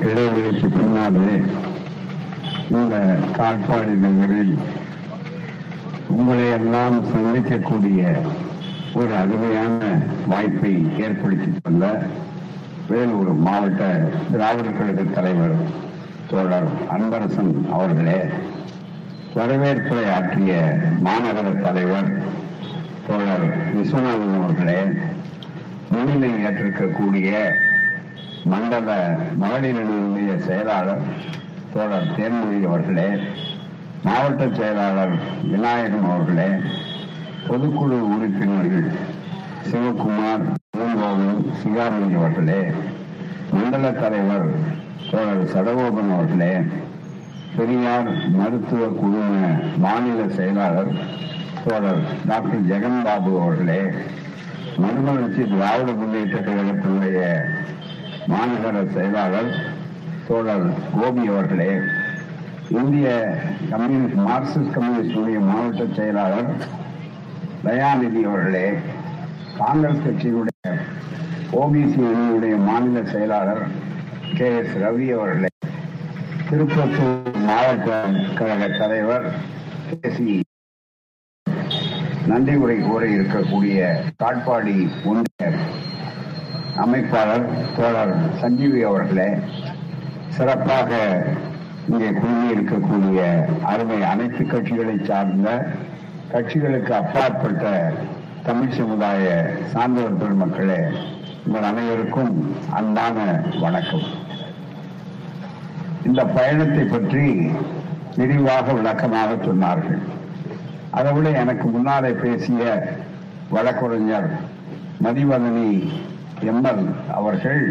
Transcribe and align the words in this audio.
இடைவெளிக்கு 0.00 0.68
பின்னாலே 0.68 1.32
இந்த 2.72 2.94
காட்பாடி 3.38 3.94
நகரில் 4.02 4.54
உங்களை 6.08 6.46
எல்லாம் 6.50 6.96
சந்திக்கக்கூடிய 7.04 8.02
ஒரு 8.94 9.12
அருமையான 9.14 9.80
வாய்ப்பை 10.26 10.72
ஏற்படுத்தி 10.98 11.48
தந்த 11.58 11.86
வேலூர் 12.88 13.32
மாவட்ட 13.38 13.82
திராவிட 14.30 14.68
கழக 14.70 15.02
தலைவர் 15.10 15.56
தோழர் 16.30 16.68
அன்பரசன் 16.90 17.52
அவர்களே 17.70 18.18
வரவேற்புரை 19.34 20.04
ஆற்றிய 20.10 20.52
மாநகர 21.04 21.48
தலைவர் 21.62 22.10
தோழர் 23.06 23.46
விஸ்வநாதன் 23.74 24.36
அவர்களே 24.38 24.80
முன்னிலை 25.90 26.30
ஏற்றிருக்கக்கூடிய 26.44 27.30
மண்டல 28.48 28.90
மகளிர் 29.38 29.80
செயலாளர் 30.46 31.04
தோழர் 31.72 32.12
தேன்மொழி 32.16 32.58
அவர்களே 32.64 33.08
மாவட்ட 34.04 34.42
செயலாளர் 34.50 35.14
விநாயகம் 35.44 36.06
அவர்களே 36.10 36.48
பொதுக்குழு 37.46 37.98
உறுப்பினர்கள் 38.08 38.88
சிவகுமார் 39.68 40.44
பூங்கோவில் 40.72 41.42
சிகாமணி 41.60 42.10
அவர்களே 42.14 42.60
மண்டல 43.52 43.90
தலைவர் 43.94 44.48
தோழர் 45.10 45.44
சடகோபன் 45.46 46.12
அவர்களே 46.14 46.52
பெரியார் 47.56 48.10
மருத்துவ 48.34 48.82
குழும 48.98 49.32
மாநில 49.78 50.20
செயலாளர் 50.36 50.92
தோழர் 51.64 52.02
டாக்டர் 52.28 52.66
ஜெகன் 52.68 53.00
பாபு 53.04 53.32
அவர்களே 53.40 53.80
மறுமலர்ச்சி 54.78 55.42
திராவிட 55.44 55.90
முன்னேற்ற 55.92 56.36
கழகத்தினுடைய 56.40 57.20
மாநகர 58.28 58.76
செயலாளர் 58.94 59.50
தோழர் 60.26 60.66
கோபி 60.94 61.24
அவர்களே 61.28 61.70
இந்திய 62.72 63.08
கம்யூனிஸ்ட் 63.70 64.20
மார்க்சிஸ்ட் 64.26 64.74
கம்யூனிஸ்டுடைய 64.74 65.38
மாவட்ட 65.46 65.84
செயலாளர் 65.98 66.50
தயாநிதி 67.64 68.22
அவர்களே 68.24 68.66
காங்கிரஸ் 69.58 70.04
கட்சியினுடைய 70.04 70.72
ஓபிசி 71.58 72.00
அணியுடைய 72.08 72.56
மாநில 72.66 73.02
செயலாளர் 73.12 73.62
கே 74.34 74.48
எஸ் 74.56 74.76
ரவி 74.82 75.08
அவர்களே 75.12 75.50
திருப்பத்தூர் 76.48 77.16
மாவட்ட 77.46 77.88
கழக 78.38 78.68
தலைவர் 78.78 79.26
கே 79.88 80.10
சி. 80.10 80.26
நன்றி 82.26 82.54
உரை 82.62 82.78
கூற 82.80 83.02
இருக்கக்கூடிய 83.14 83.78
காட்பாடி 84.18 84.74
ஒன்றிய 85.04 85.44
அமைப்பாளர் 86.84 87.46
தோழர் 87.76 88.12
சஞ்சீவி 88.40 88.80
அவர்களே 88.82 89.28
சிறப்பாக 90.36 90.90
இங்கே 91.90 92.10
குழுமி 92.18 92.48
இருக்கக்கூடிய 92.54 93.20
அருமை 93.70 93.98
அனைத்து 94.02 94.42
கட்சிகளை 94.44 94.96
சார்ந்த 95.04 95.48
கட்சிகளுக்கு 96.32 96.92
அப்பாற்பட்ட 97.00 97.64
தமிழ் 98.46 98.76
சமுதாய 98.78 99.24
சார்ந்தவர் 99.72 100.20
பெருமக்களே 100.22 100.80
உங்கள் 101.46 101.68
அனைவருக்கும் 101.70 102.32
அன்பான 102.78 103.16
வணக்கம். 103.60 104.06
இந்த 106.04 106.22
பயணத்தை 106.36 106.84
பற்றி 106.84 107.24
விரிவாக 108.16 108.72
விளக்கமாக 108.72 109.32
சொன்னார்கள். 109.46 110.00
அதை 110.90 111.10
விட 111.12 111.28
எனக்கு 111.42 111.66
முன்னாலே 111.68 112.10
பேசிய 112.24 112.62
வழக்கறிஞர் 113.50 114.28
மதிவதனி 115.04 115.70
எம்எல் 116.46 116.84
அவர்கள் 117.12 117.62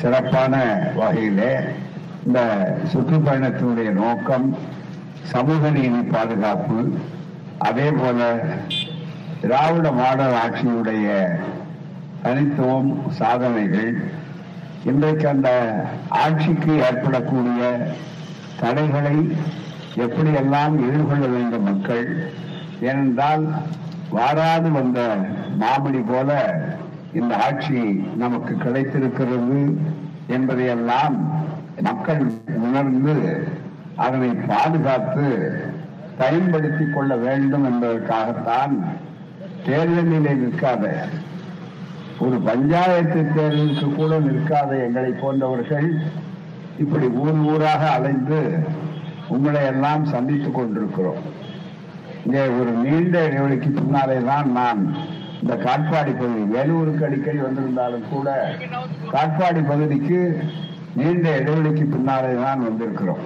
சிறப்பான 0.00 0.54
வகையிலே 0.94 1.52
இந்த 2.26 2.40
சுற்றுப்பயணத்தினுடைய 2.92 3.90
நோக்கம் 4.00 4.46
சமூக 5.30 5.70
நீதி 5.70 6.00
பாதுகாப்பு 6.10 6.78
அதே 7.58 7.90
போல 7.90 8.20
திராவிட 9.40 9.90
மாடல் 9.92 10.36
ஆட்சியுடைய 10.36 11.06
தனித்துவம் 12.22 12.90
சாதனைகள் 13.18 13.92
இன்றைக்கு 14.84 15.28
அந்த 15.28 15.48
ஆட்சிக்கு 16.18 16.72
ஏற்படக்கூடிய 16.80 17.62
தடைகளை 18.60 19.16
எப்படியெல்லாம் 19.96 20.74
எதிர்கொள்ள 20.86 21.26
வேண்டும் 21.28 21.64
மக்கள்? 21.64 22.04
ஏனென்றால் 22.80 23.44
வாராது 24.10 24.68
வந்த 24.70 25.00
மாமணி 25.56 26.00
போல 26.02 26.30
இந்த 27.12 27.36
ஆட்சி 27.36 27.78
நமக்கு 28.16 28.56
கிடைத்திருக்கிறது 28.56 29.60
என்பதையெல்லாம் 30.28 31.16
மக்கள் 31.80 32.22
உணர்ந்து 32.56 33.14
அதனை 33.96 34.28
பாதுகாத்து 34.46 35.24
பயன்படுத்திக் 36.18 36.94
கொள்ள 36.94 37.16
வேண்டும் 37.16 37.64
என்பதற்காகத்தான் 37.64 38.74
தேர்தலிலே 39.66 40.34
நிற்காத 40.34 40.84
ஒரு 42.18 42.40
பஞ்சாயத்து 42.40 43.20
தேர்தலுக்கு 43.34 43.94
கூட 43.94 44.18
நிற்காத 44.18 44.84
எங்களை 44.84 45.10
போன்றவர்கள் 45.10 45.88
இப்படி 46.78 47.06
ஊர் 47.06 47.40
ஊராக 47.52 47.90
அலைந்து 47.90 48.40
உங்களை 49.28 49.64
எல்லாம் 49.64 50.04
சந்தித்துக் 50.04 50.54
கொண்டிருக்கிறோம். 50.54 51.20
இங்கே 52.24 52.46
ஒரு 52.46 52.70
நீண்ட 52.70 53.28
இடைவெளிக்கு 53.28 53.70
பின்னாலே 53.70 54.18
தான் 54.20 54.50
நான் 54.50 54.80
இந்த 55.42 55.54
காட்பாடி 55.56 56.12
பகுதி 56.14 56.42
வேலூருக்கு 56.52 57.04
அடிக்கடி 57.04 57.38
வந்திருந்தாலும் 57.38 58.08
கூட 58.08 58.28
காட்பாடி 59.12 59.62
பகுதிக்கு 59.64 60.18
நீண்ட 60.94 61.26
இடைவெளிக்கு 61.38 61.84
பின்னாலே 61.86 62.32
தான் 62.36 62.64
வந்திருக்கிறோம். 62.64 63.22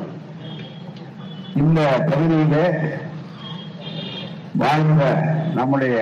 இந்த 1.54 1.80
பகுதியிலே 2.06 2.64
வாழ்ந்த 4.54 5.04
நம்முடைய 5.54 5.96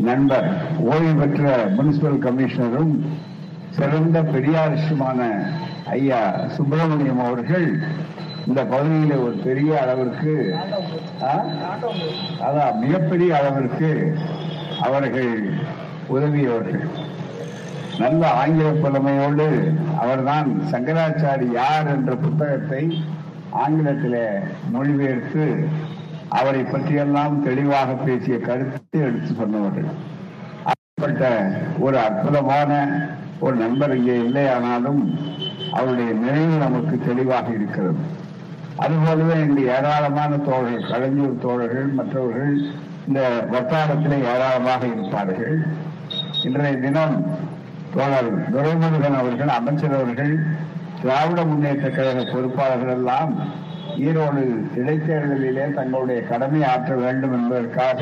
நண்பர் 0.00 0.48
ஓய்வு 0.86 1.12
பெற்ற 1.14 1.42
முனிசிபல் 1.76 2.22
கமிஷனரும் 2.24 2.94
சிறந்த 3.70 4.18
பெரியாரிஷமான 4.32 5.20
ஐயா 5.92 6.20
சுப்பிரமணியம் 6.56 7.22
அவர்கள் 7.24 7.68
இந்த 8.46 8.60
பகுதியில் 8.66 9.16
ஒரு 9.18 9.36
பெரிய 9.38 9.70
அளவிற்கு 9.80 10.34
அதான் 12.42 12.80
மிகப்பெரிய 12.80 13.30
அளவிற்கு 13.36 13.90
அவர்கள் 14.86 15.32
உதவியவர்கள் 16.14 16.86
நல்ல 18.02 18.22
ஆங்கில 18.42 18.68
புலமையோடு 18.82 19.48
அவர்தான் 20.02 20.48
சங்கராச்சாரி 20.72 21.46
யார் 21.58 21.90
என்ற 21.94 22.12
புத்தகத்தை 22.24 22.84
ஆங்கிலத்தில் 23.62 24.22
மொழிபெயர்த்து 24.72 25.44
அவரை 26.38 26.62
பற்றியெல்லாம் 26.62 27.34
தெளிவாக 27.46 27.90
பேசிய 28.06 28.36
கருத்தை 28.46 29.00
எடுத்து 29.08 29.32
சொன்னவர்கள். 29.40 29.90
அப்படிப்பட்ட 30.70 31.24
ஒரு 31.86 31.96
அற்புதமான 32.06 32.70
ஒரு 33.44 33.54
நண்பர் 33.62 33.94
இங்கே 33.96 34.16
இல்லையானாலும் 34.24 35.02
அவருடைய 35.76 36.10
நினைவு 36.24 36.56
நமக்கு 36.64 36.96
தெளிவாக 37.08 37.48
இருக்கிறது. 37.58 38.00
அதுபோலவே 38.84 39.36
இங்கு 39.44 39.62
ஏராளமான 39.76 40.38
தோழர்கள் 40.48 40.88
கலைஞர் 40.92 41.42
தோழர்கள் 41.46 41.88
மற்றவர்கள் 41.98 42.56
இந்த 43.08 43.20
வட்டாரத்திலே 43.52 44.18
ஏராளமாக 44.32 44.82
இருப்பார்கள். 44.92 45.56
இன்றைய 46.46 46.76
தினம் 46.84 47.16
தோழர் 47.94 48.30
துரைமுருகன் 48.54 49.18
அவர்கள் 49.20 49.52
அமைச்சர் 49.58 49.96
அவர்கள் 49.98 50.32
திராவிட 51.00 51.40
முன்னேற்ற 51.50 51.88
கழக 51.96 52.20
பொறுப்பாளர்கள் 52.32 52.94
எல்லாம் 52.96 53.32
ஈரோடு 54.06 54.42
இடைத்தேர்தலிலே 54.80 55.66
தங்களுடைய 55.78 56.20
கடமை 56.30 56.60
ஆற்ற 56.72 56.94
வேண்டும் 57.02 57.34
என்பதற்காக 57.38 58.00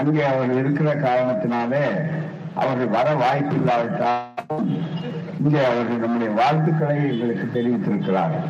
அங்கே 0.00 0.24
அவர்கள் 0.30 0.60
இருக்கிற 0.62 0.88
காரணத்தினாலே 1.06 1.84
அவர்கள் 2.62 2.94
வர 2.96 3.08
வாய்ப்பில்லாவிட்டால் 3.22 4.66
இங்கே 5.42 5.62
அவர்கள் 5.70 6.02
நம்முடைய 6.04 6.30
வாழ்த்துக்களை 6.40 6.96
எங்களுக்கு 7.10 7.46
தெரிவித்திருக்கிறார்கள். 7.56 8.48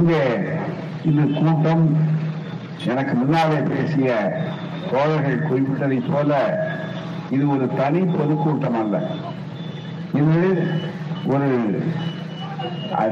இங்கே 0.00 0.22
இந்த 1.10 1.22
கூட்டம் 1.40 1.84
எனக்கு 2.86 3.14
முன்னாலே 3.14 3.54
பேசிய 3.54 4.32
தோழர்கள் 4.90 5.48
குறிப்பிட்டதை 5.48 6.12
போல 6.12 6.58
இது 7.30 7.50
ஒரு 7.50 7.68
தனி 7.76 7.98
பொதுக்கூட்டம் 7.98 8.80
அல்ல. 8.80 9.02
இது 10.12 10.68
ஒரு 11.26 11.82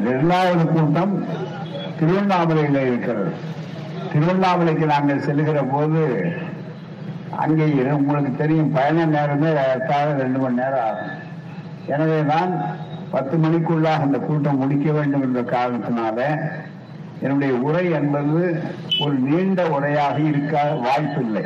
இரண்டாவது 0.00 0.66
கூட்டம் 0.66 1.26
திருவண்ணாமலையில் 1.98 2.86
இருக்கிறது. 2.86 3.32
திருவண்ணாமலைக்கு 4.12 4.86
நாங்கள் 4.86 5.20
செல்லுகிற 5.20 5.62
போது 5.62 6.32
அங்கே 7.30 7.66
இரு- 7.66 7.92
உங்களுக்கு 7.92 8.36
தெரியும் 8.36 8.72
பயண 8.72 9.04
நேரமே 9.04 9.48
ஏறத்தாழ 9.48 10.12
ரெண்டு 10.12 10.38
மணி 10.38 10.54
நேரம் 10.54 10.84
ஆகும். 10.84 11.10
எனவே 11.86 12.24
தான் 12.24 12.64
பத்து 13.10 13.36
மணிக்குள்ளாக 13.38 14.00
அந்த 14.00 14.18
கூட்டம் 14.18 14.58
முடிக்க 14.58 14.92
வேண்டும் 14.92 15.22
என்ற 15.22 15.40
காரணத்தினால 15.40 16.38
என்னுடைய 17.22 17.52
உரை 17.66 17.84
என்பது 17.98 18.40
ஒரு 19.04 19.14
நீண்ட 19.28 19.62
உரையாக 19.76 20.16
இருக்க 20.30 20.62
வாய்ப்பில்லை. 20.86 21.44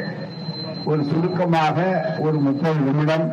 ஒரு 0.90 1.02
சுருக்கமாக 1.10 1.78
ஒரு 2.24 2.36
முப்பது 2.46 2.80
நிமிடம் 2.88 3.26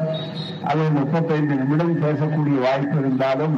அல்லது 0.69 0.91
முப்பத்தைந்து 0.99 1.55
நிமிடம் 1.61 1.95
பேசக்கூடிய 2.05 2.57
வாய்ப்பு 2.67 2.97
இருந்தாலும் 3.03 3.55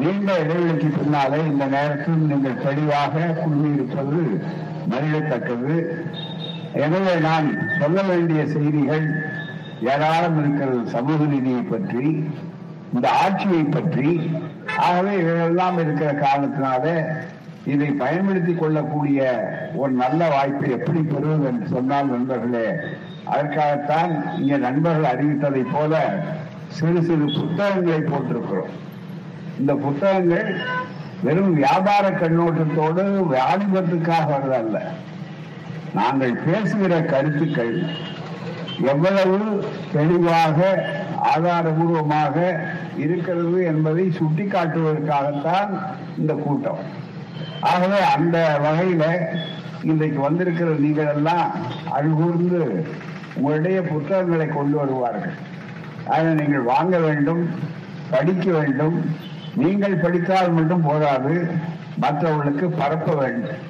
நீண்ட 0.00 0.30
இடைவெளிக்கு 0.42 0.88
பின்னாலே 0.96 1.38
இந்த 1.50 1.64
நேரத்தில் 1.74 2.26
நீங்கள் 2.30 2.62
தெளிவாக 2.64 3.22
குழுமியிருப்பது 3.40 4.20
மகிழத்தக்கது. 4.92 5.76
எனவே 6.84 7.14
நான் 7.28 7.46
சொல்ல 7.80 7.98
வேண்டிய 8.10 8.40
செய்திகள் 8.54 9.06
ஏராளம் 9.92 10.38
இருக்கிறது. 10.42 10.82
சமூக 10.96 11.20
நீதியை 11.32 11.62
பற்றி 11.72 12.04
இந்த 12.94 13.06
ஆட்சியை 13.22 13.62
பற்றி. 13.76 14.10
ஆகவே 14.86 15.12
இவையெல்லாம் 15.22 15.78
இருக்கிற 15.84 16.10
காரணத்தினாலே 16.24 16.94
இதை 17.66 17.86
பயன்படுத்திக் 17.86 18.60
கொள்ளக்கூடிய 18.60 19.20
ஒரு 19.74 19.92
நல்ல 19.92 20.28
வாய்ப்பை 20.28 20.70
எப்படி 20.70 21.00
பெறுவது 21.00 21.46
என்று 21.46 21.66
சொன்னால் 21.66 22.10
நண்பர்களே 22.10 22.66
அதற்காகத்தான் 23.24 24.12
இங்கே 24.38 24.56
நண்பர்கள் 24.56 25.12
அறிவித்ததை 25.12 25.62
போல 25.72 26.22
சிறு 26.68 27.02
சிறு 27.02 27.24
புத்தகங்களை 27.24 28.00
போட்டிருக்கிறோம். 28.00 28.74
இந்த 29.58 29.74
புத்தகங்கள் 29.74 30.48
வெறும் 31.22 31.54
வியாபார 31.54 32.10
கண்ணோட்டத்தோடு 32.10 33.04
வாணிபத்துக்காக 33.34 34.26
வருதல்ல. 34.32 34.78
நாங்கள் 35.94 36.34
பேசுகிற 36.46 37.02
கருத்துக்கள் 37.02 37.74
எவ்வளவு 38.92 39.38
தெளிவாக 39.92 40.58
ஆதாரபூர்வமாக 41.36 42.36
இருக்கிறது 42.96 43.64
என்பதை 43.64 44.12
சுட்டிக்காட்டுவதற்காகத்தான் 44.18 45.70
இந்த 46.18 46.32
கூட்டம். 46.34 46.82
ஆகவே 47.60 48.00
அந்த 48.16 48.36
வகையில 48.64 49.04
இன்றைக்கு 49.82 50.20
வந்திருக்கிற 50.20 50.68
நீங்கள் 50.84 51.12
எல்லாம் 51.14 51.50
அழுகூர்ந்து 51.96 52.60
உங்களுடைய 53.36 53.78
புத்தகங்களை 53.82 54.46
கொண்டு 54.48 54.76
வருவார்கள். 54.76 55.34
அதை 56.14 56.28
நீங்கள் 56.34 56.68
வாங்க 56.72 56.96
வேண்டும் 56.98 57.42
படிக்க 58.10 58.46
வேண்டும். 58.58 58.96
நீங்கள் 59.62 60.00
படித்தால் 60.04 60.56
மட்டும் 60.58 60.86
போதாது 60.88 61.34
மற்றவர்களுக்கு 62.04 62.66
பரப்ப 62.70 63.14
வேண்டும். 63.14 63.60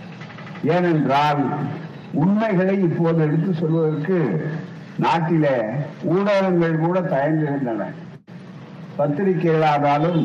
ஏனென்றால் 0.75 1.43
உண்மைகளை 2.23 2.77
இப்போது 2.89 3.21
எடுத்து 3.27 3.53
சொல்வதற்கு 3.55 4.19
நாட்டில 5.05 5.47
ஊடகங்கள் 6.15 6.83
கூட 6.85 7.01
தயங்குகின்றன. 7.15 7.85
பத்திரிகைகளானாலும் 8.99 10.21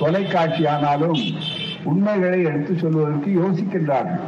தொலைக்காட்சியானாலும் 0.00 1.20
உண்மைகளை 1.90 2.38
எடுத்து 2.50 2.72
சொல்வதற்கு 2.82 3.30
யோசிக்கின்றார்கள் 3.40 4.24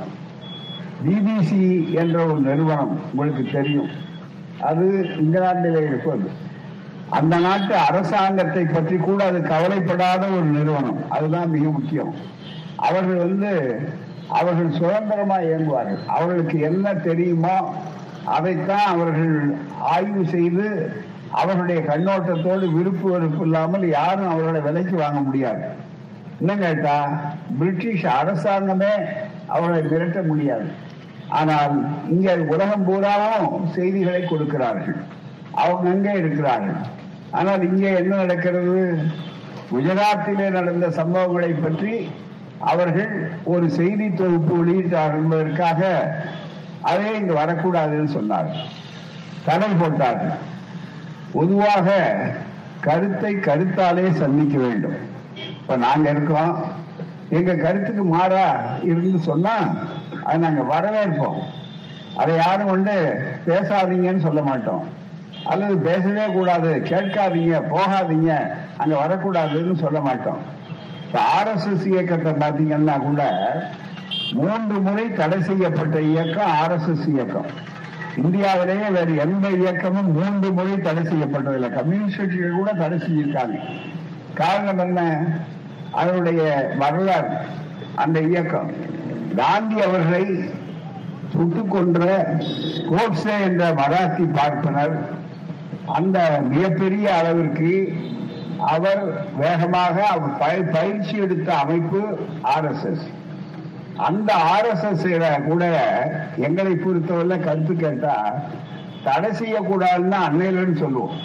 பிபிசி 1.06 1.62
என்ற 2.02 2.16
ஒரு 2.26 2.40
நிறுவனம் 2.40 2.92
உங்களுக்கு 3.10 3.44
தெரியும். 3.52 3.90
அது 4.68 4.86
இங்கிலாந்திலே 5.22 5.82
இருப்பது. 5.90 6.26
அந்த 7.18 7.34
நாட்டு 7.44 7.74
அரசாங்கத்தை 7.88 8.64
பற்றி 8.64 8.96
கூட 8.96 9.20
அது 9.24 9.38
கவலைப்படாத 9.42 10.22
ஒரு 10.36 10.48
நிறுவனம். 10.56 10.98
அதுதான் 11.08 11.52
மிக 11.56 11.64
முக்கியம். 11.76 12.12
அவர்கள் 12.88 13.20
வந்து 13.26 13.52
அவர்கள் 14.38 14.76
சுதந்திரமா 14.78 15.36
இயங்குவார்கள். 15.48 16.02
அவர்களுக்கு 16.06 16.56
என்ன 16.70 16.94
தெரியுமோ 17.08 17.56
அதைத்தான் 18.36 18.86
அவர்கள் 18.94 19.36
ஆய்வு 19.94 20.22
செய்து 20.34 20.66
அவர்களுடைய 21.40 21.80
கண்ணோட்டத்தோடு 21.88 22.66
விருப்பு 22.76 23.06
வெறுப்பு 23.10 23.42
இல்லாமல் 23.44 23.86
யாரும் 23.88 24.32
அவர்களை 24.32 24.60
விலைக்கு 24.60 24.96
வாங்க 24.96 25.20
முடியாது. 25.20 25.64
என்ன 26.40 26.52
கேட்டா 26.56 26.96
பிரிட்டிஷ் 27.60 28.04
அரசாங்கமே 28.18 28.92
அவர்களை 29.54 29.80
மிரட்ட 29.90 30.18
முடியாது. 30.26 30.68
ஆனால் 31.38 31.74
இங்கே 32.14 32.34
உலகம் 32.52 32.84
பூராவும் 32.88 33.66
செய்திகளை 33.76 34.20
கொடுக்கிறார்கள். 34.24 34.98
அவங்க 35.62 35.88
அங்கே 35.94 36.12
இருக்கிறார்கள். 36.20 36.78
ஆனால் 37.38 37.62
இங்கே 37.70 37.90
என்ன 38.00 38.12
நடக்கிறது? 38.22 38.76
குஜராத்திலே 39.70 40.46
நடந்த 40.58 40.86
சம்பவங்களை 41.00 41.50
பற்றி 41.64 41.94
அவர்கள் 42.70 43.10
ஒரு 43.54 43.66
செய்தி 43.78 44.06
தொகுப்பு 44.20 44.52
வெளியிட்டார்கள் 44.60 45.22
என்பதற்காக 45.24 45.80
அதே 46.90 47.10
இங்கு 47.18 47.34
வரக்கூடாதுன்னு 47.40 48.10
சொன்னார்கள். 48.18 48.64
தடை 49.46 49.68
போட்டார்கள். 49.80 50.38
பொதுவாக 51.36 51.88
கருத்தை 52.86 53.32
கருத்தாலே 53.48 54.06
சந்திக்க 54.22 54.56
வேண்டும். 54.64 54.98
இப்ப 55.68 55.80
நாங்க 55.86 56.06
இருக்கோம். 56.10 56.52
எங்க 57.38 57.54
கருத்துக்கு 57.54 58.04
மாறா 58.12 58.44
இருந்து 58.90 59.18
சொன்னா 59.26 59.54
அது 60.28 60.38
நாங்க 60.44 60.62
வரவேற்போம் 60.70 61.40
அதை 62.20 62.36
யாரும் 62.36 62.70
வந்து 62.74 62.94
பேசாதீங்கன்னு 63.46 64.22
சொல்ல 64.26 64.42
மாட்டோம். 64.42 64.84
அல்லது 65.44 65.74
பேசவே 65.88 66.24
கூடாது 66.36 66.70
கேட்காதீங்க 66.90 67.58
போகாதீங்க 67.72 68.30
அங்க 68.76 68.94
வரக்கூடாதுன்னு 69.02 69.76
சொல்ல 69.82 70.00
மாட்டோம். 70.06 70.40
ஆர்எஸ்எஸ் 71.34 71.84
இயக்கத்தை 71.92 72.32
பாத்தீங்கன்னா 72.44 72.96
கூட 73.02 73.20
மூன்று 74.40 74.78
முறை 74.86 75.06
தடை 75.20 75.40
செய்யப்பட்ட 75.50 76.00
இயக்கம் 76.12 76.54
ஆர்எஸ்எஸ் 76.62 77.06
இயக்கம். 77.14 77.50
இந்தியாவிலேயே 78.24 78.88
வேறு 78.96 79.18
எந்த 79.26 79.48
இயக்கமும் 79.60 80.10
மூன்று 80.20 80.50
முறை 80.60 80.78
தடை 80.88 81.04
செய்யப்பட்டதில்லை. 81.12 81.70
கம்யூனிஸ்ட் 81.78 82.22
கட்சிகள் 82.22 82.58
கூட 82.62 82.72
தடை 82.82 82.98
செஞ்சிருக்காங்க 82.98 83.58
காரணம் 84.34 84.78
என்ன? 84.78 85.00
அதனுடைய 85.92 86.70
வரலாறு 86.78 87.28
அந்த 87.94 88.20
இயக்கம். 88.20 88.70
காந்தி 89.36 89.82
அவர்களை 89.82 90.50
சுட்டுக் 91.32 91.70
கொன்ற 91.70 92.34
கோட்ஸே 92.90 93.42
என்ற 93.44 93.70
மராத்தி 93.70 94.34
பார்ப்பனர். 94.34 95.08
அந்த 95.86 96.40
மிகப்பெரிய 96.48 97.14
அளவிற்கு 97.14 97.92
அவர் 98.58 99.24
வேகமாக 99.36 100.06
அவர் 100.06 100.38
பய- 100.38 100.62
பயிற்சி 100.62 101.16
எடுத்த 101.16 101.54
அமைப்பு 101.54 102.18
ஆர்எஸ்எஸ் 102.42 103.06
அந்த 103.96 104.34
ஆர்எஸ்எஸ் 104.34 105.44
கூட 105.44 105.80
எங்களை 106.36 106.74
பொறுத்தவரை 106.74 107.38
கருத்து 107.38 107.74
கேட்டா 107.74 108.34
தடை 109.04 109.30
செய்யக்கூடாதுன்னு 109.30 110.16
அன்னையிலன்னு 110.28 110.78
சொல்லுவோம். 110.78 111.16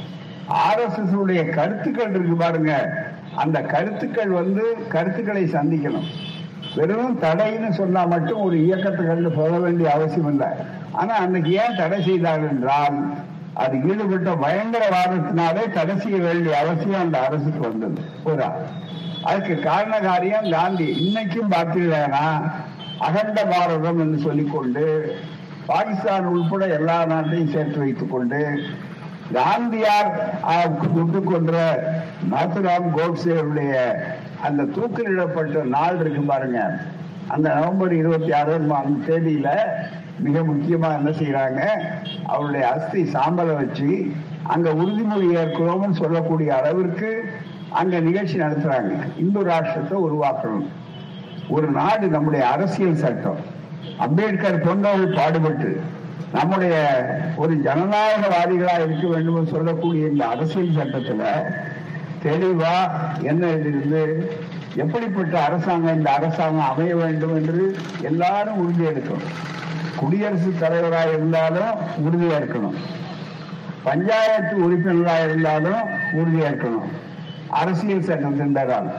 ஆர்எஸ்எஸ் 0.50 1.16
உடைய 1.16 1.50
கருத்துக்கள் 1.50 2.10
இருக்கு 2.10 2.36
பாருங்க. 2.36 3.04
அந்த 3.36 3.58
கருத்துக்கள் 3.62 4.32
வந்து 4.40 4.64
கருத்துக்களை 4.90 5.44
சந்திக்கணும். 5.44 6.08
வெறும் 6.76 7.20
தடைன்னு 7.22 7.70
சொன்னா 7.70 8.02
மட்டும் 8.06 8.42
ஒரு 8.42 8.56
இயக்கத்தை 8.66 9.04
கண்டு 9.06 9.30
போக 9.32 9.58
வேண்டிய 9.58 9.88
அவசியம் 9.92 10.32
இல்லை. 10.32 10.48
ஆனா 10.92 11.14
அன்னைக்கு 11.24 11.52
ஏன் 11.64 11.76
தடை 11.76 12.00
செய்தார் 12.02 12.46
என்றால் 12.50 12.98
அது 13.64 13.76
ஈடுபட்ட 13.90 14.30
பயங்கரவாதத்தினாலே 14.46 15.64
தடை 15.74 15.96
செய்ய 16.00 16.18
வேண்டிய 16.18 16.54
அவசியம் 16.58 17.04
அந்த 17.06 17.18
அரசுக்கு 17.28 17.62
வந்தது. 17.70 18.02
ஒரு 18.24 18.46
அதுக்கு 19.24 19.56
காரண 19.60 20.00
காரியம் 20.00 20.50
காந்தி. 20.52 20.88
இன்னைக்கும் 21.06 21.54
பார்த்தீங்கன்னா 21.56 22.26
அகண்ட 23.08 23.40
பாரதம் 23.46 24.00
என்று 24.00 24.20
சொல்லிக்கொண்டு 24.20 24.86
பாகிஸ்தான் 25.66 26.26
உள்பட 26.26 26.64
எல்லா 26.78 27.06
நாட்டையும் 27.06 27.54
சேர்த்து 27.54 27.78
வைத்துக் 27.80 28.14
கொண்டு 28.14 28.40
காந்தியார் 29.32 30.12
சுட்டு 30.96 31.24
கொன்ற 31.24 31.54
நாத்துராம் 32.32 32.90
கோட்சேவுடைய 32.98 33.96
அந்த 34.42 34.64
தூக்கிலிடப்பட்ட 34.64 35.64
நாள் 35.64 36.00
இருக்கு 36.00 36.22
பாருங்க. 36.22 36.80
அந்த 37.28 37.54
நவம்பர் 37.54 37.94
இருபத்தி 37.94 38.32
ஆறாம் 38.32 39.04
தேதியில 39.08 39.50
மிக 40.20 40.40
முக்கியமா 40.40 40.90
என்ன 40.98 41.10
செய்யறாங்க 41.10 41.62
அவருடைய 42.26 42.72
அஸ்தி 42.72 43.04
சாம்பலை 43.04 43.56
வச்சு 43.56 44.12
அங்க 44.44 44.74
உறுதிமொழி 44.74 45.36
ஏற்கிறோம்னு 45.36 45.92
சொல்லக்கூடிய 45.92 46.58
அளவிற்கு 46.58 47.34
அங்க 47.70 48.00
நிகழ்ச்சி 48.00 48.40
நடத்துறாங்க. 48.40 48.92
இந்து 49.18 49.46
ராஷ்டிரத்தை 49.46 49.98
உருவாக்கணும். 50.08 50.68
ஒரு 51.50 51.68
நாடு 51.68 52.08
நம்முடைய 52.08 52.48
அரசியல் 52.48 52.96
சட்டம். 52.96 53.38
அம்பேத்கர் 53.98 54.62
போன்றவர்கள் 54.62 55.16
பாடுபட்டு 55.16 55.82
நம்முடைய 56.32 56.76
ஒரு 57.36 57.56
ஜனநாயகவாதிகளா 57.56 58.84
இருக்க 58.84 59.08
வேண்டும் 59.08 59.36
என்று 59.36 59.52
சொல்லக்கூடிய 59.52 60.08
இந்த 60.08 60.28
அரசியல் 60.28 60.76
சட்டத்துல 60.76 61.24
தெளிவா 62.24 62.92
என்ன 63.22 63.48
இருந்து 63.48 64.34
எப்படிப்பட்ட 64.76 65.44
அரசாங்கம் 65.44 65.96
இந்த 65.96 66.12
அரசாங்கம் 66.12 66.70
அமைய 66.70 66.96
வேண்டும் 66.96 67.36
என்று 67.36 67.78
எல்லாரும் 68.02 68.58
உறுதி 68.58 68.86
எடுக்கணும். 68.86 69.32
குடியரசுத் 69.96 70.60
தலைவராக 70.60 71.10
இருந்தாலும் 71.10 71.74
உறுதியா 72.06 72.38
இருக்கணும் 72.38 72.76
பஞ்சாயத்து 73.84 74.64
உறுப்பினராக 74.64 75.24
இருந்தாலும் 75.24 75.82
உறுதியா 76.14 76.48
இருக்கணும் 76.50 76.90
அரசியல் 77.50 78.02
சட்டம் 78.02 78.38
சென்றால் 78.38 78.94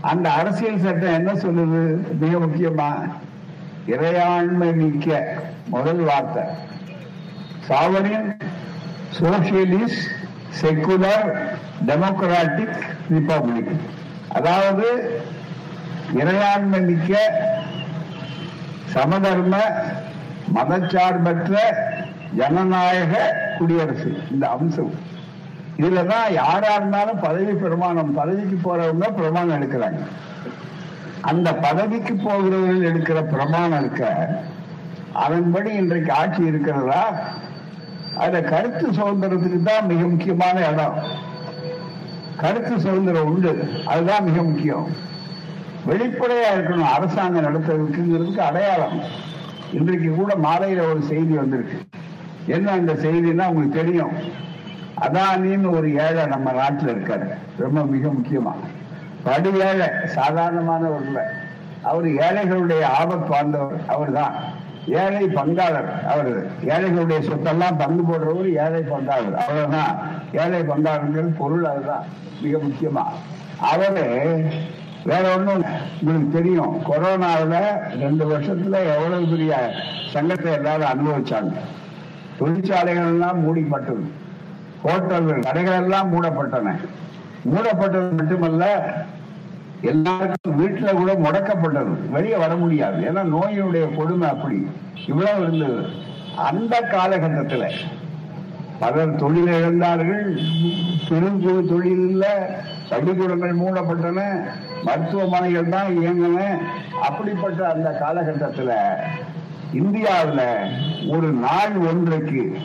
அந்த 0.00 0.30
அரசியல் 0.30 0.80
சட்டம் 0.80 1.12
என்ன 1.12 1.32
சொல்லுது? 1.32 2.00
மிக 2.20 2.38
முக்கியமா 2.38 3.10
இறையாண்மை 3.88 4.74
மிக்க 4.74 5.34
முதல் 5.68 6.00
வார்த்தை. 6.00 6.42
Sovereign 7.68 8.36
socialist 9.20 10.06
secular 10.60 11.28
democratic 11.86 12.76
republic. 13.12 13.72
அதாவது 14.28 15.20
இறையாண்மை 16.14 16.80
மிக்க 16.86 17.40
சமதர்ம 18.84 19.56
மதச்சார்பற்ற 20.54 21.56
ஜனநாயக 22.36 23.12
குடியரசு. 23.58 24.10
இந்த 24.30 24.48
அம்சம். 24.48 24.94
இதுலதான் 25.78 26.32
யாரா 26.32 26.74
இருந்தாலும் 26.74 27.20
பதவி 27.20 27.52
பிரமாணம் 27.52 28.14
பதவிக்கு 28.14 28.56
போறவங்க 28.56 29.14
பிரமாணம் 29.14 29.62
எடுக்கிறாங்க. 29.62 30.02
அந்த 31.20 31.54
பதவிக்கு 31.54 32.14
போகிறவர்கள் 32.14 32.92
எடுக்கிற 32.92 33.22
பிரமாணம் 33.28 33.80
இருக்க 33.80 34.28
அதன்படி 35.12 35.72
இன்றைக்கு 35.72 36.12
ஆட்சி 36.12 36.44
இருக்கிறதா? 36.44 37.14
அதுல 38.16 38.42
கருத்து 38.42 38.90
சுதந்திரத்துக்கு 38.90 39.62
தான் 39.62 39.86
மிக 39.86 40.06
முக்கியமான 40.06 40.66
இடம். 40.66 40.94
கருத்து 42.36 42.80
சுதந்திரம் 42.80 43.24
உண்டு. 43.24 43.68
அதுதான் 43.86 44.24
மிக 44.24 44.42
முக்கியம். 44.42 44.86
வெளிப்படையா 45.88 46.56
இருக்கணும். 46.56 46.92
அரசாங்கம் 46.94 47.44
நடத்துறதுக்குங்கிறதுக்கு 47.44 48.38
அடையாளம். 48.38 49.00
இன்றைக்கு 49.72 50.10
கூட 50.10 50.34
மாலையில 50.34 50.90
ஒரு 50.90 51.02
செய்தி 51.02 51.34
வந்திருக்கு. 51.34 51.80
என்ன 52.46 52.70
அந்த 52.70 52.92
செய்தின்னா 52.92 53.46
உங்களுக்கு 53.48 53.84
தெரியும். 53.84 54.10
அதானின்னு 55.00 55.70
ஒரு 55.70 55.94
ஏழை 55.94 56.26
நம்ம 56.26 56.52
நாட்டில் 56.52 56.94
இருக்காரு. 56.94 57.34
ரொம்ப 57.58 57.84
மிக 57.84 58.08
முக்கியமா. 58.08 58.52
படு 59.24 59.50
ஏழை 59.58 59.88
சாதாரணமான 60.14 60.86
உண்மை 60.88 61.22
அவர் 61.82 62.04
ஏழைகளுடைய 62.04 62.82
ஆபத்து 62.84 63.28
வாழ்ந்தவர் 63.28 63.80
அவர் 63.86 64.12
தான் 64.12 64.34
ஏழை 64.86 65.24
பங்காளர் 65.34 65.90
அவர் 66.06 66.30
ஏழைகளுடைய 66.64 67.18
சொத்தெல்லாம் 67.28 67.78
பங்கு 67.78 68.02
போடுறவர் 68.02 68.50
ஏழை 68.64 68.82
பங்காளர் 68.82 69.34
அவ்வளவுதான் 69.34 69.94
ஏழை 70.32 70.60
பங்காளர்கள் 70.60 71.36
பொருள் 71.38 71.64
அதுதான் 71.64 72.04
மிக 72.42 72.58
முக்கியமா. 72.58 73.04
அவரு 73.72 74.04
வேற 75.04 75.36
ஒண்ணும் 75.36 75.64
உங்களுக்கு 76.00 76.30
தெரியும் 76.30 76.74
கொரோனாவில் 76.88 77.60
ரெண்டு 78.00 78.24
வருஷத்துல 78.30 78.80
எவ்வளவு 78.94 79.26
பெரிய 79.26 79.52
சங்கத்தை 80.12 80.52
எல்லாரும் 80.52 80.90
அனுபவிச்சாங்க. 80.92 81.52
தொழிற்சாலைகள் 82.38 83.10
எல்லாம் 83.12 83.38
மூடிப்பட்டது. 83.44 84.04
ஹோட்டல்கள் 84.82 85.40
கடைகள் 85.40 85.82
எல்லாம் 85.82 86.10
மூடப்பட்டன. 86.12 86.74
மூடப்பட்டது 87.44 88.16
மட்டுமல்ல 88.16 88.94
எல்லாருக்கும் 89.80 90.66
வீட்டுல 90.66 90.92
கூட 90.92 91.14
முடக்கப்பட்டது. 91.14 92.10
வெளியே 92.10 92.36
வர 92.36 92.56
முடியாது. 92.56 93.10
ஏன்னா 93.10 93.26
நோயினுடைய 93.34 93.96
கொடுமை 93.96 94.28
அப்படி. 94.28 94.66
இவ்வளவு 95.06 95.42
இருந்தது. 95.42 95.88
அந்த 96.36 96.88
காலகட்டத்துல 96.90 97.70
பலர் 98.78 99.16
தொழில் 99.16 99.46
இழந்தார்கள். 99.46 100.38
பெரும் 101.08 101.66
தொழில் 101.66 102.08
இல்ல. 102.10 102.56
பள்ளிக்கூடங்கள் 102.88 103.56
மூடப்பட்டன. 103.56 104.44
மருத்துவமனைகள் 104.84 105.68
தான் 105.68 105.98
இயங்கின. 105.98 106.58
அப்படிப்பட்ட 107.02 107.72
அந்த 107.72 107.98
காலகட்டத்துல 108.00 108.72
இந்தியாவில் 109.72 110.70
ஒரு 111.08 111.32
நாள் 111.32 111.76
ஒன்றைக்கு 111.76 112.58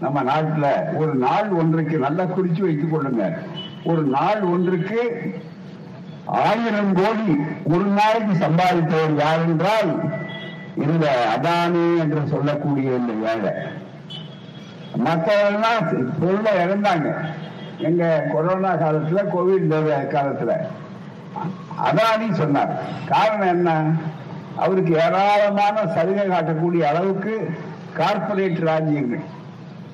நம்ம 0.00 0.22
நாட்டுல 0.22 0.66
ஒரு 0.96 1.14
நாள் 1.14 1.48
ஒன்றைக்கு 1.48 1.98
நல்லா 1.98 2.24
குறிச்சு 2.24 2.60
வைத்துக் 2.60 2.94
கொள்ளுங்க. 2.94 3.38
ஒரு 3.84 4.02
நாள் 4.02 4.40
ஒன்றுக்கு 4.40 5.20
ஆயிரம் 6.26 6.94
கோடி 6.94 7.36
ஒரு 7.64 7.84
நாளைக்கு 7.84 8.46
சம்பாதித்தவர் 8.46 9.18
யார் 9.18 9.40
என்றால் 9.46 10.00
இந்த 10.76 11.36
அதானி 11.36 11.98
என்று 11.98 12.22
சொல்லக்கூடிய 12.26 12.90
இந்த 12.90 13.30
ஏழை. 13.30 13.52
மற்றவர்கள்லாம் 15.04 16.08
பொருளை 16.20 16.52
இழந்தாங்க 16.52 17.14
எங்க 17.78 18.26
கொரோனா 18.32 18.74
காலத்துல 18.74 19.22
கோவிட் 19.34 19.90
காலத்துல. 20.10 20.50
அதானி 21.84 22.32
சொன்னார். 22.32 22.82
காரணம் 23.06 23.48
என்ன? 23.48 23.92
அவருக்கு 24.56 24.92
ஏராளமான 24.92 25.86
சலுகை 25.86 26.28
காட்டக்கூடிய 26.28 26.80
அளவுக்கு 26.80 27.50
கார்பரேட் 27.96 28.60
ராஜ்யங்கள். 28.60 29.20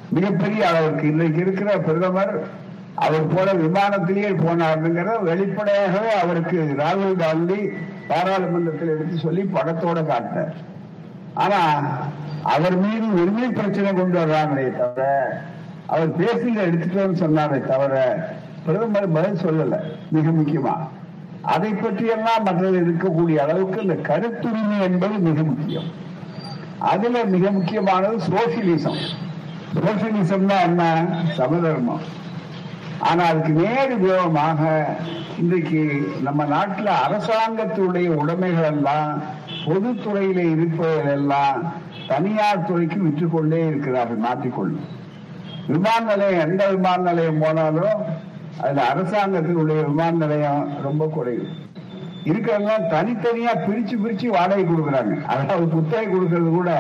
மிகப்பெரிய 0.09 0.69
அளவுக்கு. 0.69 1.07
இன்றைக்கு 1.07 1.41
இருக்கிற 1.41 1.79
பிரதமர் 1.79 2.65
அவர் 3.05 3.27
போல 3.27 3.53
விமானத்திலேயே 3.53 4.31
போனாருங்கிற 4.45 5.23
வெளிப்படையாகவே 5.23 6.13
அவருக்கு 6.21 6.59
ராகுல் 6.79 7.17
காந்தி 7.17 7.59
பாராளுமன்றத்தில் 8.09 8.89
எடுத்து 8.89 9.17
சொல்லி 9.19 9.43
படத்தோட 9.43 10.07
காட்டினார். 10.07 10.55
ஆனா 11.35 11.61
அவர் 12.43 12.77
மீது 12.77 13.07
உரிமை 13.23 13.49
பிரச்சனை 13.49 13.93
கொண்டு 13.93 14.19
வர்றாங்களே 14.19 14.67
தவிர 14.79 15.05
அவர் 15.87 16.19
பேசுங்க 16.21 16.59
எடுத்துட்டோம்னு 16.69 17.23
சொன்னாரே 17.25 17.59
தவிர 17.67 17.95
பிரதமர் 18.67 19.13
பதில் 19.13 19.43
சொல்லல 19.47 19.77
மிக 20.11 20.29
முக்கியமா. 20.31 20.75
அதை 21.43 21.75
பற்றியெல்லாம் 21.75 22.43
மற்றது 22.43 22.79
இருக்கக்கூடிய 22.81 23.37
அளவுக்கு 23.37 23.83
இந்த 23.83 23.95
கருத்துரிமை 23.95 24.79
என்பது 24.81 25.19
மிக 25.19 25.43
முக்கியம். 25.43 25.89
அதுல 26.79 27.25
மிக 27.25 27.51
முக்கியமானது 27.51 28.17
சோசியலிசம். 28.17 29.01
சோசியலிசம் 29.75 30.47
தான் 30.47 30.65
என்ன? 30.69 31.07
சமதர்மம். 31.37 32.01
ஆனா 32.99 33.23
அதுக்கு 33.25 33.53
நேர் 33.53 33.95
விரோதமாக 33.99 34.61
இன்றைக்கு 35.39 35.81
நம்ம 36.23 36.45
நாட்டில் 36.45 36.91
அரசாங்கத்துடைய 37.05 38.09
உடைமைகள் 38.09 38.69
எல்லாம் 38.75 39.11
பொதுத்துறையில 39.67 40.41
இருப்பவர்கள் 40.55 41.13
எல்லாம் 41.13 41.59
தனியார் 42.09 42.67
துறைக்கு 42.69 42.99
விற்றுக்கொண்டே 43.03 43.67
இருக்கிறார்கள் 43.67 44.25
மாற்றிக்கொள்ளும் 44.27 44.87
விமான 45.69 46.01
நிலையம் 46.05 46.45
எந்த 46.47 46.67
விமான 46.67 47.03
நிலையம் 47.11 47.43
போனாலும் 47.45 48.03
அதுல 48.63 48.83
அரசாங்கத்தினுடைய 48.93 49.81
விமான 49.89 50.13
நிலையம் 50.17 50.69
ரொம்ப 50.83 51.07
குறைவு. 51.07 51.47
இருக்கிறதெல்லாம் 52.25 52.87
தனித்தனியா 52.93 53.53
பிரிச்சு 53.67 53.97
பிரிச்சு 54.05 54.27
வாடகை 54.37 54.65
கொடுக்குறாங்க. 54.65 55.17
அதாவது 55.27 55.67
புத்தகை 55.69 56.07
கொடுக்கறது 56.07 56.51
கூட 56.51 56.71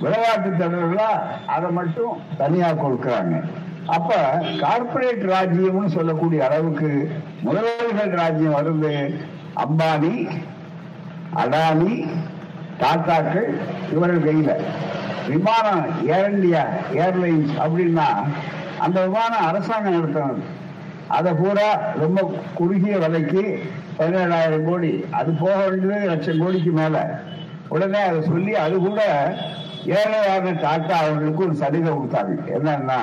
விளையாட்டு 0.00 0.50
தலைவர்களா 0.50 1.10
அதை 1.46 1.70
மட்டும் 1.70 2.14
தனியா 2.36 2.70
கொடுக்குறாங்க. 2.70 3.36
அப்ப 3.86 4.10
கார்பரேட் 4.60 5.22
ராஜ்யம்னு 5.32 5.88
சொல்லக்கூடிய 5.88 6.44
அளவுக்கு 6.48 6.90
முதலாளிகள் 7.42 8.12
ராஜ்யம் 8.22 8.56
வருது. 8.58 8.92
அம்பானி 9.56 10.28
அடானி 11.42 11.94
டாட்டாக்கள் 12.80 13.48
இவர்கள் 13.92 14.26
கையில. 14.26 14.50
விமானம் 15.28 15.84
ஏர் 16.06 16.32
இந்தியா 16.32 16.62
ஏர்லைன்ஸ் 17.04 17.52
அப்படின்னா 17.64 18.08
அந்த 18.78 19.06
விமானம் 19.06 19.46
அரசாங்கம் 19.48 19.96
நடத்தினது 19.96 20.42
அதை 21.08 21.32
பூரா 21.34 21.68
ரொம்ப 21.98 22.30
குறுகிய 22.54 22.98
விலைக்கு 22.98 23.42
பதினேழாயிரம் 23.98 24.64
கோடி 24.64 25.04
அது 25.10 25.32
போக 25.32 25.56
வேண்டியது 25.68 26.06
லட்சம் 26.06 26.40
கோடிக்கு 26.42 26.70
மேல. 26.70 27.22
உடனே 27.68 28.00
அதை 28.00 28.20
சொல்லி 28.22 28.54
அது 28.54 28.76
கூட 28.78 29.02
ஏழையாக 29.84 30.50
டாட்டா 30.50 30.96
அவர்களுக்கு 31.02 31.44
ஒரு 31.44 31.54
சலுகை 31.54 31.92
கொடுத்தாங்க. 31.92 32.34
என்னன்னா 32.56 32.98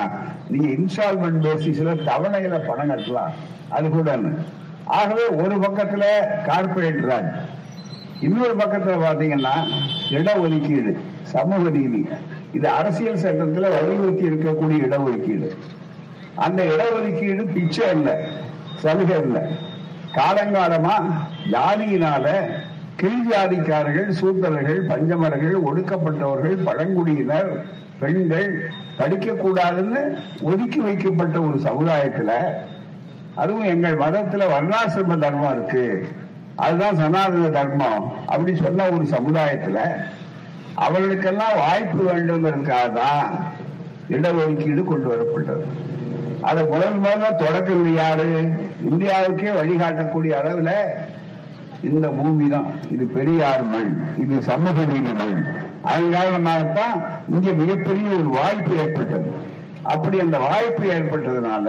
நீங்க 0.48 0.68
இன்ஸ்டால்மெண்ட் 0.76 1.44
பேசிஸ்ல 1.46 1.94
தவணையில 2.08 2.58
பணம் 2.66 2.90
கட்டலாம். 2.90 3.32
அது 3.68 3.88
கூட 3.88 4.18
ஆகவே 4.84 5.26
ஒரு 5.28 5.56
பக்கத்துல 5.56 6.04
கார்பரேட் 6.46 7.02
ராஜ் 7.10 7.32
இன்னொரு 8.20 8.54
பக்கத்துல 8.56 8.94
பாத்தீங்கன்னா 9.06 9.54
இடஒதுக்கீடு 10.10 10.96
சமூக 11.22 11.70
நீதி. 11.70 12.06
இது 12.52 12.68
அரசியல் 12.68 13.22
சட்டத்துல 13.24 13.68
வலியுறுத்தி 13.76 14.24
இருக்கக்கூடிய 14.30 14.78
இடஒதுக்கீடு. 14.86 15.50
அந்த 16.34 16.64
இடஒதுக்கீடு 16.64 17.52
பிச்சை 17.52 17.90
இல்லை 17.90 18.14
சலுகை 18.82 19.20
இல்லை 19.20 19.42
காலங்காலமா 20.14 20.96
ஜாதியினால 21.50 22.26
கீழ் 23.00 23.28
ஜாதிக்காரர்கள் 23.30 24.08
சூத்திரர்கள் 24.20 24.80
பஞ்சமர்கள் 24.88 25.54
ஒடுக்கப்பட்டவர்கள் 25.68 26.56
பழங்குடியினர் 26.64 27.50
பெண்கள் 28.00 28.50
படிக்கக்கூடாதுன்னு 28.98 30.02
ஒதுக்கி 30.42 30.80
வைக்கப்பட்ட 30.80 31.36
ஒரு 31.40 31.58
சமுதாயத்துல 31.58 32.32
அதுவும் 33.34 33.68
எங்கள் 33.72 33.96
மதத்துல 33.96 34.46
வர்ணாசிரம 34.54 35.18
தர்மம் 35.18 35.52
இருக்கு. 35.52 36.08
அதுதான் 36.56 36.96
சனாதன 36.96 37.48
தர்மம் 37.48 38.26
அப்படி 38.26 38.56
சொன்ன 38.56 38.88
ஒரு 38.90 39.04
சமுதாயத்துல 39.04 39.78
அவர்களுக்கெல்லாம் 40.74 41.56
வாய்ப்பு 41.56 42.02
வேண்டுங்கிறதுக்காக 42.10 42.92
தான் 42.92 43.54
இடஒதுக்கீடு 44.10 44.84
கொண்டு 44.84 45.08
வரப்பட்டது. 45.12 45.64
அதை 46.42 46.62
முதல் 46.66 47.00
முதல்ல 47.00 47.34
தொடக்கம் 47.36 47.94
யாரு? 47.94 48.28
இந்தியாவுக்கே 48.90 49.50
வழிகாட்டக்கூடிய 49.60 50.32
அளவுல 50.42 50.72
இந்த 51.88 52.06
பூமி 52.08 52.46
தான் 52.48 52.66
இது 52.90 53.04
பெரியார் 53.16 53.64
மண் 53.64 53.92
இது 54.22 54.42
சமூக 54.48 54.84
நீதி 54.90 55.12
மண் 55.20 55.40
அதனாலதான் 55.92 56.96
இங்க 57.34 57.52
மிகப்பெரிய 57.60 58.08
ஒரு 58.18 58.30
வாய்ப்பு 58.38 58.72
ஏற்பட்டது. 58.76 59.30
அப்படி 59.82 60.16
அந்த 60.20 60.38
வாய்ப்பு 60.38 60.84
ஏற்பட்டதுனால 60.96 61.68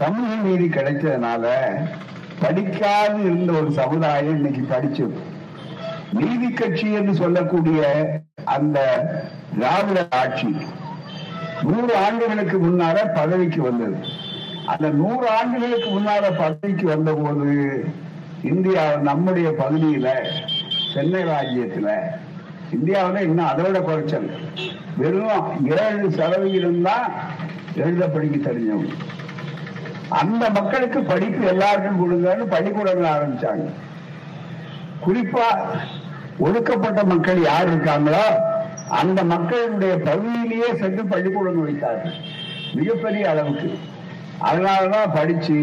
சமூக 0.00 0.30
நீதி 0.46 0.66
கிடைச்சதுனால 0.68 1.44
படிக்காது 2.42 3.18
இருந்த 3.22 3.52
ஒரு 3.52 3.70
சமுதாயம் 3.72 4.36
இன்னைக்கு 4.36 4.62
படிச்சது. 4.74 5.16
நீதி 6.12 6.48
கட்சி 6.50 6.86
என்று 6.92 7.14
சொல்லக்கூடிய 7.14 7.80
அந்த 8.44 8.78
திராவிட 9.54 10.00
ஆட்சி 10.10 10.52
நூறு 11.62 11.94
ஆண்டுகளுக்கு 12.04 12.58
முன்னால 12.58 12.98
பதவிக்கு 13.18 13.60
வந்தது. 13.62 13.98
அந்த 14.66 14.86
நூறு 15.00 15.26
ஆண்டுகளுக்கு 15.38 15.88
முன்னால 15.96 16.24
பதவிக்கு 16.42 16.86
வந்த 16.86 17.12
போது 17.12 17.48
இந்தியா 18.42 18.82
நம்முடைய 19.08 19.48
பகுதியில 19.58 20.08
சென்னை 20.94 21.22
ராஜ்யத்துல 21.22 21.88
இந்தியாவில 22.76 23.20
இன்னும் 23.20 23.46
அதோட 23.46 23.78
குறைச்சல். 23.82 24.28
வெறும் 24.96 25.68
ஏழு 25.78 26.10
சதவிகிதம் 26.10 26.82
தான் 26.82 27.12
எழுத 27.74 28.08
படிக்க 28.08 28.50
தெரிஞ்சவங்க 28.50 28.94
அந்த 30.08 30.50
மக்களுக்கு 30.50 31.02
படிப்பு 31.02 31.46
எல்லாருக்கும் 31.46 32.00
கொடுங்கன்னு 32.00 32.46
பள்ளிக்கூடங்கள் 32.54 33.12
ஆரம்பிச்சாங்க. 33.12 33.66
குறிப்பா 35.06 35.48
ஒடுக்கப்பட்ட 36.38 37.04
மக்கள் 37.04 37.42
யார் 37.42 37.68
இருக்காங்களோ 37.70 38.24
அந்த 38.88 39.24
மக்களுடைய 39.24 39.96
பகுதியிலேயே 39.96 40.70
சென்று 40.78 41.06
பள்ளிக்கூடங்கள் 41.06 41.68
வைத்தார்கள். 41.68 42.16
மிகப்பெரிய 42.74 43.30
அளவுக்கு. 43.30 43.70
அதனாலதான் 44.48 45.14
படிச்சு 45.14 45.58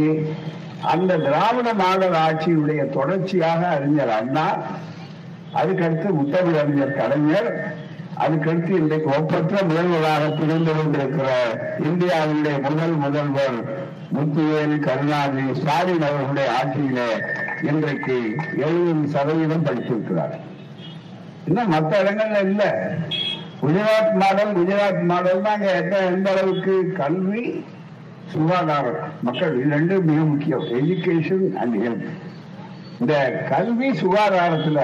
அந்த 0.81 1.17
திராவிட 1.17 1.73
மாடல் 1.73 2.13
ஆட்சியுடைய 2.13 2.89
தொடர்ச்சியாக 2.89 3.67
அறிஞர் 3.67 4.09
அண்ணா 4.09 4.57
அதுக்கடுத்து 5.55 6.07
முத்தமிழ் 6.13 6.59
அறிஞர் 6.59 6.93
கலைஞர் 6.93 7.75
அதுக்கடுத்து 8.19 8.69
இன்றைக்கு 8.69 9.09
ஒப்பற்ற 9.09 9.63
முதல்வராக 9.63 10.29
திகழ்ந்து 10.29 10.73
கொண்டிருக்கிற 10.75 11.29
இந்தியாவினுடைய 11.79 12.61
முதல் 12.61 12.91
முதல்வர் 12.91 13.57
முத்துவேல் 14.13 14.79
கருணாநிதி 14.79 15.53
ஸ்டாலின் 15.59 16.01
அவர்களுடைய 16.01 16.51
ஆட்சியிலே 16.51 17.09
இன்றைக்கு 17.61 18.35
எழுபது 18.57 19.07
சதவீதம் 19.07 19.65
படித்திருக்கிறார். 19.65 20.35
இன்னும் 21.47 21.69
மற்ற 21.69 22.03
இடங்கள்ல 22.03 22.39
இல்ல. 22.41 22.63
குஜராத் 23.61 24.13
மாடல் 24.13 24.53
குஜராத் 24.53 25.03
மாடல் 25.03 25.41
தான் 25.41 25.61
எந்த 25.61 26.31
அளவுக்கு 26.31 26.91
கல்வி 26.91 27.65
சுகாதாரம் 28.31 29.11
மக்கள் 29.21 29.59
இது 29.59 29.75
ரெண்டும் 29.75 30.03
மிக 30.03 30.19
முக்கியம். 30.21 30.61
எஜுகேஷன் 30.61 31.53
அண்ட் 31.53 31.75
ஹெல்த் 31.75 32.07
இந்த 32.99 33.45
கல்வி 33.49 33.89
சுகாதாரத்துல 33.91 34.79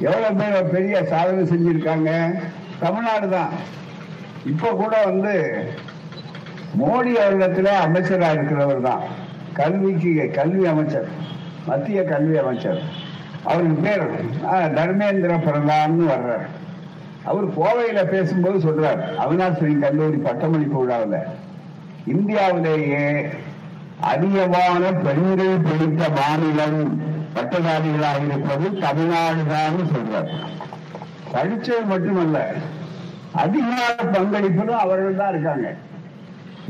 எவ்வளவு 0.00 0.36
பேர் 0.36 0.70
பெரிய 0.70 1.04
சாதனை 1.04 1.42
செஞ்சிருக்காங்க? 1.44 2.34
தமிழ்நாடு 2.78 3.28
தான். 3.28 3.48
இப்ப 4.46 4.68
கூட 4.68 5.04
வந்து 5.04 5.64
மோடி 6.78 7.12
அவர்களிடத்துல 7.12 7.68
அமைச்சரா 7.86 8.30
இருக்கிறவர் 8.30 8.80
தான். 8.80 9.00
கல்விக்கு 9.52 10.30
கல்வி 10.34 10.66
அமைச்சர் 10.66 11.08
மத்திய 11.66 12.04
கல்வி 12.04 12.36
அமைச்சர். 12.36 12.82
அவருக்கு 13.44 13.82
பேர் 13.82 14.02
ஆ, 14.46 14.58
தர்மேந்திர 14.60 15.32
பிரதான்னு 15.36 16.06
வர்றார். 16.06 16.46
அவர் 17.24 17.58
கோவையில 17.58 18.04
பேசும்போது 18.04 18.58
சொல்றார் 18.58 19.00
அவினாசினி 19.18 19.78
கல்லூரி 19.78 20.16
பட்டமளிப்பு 20.16 20.78
விழாவில் 20.78 21.18
இந்தியாவிலேயே 22.06 23.28
அதிகமான 24.00 24.92
பெண்கள் 24.92 25.56
பிடித்த 25.58 26.08
மாநிலம் 26.08 27.02
பட்டதாரிகளாக 27.34 28.24
இருப்பது 28.26 28.68
தமிழ்நாடுதான் 28.68 29.78
சொல்றார். 29.92 30.28
படிச்சது 31.32 31.84
மட்டுமல்ல 31.86 32.52
அதிகார 33.32 33.94
பங்களிப்பிலும் 34.02 34.82
அவர்கள் 34.84 35.16
தான் 35.16 35.30
இருக்காங்க. 35.30 35.74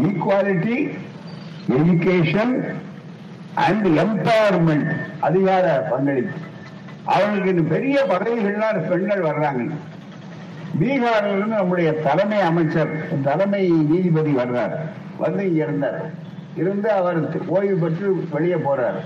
ஈக்குவாலிட்டி 0.02 0.98
எஜுகேஷன் 1.68 2.74
அண்ட் 3.54 3.86
எம்பவர்மெண்ட் 3.86 4.96
அதிகார 5.20 5.86
பங்களிப்பு. 5.90 6.38
அவர்களுக்கு 7.04 7.50
இந்த 7.50 7.62
பெரிய 7.62 8.06
பதவிகள்லாம் 8.08 8.88
பெண்கள் 8.88 9.20
வர்றாங்க. 9.20 9.70
பீகார்ல 10.80 11.36
இருந்து 11.36 11.54
நம்முடைய 11.56 11.92
தலைமை 11.92 12.40
அமைச்சர் 12.40 13.22
தலைமை 13.22 13.68
நீதிபதி 13.68 14.30
வர்றார். 14.30 14.76
வந்து 15.18 15.46
இங்க 15.46 15.62
இருந்தார் 15.64 16.00
இருந்து 16.56 16.92
அவர் 16.92 17.18
ஓய்வு 17.48 17.76
பெற்று 17.78 18.06
வெளியே 18.32 18.54
போறார். 18.66 18.98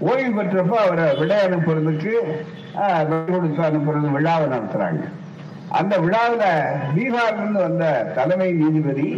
ஓய்வு 0.00 0.30
பெற்றப்ப 0.32 0.76
அவரை 0.78 1.16
விடை 1.18 1.36
அனுப்புறதுக்கு 1.46 2.12
ஆஹ், 2.82 3.02
கொடுத்து 3.28 3.62
அனுப்புறது 3.62 4.08
விழாவை 4.10 4.46
நடத்துறாங்க. 4.48 5.02
அந்த 5.70 5.94
விழாவில் 5.98 6.46
பீகார்லேருந்து 6.94 7.60
வந்த 7.60 7.84
தலைமை 8.14 8.52
நீதிபதி 8.52 9.08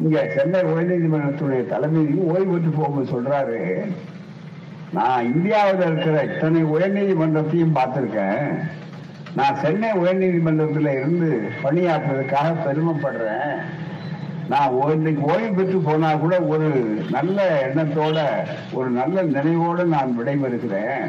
இங்க 0.00 0.18
சென்னை 0.34 0.60
உயர்நீதிமன்றத்துடைய 0.64 1.66
தலைமை 1.66 2.02
ஓய்வு 2.26 2.52
பெற்று 2.52 2.70
போகும்போது 2.70 3.12
சொல்றாரு 3.12 3.58
நான் 4.92 5.26
இந்தியாவில் 5.26 5.86
இருக்கிற 5.86 6.22
இத்தனை 6.24 6.64
உயர்நீதிமன்றத்தையும் 6.66 7.76
பார்த்திருக்கேன். 7.76 8.46
நான் 9.34 9.60
சென்னை 9.62 9.90
உயர்நீதிமன்றத்தில் 9.94 10.90
இருந்து 10.92 11.28
பணியாற்றுறதுக்காக 11.62 12.48
பெருமைப்படுறேன். 12.64 13.52
நான் 14.50 14.80
இன்னைக்கு 14.90 15.22
ஓய்வு 15.22 15.50
பெற்று 15.54 15.78
போனா 15.78 16.14
கூட 16.14 16.40
ஒரு 16.40 16.68
நல்ல 17.10 17.66
எண்ணத்தோட 17.66 18.18
ஒரு 18.72 18.88
நல்ல 18.88 19.22
நினைவோட 19.22 19.84
நான் 19.84 20.16
விடைபெறுகிறேன். 20.18 21.04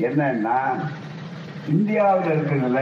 என்னன்னா 0.00 0.58
இந்தியாவில் 1.68 2.30
இருக்கிறதுல 2.30 2.80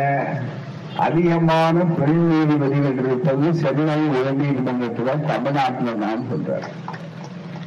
அதிகமான 0.98 1.84
பெண் 1.84 2.28
நீதிபதிகள் 2.28 2.98
இருப்பது 2.98 3.54
சென்னை 3.54 3.94
உயர்நீதிமன்றத்தில் 4.08 5.26
தமிழ்நாட்டில் 5.26 5.98
தான் 5.98 6.24
சொல்றேன். 6.28 6.70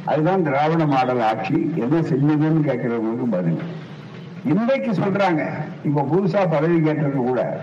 அதுதான் 0.04 0.42
திராவிட 0.42 0.86
மாடல் 0.86 1.20
ஆட்சி. 1.20 1.72
எது 1.76 2.00
செஞ்சதுன்னு 2.00 2.66
கேட்கிறவங்களுக்கு 2.70 3.28
பதில். 3.30 3.62
இன்றைக்கு 4.44 4.90
சொல்றாங்க. 4.90 5.42
இப்ப 5.84 6.06
புதுசா 6.12 6.50
பதவி 6.50 6.80
கேட்டது 6.80 7.16
கூட. 7.16 7.60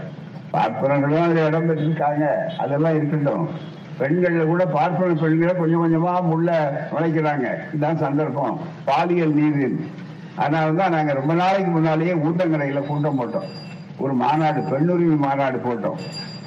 பார்ப்பனர்களும் 0.53 1.23
அதுல 1.23 1.45
இடம் 1.45 1.69
பெற்றிருக்காங்க. 1.69 2.25
அதெல்லாம் 2.57 2.95
இருக்கட்டும். 2.95 3.77
பெண்கள்ல 3.99 4.43
கூட 4.45 4.65
பார்ப்பன 4.65 5.13
பெண்களை 5.13 5.53
கொஞ்சம் 5.55 5.83
கொஞ்சமா 5.83 6.13
உள்ள 6.35 6.49
நுழைக்கிறாங்க 6.91 7.47
இதுதான் 7.67 7.97
சந்தர்ப்பம். 7.97 8.59
பாலியல் 8.85 9.33
நீதி. 9.33 9.91
அதனால 10.35 10.71
தான் 10.71 10.91
நாங்க 10.91 11.13
ரொம்ப 11.13 11.33
நாளைக்கு 11.33 11.71
முன்னாலேயே 11.71 12.13
ஊட்டங்கரையில 12.13 12.85
கூட்டம் 12.85 13.19
போட்டோம். 13.19 13.49
ஒரு 13.97 14.13
மாநாடு 14.13 14.59
பெண்ணுரிமை 14.61 15.17
மாநாடு 15.17 15.57
போட்டோம். 15.65 15.99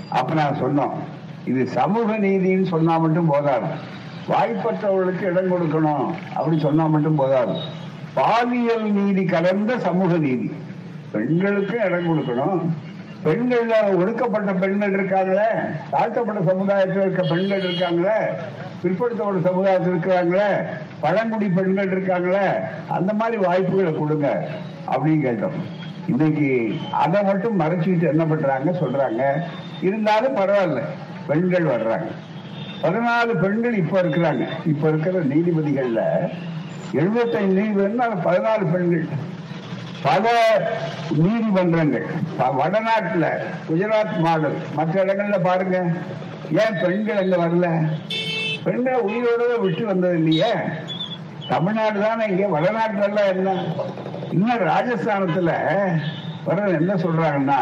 அப்ப 0.08 0.34
நான் 0.34 0.60
சொன்னோம் 0.62 0.94
இது 1.44 1.66
சமூக 1.66 2.18
நீதின்னு 2.18 2.64
சொன்னா 2.64 2.98
மட்டும் 2.98 3.26
போதாது. 3.26 3.68
வாய்ப்பற்றவர்களுக்கு 4.28 5.22
இடம் 5.22 5.52
கொடுக்கணும் 5.52 6.06
அப்படின்னு 6.36 6.58
சொன்னா 6.58 6.86
மட்டும் 6.86 7.14
போதாது. 7.14 7.54
பாலியல் 8.14 8.92
நீதி 8.92 9.24
கலந்த 9.24 9.78
சமூக 9.78 10.16
நீதி. 10.16 10.52
பெண்களுக்கும் 11.12 11.84
இடம் 11.84 12.08
கொடுக்கணும். 12.08 12.60
பெண்கள்ல 13.24 13.96
ஒடுக்கப்பட்ட 13.96 14.52
பெண்கள் 14.52 14.92
இருக்காங்களே? 14.92 15.70
தாழ்த்தப்பட்ட 15.90 16.42
சமுதாயத்தில் 16.50 17.00
இருக்க 17.00 17.22
பெண்கள் 17.22 17.62
இருக்காங்களே? 17.62 18.34
பிற்படுத்தப்பட்ட 18.82 19.40
சமுதாயத்தில் 19.42 19.94
இருக்கிறாங்களே? 19.94 20.66
பழங்குடி 21.00 21.48
பெண்கள் 21.48 21.88
இருக்காங்களே? 21.88 22.50
அந்த 22.88 23.12
மாதிரி 23.12 23.36
வாய்ப்புகளை 23.36 23.94
கொடுங்க. 23.94 24.48
அப்படின்னு 24.90 25.26
கேட்டோம். 25.26 25.60
இன்னைக்கு 26.08 26.74
அதை 26.90 27.22
மட்டும் 27.22 27.60
மறைச்சிட்டு 27.60 28.08
என்ன 28.08 28.24
பண்றாங்க 28.24 28.70
சொல்றாங்க. 28.70 29.40
இருந்தாலும் 29.82 30.36
பரவாயில்ல 30.36 30.82
பெண்கள் 31.26 31.64
வர்றாங்க. 31.64 32.06
பதினாலு 32.82 33.40
பெண்கள் 33.40 33.74
இப்ப 33.74 34.02
இருக்கிறாங்க. 34.02 34.46
இப்ப 34.66 34.88
இருக்கிற 34.88 35.20
நீதிபதிகள்ல 35.20 36.28
எழுபத்தைந்து 36.92 37.62
நீதிபதினா 37.62 38.00
பதினாலு 38.00 38.72
பெண்கள். 38.72 39.06
பல 40.04 40.26
நீதிமன்றங்கள் 41.24 42.06
வடநாட்டில் 42.60 43.28
குஜராத் 43.68 44.16
மாடல் 44.24 44.56
மற்ற 44.74 44.94
இடங்கள்ல 45.04 45.38
பாருங்க. 45.40 45.78
ஏன் 46.62 46.78
பெண்கள் 46.82 47.20
எங்க 47.24 47.36
வரல? 47.36 47.66
பெண்கள் 48.64 49.04
உயிரோட 49.08 49.52
விட்டு 49.64 49.84
வந்தது 49.86 50.18
இல்லையே? 50.18 50.50
தமிழ்நாடு 51.48 52.00
தானே 52.00 52.24
இங்க 52.32 52.48
வடநாட்டுல 52.48 53.06
எல்லாம் 53.08 53.30
என்ன? 53.34 53.50
இன்னும் 54.32 54.66
ராஜஸ்தானத்துல 54.72 55.52
வர 56.46 56.68
என்ன 56.80 56.92
சொல்றாங்கன்னா 56.94 57.60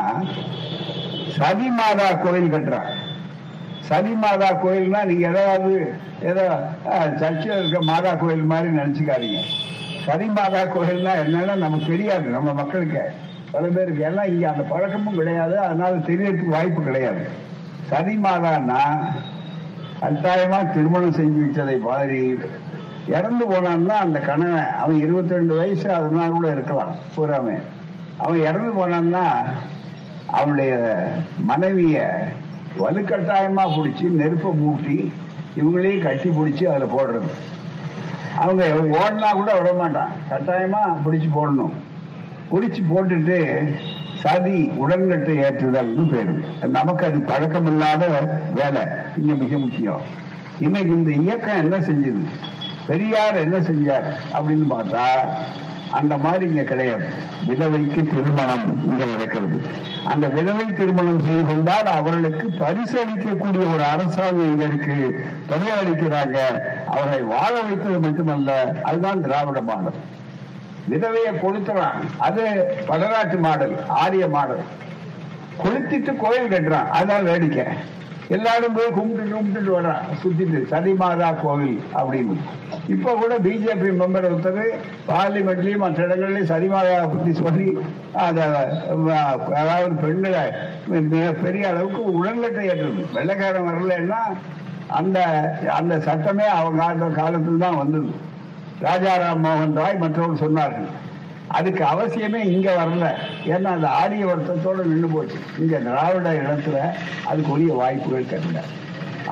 சதி 1.38 1.68
மாதா 1.78 2.08
கோயில் 2.24 2.52
கட்டுறாங்க. 2.54 2.92
சனி 3.88 4.12
மாதா 4.24 4.48
கோயில்னா 4.62 5.00
நீங்க 5.04 5.24
ஏதாவது 5.28 5.72
ஏதோ 6.30 6.44
சர்ச்சில் 7.20 7.56
இருக்க 7.58 7.80
மாதா 7.90 8.12
கோயில் 8.22 8.50
மாதிரி 8.52 8.68
நினைச்சுக்காதீங்க. 8.78 9.40
சனி 10.04 10.26
கோயில்னா 10.28 11.12
என்னன்னா 11.24 11.54
நமக்கு 11.56 11.86
தெரியாது 11.86 12.26
நம்ம 12.28 12.52
மக்களுக்கு. 12.52 13.02
பல 13.50 13.66
பேருக்கு 13.66 14.04
ஏன்னா 14.08 14.24
இங்க 14.26 14.48
அந்த 14.48 14.62
பழக்கமும் 14.62 15.14
கிடையாது. 15.14 15.58
அதனால 15.58 15.94
தெரியறதுக்கு 15.96 16.54
வாய்ப்பு 16.56 16.82
கிடையாது. 16.82 17.22
சனி 17.90 18.16
மாதான்னா 18.16 18.80
கட்டாயமா 20.02 20.58
திருமணம் 20.72 21.16
செஞ்சு 21.16 21.40
வச்சதை 21.44 21.80
மாதிரி 21.80 22.38
இறந்து 23.08 23.44
போனான்னா 23.46 23.96
அந்த 24.04 24.18
கணவன் 24.20 24.66
அவன் 24.66 24.98
இருபத்தி 24.98 25.34
ரெண்டு 25.34 25.56
வயசு 25.56 25.92
அதனால 25.92 26.28
கூட 26.28 26.50
இருக்கலாம். 26.52 26.94
பூராமே 27.16 27.56
அவன் 28.18 28.40
இறந்து 28.40 28.72
போனான்னா 28.78 29.24
அவனுடைய 30.26 30.72
மனைவிய 31.48 32.08
வலுக்கட்டாயமா 32.78 33.64
பிடிச்சி 33.76 34.06
நெருப்பை 34.20 34.50
மூட்டி 34.50 34.98
இவங்களையும் 35.56 36.02
கட்டி 36.02 36.28
பிடிச்சி 36.28 36.64
அதுல 36.64 36.88
போடுறது. 36.96 37.30
அவங்க 38.36 38.66
ஓடினா 38.66 39.32
கூட 39.32 39.58
விட 39.58 39.72
மாட்டான். 39.72 40.10
கட்டாயமா 40.30 40.98
பிடிச்சு 41.04 41.28
போடணும். 41.34 41.72
பிடிச்சு 42.52 42.84
போட்டுட்டு 42.90 43.74
சதி 44.14 44.70
உடன்கட்டை 44.76 45.38
ஏற்றுதல்னு 45.38 46.10
பேரு. 46.10 46.44
நமக்கு 46.68 47.06
அது 47.06 47.20
பழக்கம் 47.20 47.66
இல்லாத 47.66 48.06
வேலை. 48.54 48.82
இங்க 49.16 49.34
மிக 49.34 49.58
முக்கியம். 49.58 50.00
இன்னைக்கு 50.60 50.90
இந்த 50.90 51.10
இயக்கம் 51.10 51.72
என்ன 51.72 51.76
செஞ்சது? 51.76 52.26
பெரியார் 52.86 53.36
என்ன 53.36 53.58
செஞ்சார் 53.58 54.12
அப்படின்னு 54.32 54.64
பார்த்தா 54.70 55.02
அந்த 55.92 56.16
மாதிரி 56.16 56.46
இங்க 56.46 56.62
கிடையாது. 56.62 57.04
விதவைக்கு 57.46 58.08
திருமணம் 58.14 58.90
இங்க 58.90 59.04
நடக்கிறது. 59.04 59.60
அந்த 60.04 60.28
விதவை 60.28 60.66
திருமணம் 60.66 61.20
செய்து 61.20 61.46
கொண்டால் 61.46 61.86
அவர்களுக்கு 61.86 62.50
பரிசளிக்கக்கூடிய 62.58 63.74
ஒரு 63.74 63.84
அரசாங்கம் 63.84 64.50
இங்க 64.50 64.64
இருக்கு. 64.64 65.24
தொகை 65.48 65.68
அளிக்கிறாங்க 65.68 66.38
அவரை 66.86 67.20
வாழ 67.20 67.60
வைத்தது 67.60 68.00
மட்டுமல்ல 68.00 68.74
அதுதான் 68.82 69.20
திராவிட 69.20 69.60
மாடல். 69.60 69.94
விதவையை 70.90 71.32
கொளுத்துறான். 71.32 72.00
அது 72.18 72.74
வடநாட்டு 72.86 73.38
மாடல் 73.38 73.76
ஆரிய 73.88 74.28
மாடல். 74.28 74.60
கொளுத்திட்டு 75.62 76.16
கோயில் 76.16 76.48
கட்டுறான். 76.48 76.86
அதான் 76.92 77.22
வேடிக்கை. 77.22 77.64
எல்லாரும் 78.36 78.74
போய் 78.76 78.94
கும்பிட்டு 78.96 79.32
கும்பிட்டுட்டு 79.34 79.72
வர்றான் 79.76 80.02
சுத்திட்டு 80.20 80.58
சனிமாதா 80.72 81.28
கோவில் 81.42 81.76
அப்படின்னு. 82.00 82.36
இப்ப 82.94 83.14
கூட 83.20 83.32
பிஜேபி 83.46 83.88
மெம்பர் 84.00 84.28
ஒருத்தர் 84.28 84.62
பார்லிமெண்ட்லயும் 85.08 85.82
மற்ற 85.84 86.06
இடங்கள்லயும் 86.06 86.50
சனிமாதா 86.52 86.94
பத்தி 87.14 87.32
சொல்லி 87.42 87.66
அதை 88.26 88.44
அதாவது 89.60 89.94
பெண்களை 90.04 90.44
மிக 91.10 91.32
பெரிய 91.44 91.66
அளவுக்கு 91.72 92.02
உடன்கட்டை 92.18 92.64
ஏற்றது. 92.72 93.04
வெள்ளைக்காரன் 93.18 93.68
வரலன்னா 93.70 94.22
அந்த 95.00 95.18
அந்த 95.78 95.94
சட்டமே 96.08 96.48
அவங்க 96.60 96.82
அந்த 96.92 97.08
காலத்தில் 97.20 97.64
தான் 97.66 97.80
வந்தது 97.82 98.10
ராஜாராம் 98.86 99.44
மோகன் 99.46 99.78
ராய் 99.82 100.02
மற்றவர்கள் 100.02 100.42
சொன்னார்கள். 100.44 100.90
அதுக்கு 101.56 101.82
அவசியமே 101.92 102.40
இங்க 102.54 102.68
வரல. 102.80 103.06
ஏன்னா 103.52 103.70
அந்த 103.76 103.88
ஆரிய 104.00 104.24
வருத்தத்தோடு 104.30 104.82
நின்று 104.90 105.08
போச்சு. 105.14 105.38
இங்க 105.62 105.78
திராவிட 105.86 106.28
இடத்துல 106.42 106.76
அதுக்கு 107.30 107.52
உரிய 107.56 107.72
வாய்ப்புகள் 107.80 108.30
கிடைக்கல 108.32 108.62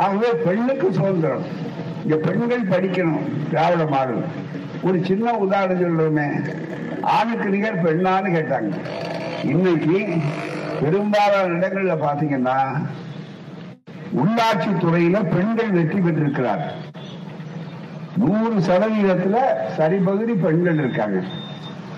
ஆகவே 0.05 0.31
பெண்ணுக்கு 0.47 0.89
சுதந்திரம். 0.99 1.47
இங்க 2.03 2.17
பெண்கள் 2.27 2.71
படிக்கணும் 2.73 3.27
திராவிட 3.51 3.85
மாடல். 3.95 4.25
ஒரு 4.89 4.99
சின்ன 5.09 5.37
உதாரணம் 5.45 5.83
சொல்றோமே 5.83 6.27
ஆணுக்கு 7.17 7.49
நிகர் 7.55 7.85
பெண்ணான்னு 7.87 8.31
கேட்டாங்க. 8.37 8.73
இன்னைக்கு 9.53 9.99
பெரும்பாலான 10.81 11.53
இடங்கள்ல 11.57 11.95
பாத்தீங்கன்னா 12.07 12.59
உள்ளாட்சி 14.21 14.71
துறையில 14.83 15.19
பெண்கள் 15.35 15.75
வெற்றி 15.79 15.99
பெற்றிருக்கிறார்கள். 16.01 16.77
நூறு 18.21 18.57
சதவீதத்துல 18.69 19.39
சரிபகுதி 19.79 20.35
பெண்கள் 20.45 20.81
இருக்காங்க. 20.83 21.21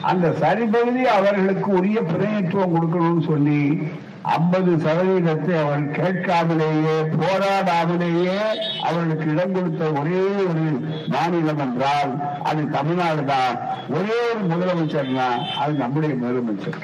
அந்த 0.03 0.29
சரிபகுதி 0.29 1.03
அவர்களுக்கு 1.03 1.71
உரிய 1.71 2.01
பிரதிநிதித்துவம் 2.03 2.75
கொடுக்கணும்னு 2.77 3.27
சொல்லி 3.27 3.91
ஐம்பது 4.23 4.77
சதவீதத்தை 4.77 5.55
அவர் 5.65 5.83
கேட்காமலேயே 5.83 7.03
போராடாமலேயே 7.21 8.39
அவர்களுக்கு 8.83 9.31
இடம் 9.31 9.53
கொடுத்த 9.53 9.85
ஒரே 10.01 10.21
ஒரு 10.21 10.65
மாநிலம் 11.09 11.59
என்றால் 11.59 12.13
அது 12.43 12.71
தமிழ்நாடு 12.71 13.25
தான். 13.25 13.59
ஒரே 13.89 14.35
ஒரு 14.35 14.45
முதலமைச்சர்னா 14.51 15.29
அது 15.59 15.73
நம்முடைய 15.73 16.15
முதலமைச்சர். 16.15 16.79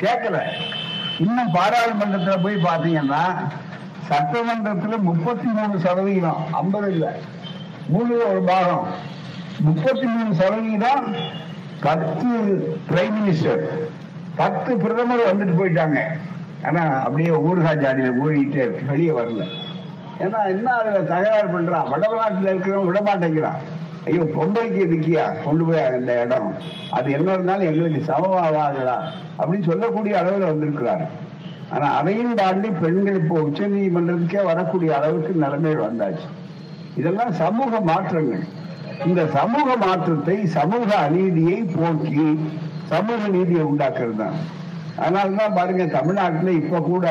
கேட்கல. 0.00 0.42
இன்னும் 1.18 1.54
பாராளுமன்றத்துல 1.54 2.42
போய் 2.42 2.54
பார்த்தீங்கன்னா 2.54 3.24
சட்டமன்றத்துல 4.10 4.98
முப்பத்தி 5.00 5.46
மூணு 5.46 5.80
சதவீதம் 5.80 6.52
ஐம்பது 6.52 6.92
இல்ல 6.92 7.16
மூணு 7.88 8.28
ஒரு 8.28 8.42
பாகம். 8.42 8.86
முப்பத்தி 9.60 10.06
மூணு 10.06 10.34
சதவீதம் 10.34 11.14
பத்து 11.82 12.28
பிரைம் 12.90 13.16
மினிஸ்டர் 13.18 13.62
பத்து 14.36 14.76
பிரதமர் 14.76 15.28
வந்துட்டு 15.30 15.54
போயிட்டாங்க. 15.60 15.98
ஆனா 16.68 16.82
அப்படியே 17.04 17.30
ஊர்கா 17.30 17.72
ஜாடியில 17.82 18.12
ஊழிட்டே 18.24 18.64
வெளியே 18.90 19.10
வரல. 19.10 19.44
ஏன்னா 20.24 20.40
என்ன 20.48 20.74
அதுல 20.74 20.98
தகராறு 20.98 21.48
பண்றான் 21.54 21.88
வடநாட்டுல 21.92 22.52
இருக்கிறவன் 22.52 22.88
விட 22.90 23.00
மாட்டேங்கிறான். 23.00 23.58
ஐயோ 24.06 24.22
பொம்பளைக்கு 24.36 24.80
இருக்கியா 24.86 25.42
கொண்டு 25.44 25.64
போய் 25.64 25.84
அந்த 25.84 26.24
இடம். 26.24 26.54
அது 26.90 27.10
என்ன 27.10 27.32
இருந்தாலும் 27.32 27.68
எங்களுக்கு 27.70 28.00
சமமாவாகலா 28.12 28.96
அப்படின்னு 29.38 29.68
சொல்லக்கூடிய 29.70 30.18
அளவில் 30.18 30.50
வந்திருக்கிறாரு. 30.52 31.06
ஆனா 31.70 31.86
அதையும் 31.98 32.34
தாண்டி 32.34 32.68
பெண்கள் 32.70 33.20
இப்போ 33.20 33.36
உச்ச 33.40 33.66
நீதிமன்றத்துக்கே 33.66 34.42
வரக்கூடிய 34.44 34.96
அளவுக்கு 34.96 35.32
நிலைமைகள் 35.44 35.86
வந்தாச்சு. 35.88 36.26
இதெல்லாம் 36.96 37.32
சமூக 37.32 37.80
மாற்றங்கள். 37.80 38.44
இந்த 39.06 39.26
சமூக 39.26 39.76
மாற்றத்தை 39.76 40.46
சமூக 40.46 40.96
அநீதியை 40.96 41.58
போக்கி 41.62 42.26
சமூக 42.88 43.28
நீதியை 43.28 43.64
உண்டாக்குறது 43.64 44.16
தான் 44.16 44.36
அதனாலதான் 44.98 45.54
பாருங்க 45.54 45.84
தமிழ்நாட்டுல 45.86 46.52
இப்ப 46.52 46.80
கூட 46.80 47.06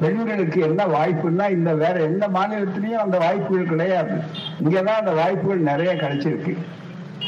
பெண்களுக்கு 0.00 0.60
என்ன 0.60 0.86
வாய்ப்புன்னா 0.86 1.50
இந்த 1.50 1.74
வேற 1.74 2.00
எந்த 2.00 2.28
மாநிலத்திலையும் 2.28 3.04
அந்த 3.04 3.18
வாய்ப்புகள் 3.18 3.70
கிடையாது. 3.72 4.14
இங்கதான் 4.60 5.00
அந்த 5.02 5.12
வாய்ப்புகள் 5.12 5.58
நிறைய 5.58 5.92
கிடைச்சிருக்கு. 5.94 6.52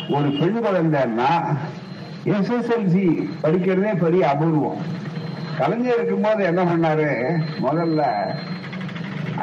ஒரு 0.09 0.29
பெண் 0.40 0.59
குழந்தைன்னா 0.64 1.31
எஸ்எஸ்எல்சி 2.25 3.07
படிக்கிறதே 3.42 3.92
பெரிய 3.99 4.29
அபூர்வம். 4.29 4.83
கலைஞர் 5.59 5.97
இருக்கும்போது 5.97 6.44
என்ன 6.44 6.62
பண்ணாரு? 6.64 7.09
முதல்ல 7.62 8.03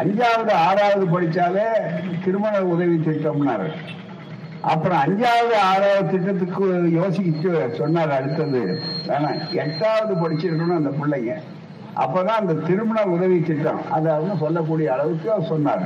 அஞ்சாவது 0.01 0.51
ஆறாவது 0.51 1.05
படிச்சாலே 1.05 1.67
திருமண 2.25 2.63
உதவி 2.63 2.95
திட்டம்னாரு. 2.95 3.69
அப்புறம் 4.71 4.99
அஞ்சாவது 5.05 5.55
ஆறாவது 5.71 6.05
திட்டத்துக்கு 6.11 6.65
யோசிச்சு 6.99 7.51
சொன்னார் 7.77 8.15
அடுத்தது. 8.17 8.61
வேணாம் 9.07 9.39
எட்டாவது 9.63 10.13
படிச்சிருக்கணும் 10.21 10.79
அந்த 10.79 10.91
பிள்ளைங்க. 10.99 11.33
அப்பதான் 12.03 12.41
அந்த 12.41 12.53
திருமண 12.67 12.99
உதவி 13.15 13.37
திட்டம் 13.39 13.81
அதாவது 13.97 14.37
சொல்லக்கூடிய 14.43 14.87
அளவுக்கு 14.93 15.27
அவர் 15.31 15.51
சொன்னார். 15.53 15.85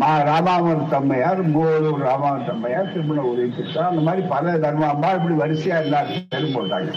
மா 0.00 0.08
ராமாவன் 0.28 0.88
தம்மையார் 0.88 1.42
மூவலூர் 1.54 2.02
ராமாவன் 2.08 2.46
தம்மையார் 2.46 2.92
திருமண 2.92 3.20
உதவி 3.32 3.50
திட்டம் 3.56 3.88
அந்த 3.90 4.02
மாதிரி 4.08 4.22
பல 4.34 4.54
தர்மாம்பா 4.64 5.10
இப்படி 5.18 5.36
வரிசையா 5.42 5.76
எல்லாரும் 5.84 6.26
பேரும் 6.28 6.56
போட்டாங்க. 6.56 6.90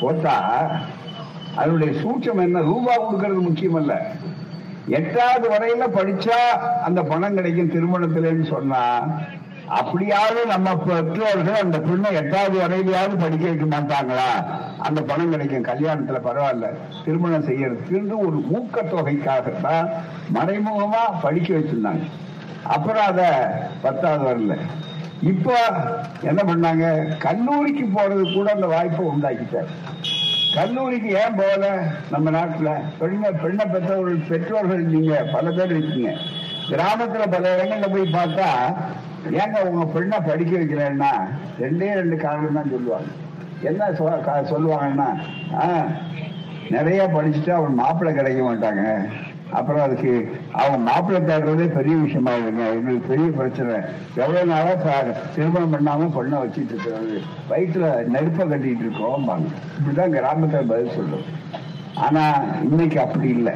போட்டா 0.00 0.34
அதனுடைய 1.60 1.92
சூட்சம் 2.00 2.42
என்ன? 2.46 2.62
ரூபா 2.70 2.94
கொடுக்கறது 3.04 3.40
முக்கியம் 3.40 3.74
அல்ல 3.74 3.92
எட்டாவது 4.88 5.48
வரையில 5.48 5.84
படிச்சா 5.86 6.38
அந்த 6.82 7.02
பணம் 7.02 7.34
கிடைக்கும் 7.34 7.70
திருமணத்திலேன்னு 7.70 8.42
சொன்னா 8.42 9.12
அப்படியாவது 9.66 10.46
நம்ம 10.46 10.76
பெற்றோர்கள் 10.76 11.62
அந்த 11.62 11.80
பெண்ணை 11.80 12.14
எட்டாவது 12.14 12.60
வரையிலாவது 12.60 13.16
படிக்க 13.16 13.48
வைக்க 13.48 13.64
மாட்டாங்களா? 13.64 14.28
அந்த 14.78 15.02
பணம் 15.02 15.30
கிடைக்கும் 15.30 15.64
கல்யாணத்துல 15.64 16.20
பரவாயில்ல 16.20 16.70
திருமணம் 17.04 17.44
செய்யறதுக்கு 17.44 18.18
ஒரு 18.18 18.38
ஊக்கத்தொகைக்காக 18.58 19.60
தான் 19.60 19.90
மறைமுகமா 20.32 21.20
படிக்க 21.22 21.54
வச்சிருந்தாங்க. 21.54 22.04
அப்புறம் 22.62 23.04
அத 23.04 23.22
பத்தாவது 23.82 24.24
வரல. 24.24 24.56
இப்போ 25.22 25.56
என்ன 26.22 26.42
பண்ணாங்க? 26.42 27.16
கல்லூரிக்கு 27.18 27.84
போறது 27.84 28.34
கூட 28.34 28.52
அந்த 28.52 28.66
வாய்ப்பை 28.66 29.06
உண்டாக்கிட்டார் 29.06 29.70
கல்லூரிக்கு 30.56 31.08
ஏன் 31.08 31.34
போகல 31.34 31.82
நம்ம 32.10 32.30
நாட்டுல? 32.30 32.70
பெண்ணை 32.98 33.30
பெண்ணை 33.32 33.64
பெற்றவர்கள் 33.64 34.28
பெற்றோர்கள் 34.28 34.84
நீங்க 34.84 35.24
பல 35.32 35.50
பேர் 35.50 35.76
இருக்கீங்க. 35.76 36.10
கிராமத்துல 36.68 37.30
பல 37.30 37.56
இடங்கள்ல 37.56 37.90
போய் 37.90 38.12
பார்த்தா 38.12 38.48
ஏங்க 39.32 39.60
உங்க 39.60 39.84
பெண்ணை 39.86 40.20
படிக்க 40.20 40.58
வைக்கிறேன்னா 40.58 41.10
ரெண்டே 41.60 41.94
ரெண்டு 41.94 42.16
காரணம் 42.16 42.52
தான் 42.52 42.70
சொல்லுவாங்க. 42.70 43.08
என்ன 43.62 43.90
சொ- 43.90 44.24
கா- 44.26 44.48
சொல்லுவாங்கன்னா 44.50 45.08
ஆ, 45.54 45.86
நிறைய 46.70 47.10
படிச்சுட்டு 47.14 47.50
அவன் 47.50 47.74
மாப்பிள்ளை 47.74 48.14
கிடைக்க 48.14 48.42
மாட்டாங்க. 48.42 49.08
அப்புறம் 49.50 49.82
அதுக்கு 49.82 50.40
அவங்க 50.52 50.78
மாப்பிள்ளை 50.78 51.36
தேடுறதே 51.36 51.74
பெரிய 51.74 51.96
விஷயமா 51.96 52.30
இருக்குங்க 52.30 52.70
எங்களுக்கு 52.70 53.08
பெரிய 53.08 53.28
பிரச்சனை. 53.28 53.74
எவ்வளவு 54.14 54.46
நாளா 54.46 54.72
திருமணம் 55.34 55.72
பண்ணாம 55.72 56.16
பொண்ணை 56.16 56.36
வச்சிட்டு 56.36 56.64
இருக்கிறது. 56.64 57.22
வயிற்றுல 57.50 58.04
நெருப்பை 58.04 58.48
கட்டிட்டு 58.48 58.78
இருக்கோம் 58.78 59.28
இப்படிதான் 59.28 60.18
கிராமத்துல 60.18 60.68
பதில் 60.68 60.94
சொல்லும். 60.94 61.22
ஆனா 61.94 62.44
இன்னைக்கு 62.62 63.00
அப்படி 63.00 63.28
இல்லை. 63.28 63.52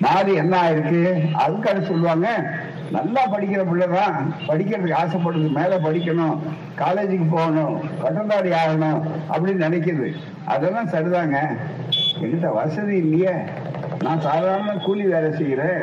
மாறி 0.00 0.34
என்ன 0.34 0.70
ஆயிருக்கு? 0.70 1.28
அதுக்காக 1.46 1.82
சொல்லுவாங்க 1.82 2.50
நல்லா 2.90 3.36
படிக்கிற 3.36 3.68
பிள்ளைதான். 3.68 4.32
படிக்கிறதுக்கு 4.48 4.94
ஆசைப்படுது. 5.06 5.52
மேல 5.52 5.78
படிக்கணும். 5.78 6.38
காலேஜுக்கு 6.78 7.26
போகணும். 7.30 7.80
பட்டதாரி 8.02 8.50
ஆகணும் 8.50 9.02
அப்படின்னு 9.30 9.62
நினைக்குது. 9.66 10.12
அதெல்லாம் 10.44 10.88
சரிதாங்க. 10.88 11.36
என்கிட்ட 12.20 12.52
வசதி 12.52 12.96
இல்லையே. 12.96 13.34
நான் 14.06 14.24
சாதாரண 14.26 14.72
கூலி 14.84 15.04
வேலை 15.12 15.30
செய்கிறேன். 15.38 15.82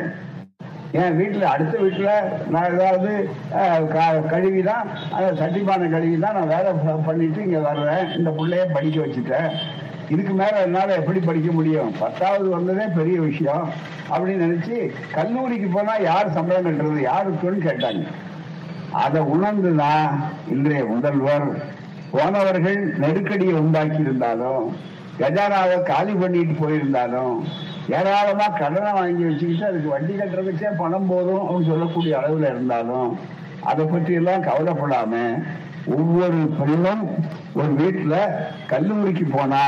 என் 1.00 1.16
வீட்டுல 1.20 1.46
அடுத்த 1.52 1.74
வீட்டுல 1.84 2.10
நான் 2.52 2.68
ஏதாவது 2.74 3.10
கழுவி 3.54 3.88
தான் 3.96 4.28
கழுவிதான் 4.32 4.86
அந்த 5.16 5.28
சட்டிப்பானை 5.40 5.86
கழுவி 5.94 6.18
தான் 6.24 6.36
நான் 6.38 6.52
வேலை 6.54 6.70
பண்ணிட்டு 7.08 7.40
இங்க 7.46 7.60
வர்றேன். 7.66 8.06
இந்த 8.18 8.30
பிள்ளைய 8.38 8.64
படிக்க 8.76 8.98
வச்சுட்டேன். 9.04 9.50
இதுக்கு 10.14 10.34
மேல 10.40 10.62
என்னால 10.66 10.96
எப்படி 11.00 11.20
படிக்க 11.28 11.50
முடியும்? 11.58 11.90
பத்தாவது 12.02 12.48
வந்ததே 12.56 12.86
பெரிய 12.98 13.16
விஷயம். 13.28 13.66
அப்படின்னு 14.12 14.44
நினைச்சு 14.46 14.76
கல்லூரிக்கு 15.16 15.68
போனா 15.76 15.94
யார் 16.10 16.34
சம்பளம் 16.36 16.66
கட்டுறது? 16.66 17.00
யாருக்குன்னு 17.10 17.66
கேட்டாங்க. 17.68 18.04
அதை 19.04 19.20
உணர்ந்து 19.34 19.70
தான் 19.84 20.04
இன்றைய 20.54 20.82
முதல்வர் 20.92 21.48
போனவர்கள் 22.12 22.78
நெருக்கடியை 23.02 23.56
உண்டாக்கி 23.62 23.98
இருந்தாலும் 24.06 24.66
கஜானாவை 25.20 25.76
காலி 25.92 26.14
பண்ணிட்டு 26.20 26.54
போயிருந்தாலும் 26.62 27.34
ஏராளமா 27.94 28.46
கடனை 28.58 28.92
வாங்கி 28.92 29.24
வச்சுக்கிட்டு 29.24 29.66
அதுக்கு 29.66 29.88
வட்டி 29.88 30.14
கட்டுறதுக்கே 30.14 30.76
பணம் 30.76 31.06
போதும் 31.06 31.42
அப்படின்னு 31.42 31.66
சொல்லக்கூடிய 31.66 32.14
அளவுல 32.18 32.48
இருந்தாலும் 32.48 33.10
அதை 33.62 33.86
பற்றி 33.86 34.14
எல்லாம் 34.14 34.44
கவலைப்படாம 34.44 35.12
ஒவ்வொரு 35.86 36.38
பெண்ணும் 36.58 37.02
ஒரு 37.54 37.72
வீட்டுல 37.72 38.14
கல்லூரிக்கு 38.66 39.24
போனா 39.30 39.60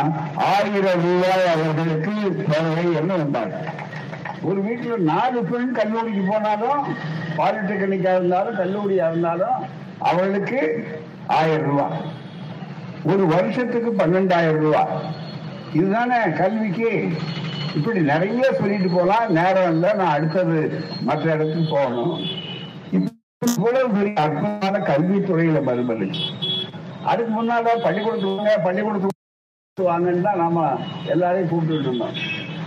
ஆயிரம் 0.49 1.03
ரூபாய் 1.03 1.47
அவர்களுக்கு 1.49 2.15
தேவை 2.45 2.95
என்ன 2.95 3.17
வந்தாங்க 3.17 3.57
ஒரு 4.43 4.61
வீட்டுல 4.61 4.97
நாலு 5.05 5.43
பெண் 5.43 5.73
கல்லூரிக்கு 5.73 6.23
போனாலும் 6.29 6.83
பாலிடெக்னிக்கா 7.37 8.15
இருந்தாலும் 8.15 8.57
கல்லூரியா 8.57 9.09
இருந்தாலும் 9.11 9.57
அவளுக்கு 10.01 10.61
ஆயிரம் 11.27 11.67
ரூபாய். 11.67 11.97
ஒரு 13.05 13.27
வருஷத்துக்கு 13.27 13.91
பன்னெண்டாயிரம் 13.93 14.61
ரூபாய். 14.61 14.93
இதுதானே 15.73 16.31
கல்விக்கு 16.31 16.91
இப்படி 17.79 18.01
நிறைய 18.13 18.47
சொல்லிட்டு 18.61 18.91
போலாம். 18.97 19.27
நேரம் 19.39 19.71
இல்லை 19.75 19.91
நான் 20.01 20.15
அடுத்தது 20.17 20.59
மற்ற 21.09 21.25
இடத்துக்கு 21.35 21.67
போகணும். 21.75 22.15
இவ்வளவு 23.49 23.89
பெரிய 23.97 24.15
அற்புதமான 24.25 24.79
கல்வித்துறையில 24.91 25.61
மறுபடி. 25.69 26.09
அதுக்கு 27.11 27.33
முன்னால 27.37 27.75
பள்ளிக்கூடத்துக்கு 27.87 28.57
பள்ளிக்கூடத்துக்கு 28.67 29.17
வாங்கன்னு 29.91 30.27
தான் 30.27 30.41
நாம 30.43 30.63
எல்லாரையும் 31.15 31.51
கூப்பிட்டு 31.51 31.85
இருந்தோம். 31.85 32.17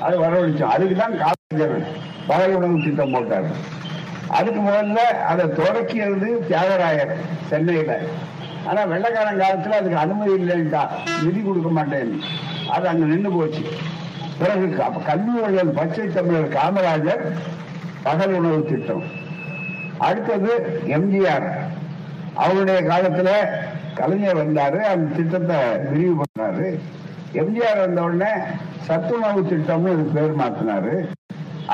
அது 0.06 0.16
வரவழைச்சோம். 0.24 0.74
அதுக்கு 0.76 0.96
தான் 1.02 1.16
காலேஜர் 1.22 1.76
பகல் 2.30 2.56
உணவு 2.58 2.84
திட்டம் 2.86 3.14
போட்டார். 3.16 3.50
அதுக்கு 4.38 4.60
முதல்ல 4.68 5.02
அதை 5.32 5.46
தொடக்கியது 5.60 6.30
தியாகராயர் 6.50 7.14
சென்னையில. 7.50 7.98
ஆனா 8.70 8.82
வெள்ளக்காரன் 8.92 9.42
காலத்துல 9.44 9.80
அதுக்கு 9.82 10.04
அனுமதி 10.04 10.34
இல்லைன்ட்டா 10.40 10.84
நிதி 11.24 11.42
கொடுக்க 11.42 11.70
மாட்டேன்னு. 11.78 12.20
அது 12.76 12.86
அங்க 12.92 13.06
நின்று 13.12 13.32
போச்சு. 13.38 13.64
பிறகு 14.42 14.68
அப்ப 14.88 15.02
கல்வி 15.10 15.64
பச்சை 15.80 16.06
தமிழர் 16.18 16.56
காமராஜர் 16.58 17.24
பகல் 18.06 18.34
உணவு 18.40 18.62
திட்டம். 18.70 19.04
அடுத்தது 20.08 20.52
எம்ஜிஆர். 20.98 21.48
அவருடைய 22.44 22.80
காலத்துல 22.92 23.30
கலைஞர் 24.00 24.40
வந்தாரு 24.42 24.80
அந்த 24.92 25.16
திட்டத்தை 25.16 25.58
விரிவு 25.90 26.14
பண்ணாரு. 26.22 26.68
எம்ஜிஆர் 27.42 27.82
வந்த 27.86 28.02
உடனே 28.08 28.32
சத்துணவு 28.88 29.42
திட்டம்னு 29.52 29.94
இது 29.94 30.06
பேர் 30.16 30.40
மாத்தினாரு. 30.42 30.96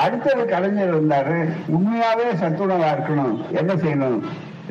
அடுத்தது 0.02 0.42
கலைஞர் 0.54 0.92
வந்தாரு 0.98 1.38
உண்மையாவே 1.76 2.26
சத்துணவா 2.42 2.90
இருக்கணும் 2.96 3.38
என்ன 3.60 3.72
செய்யணும்? 3.84 4.20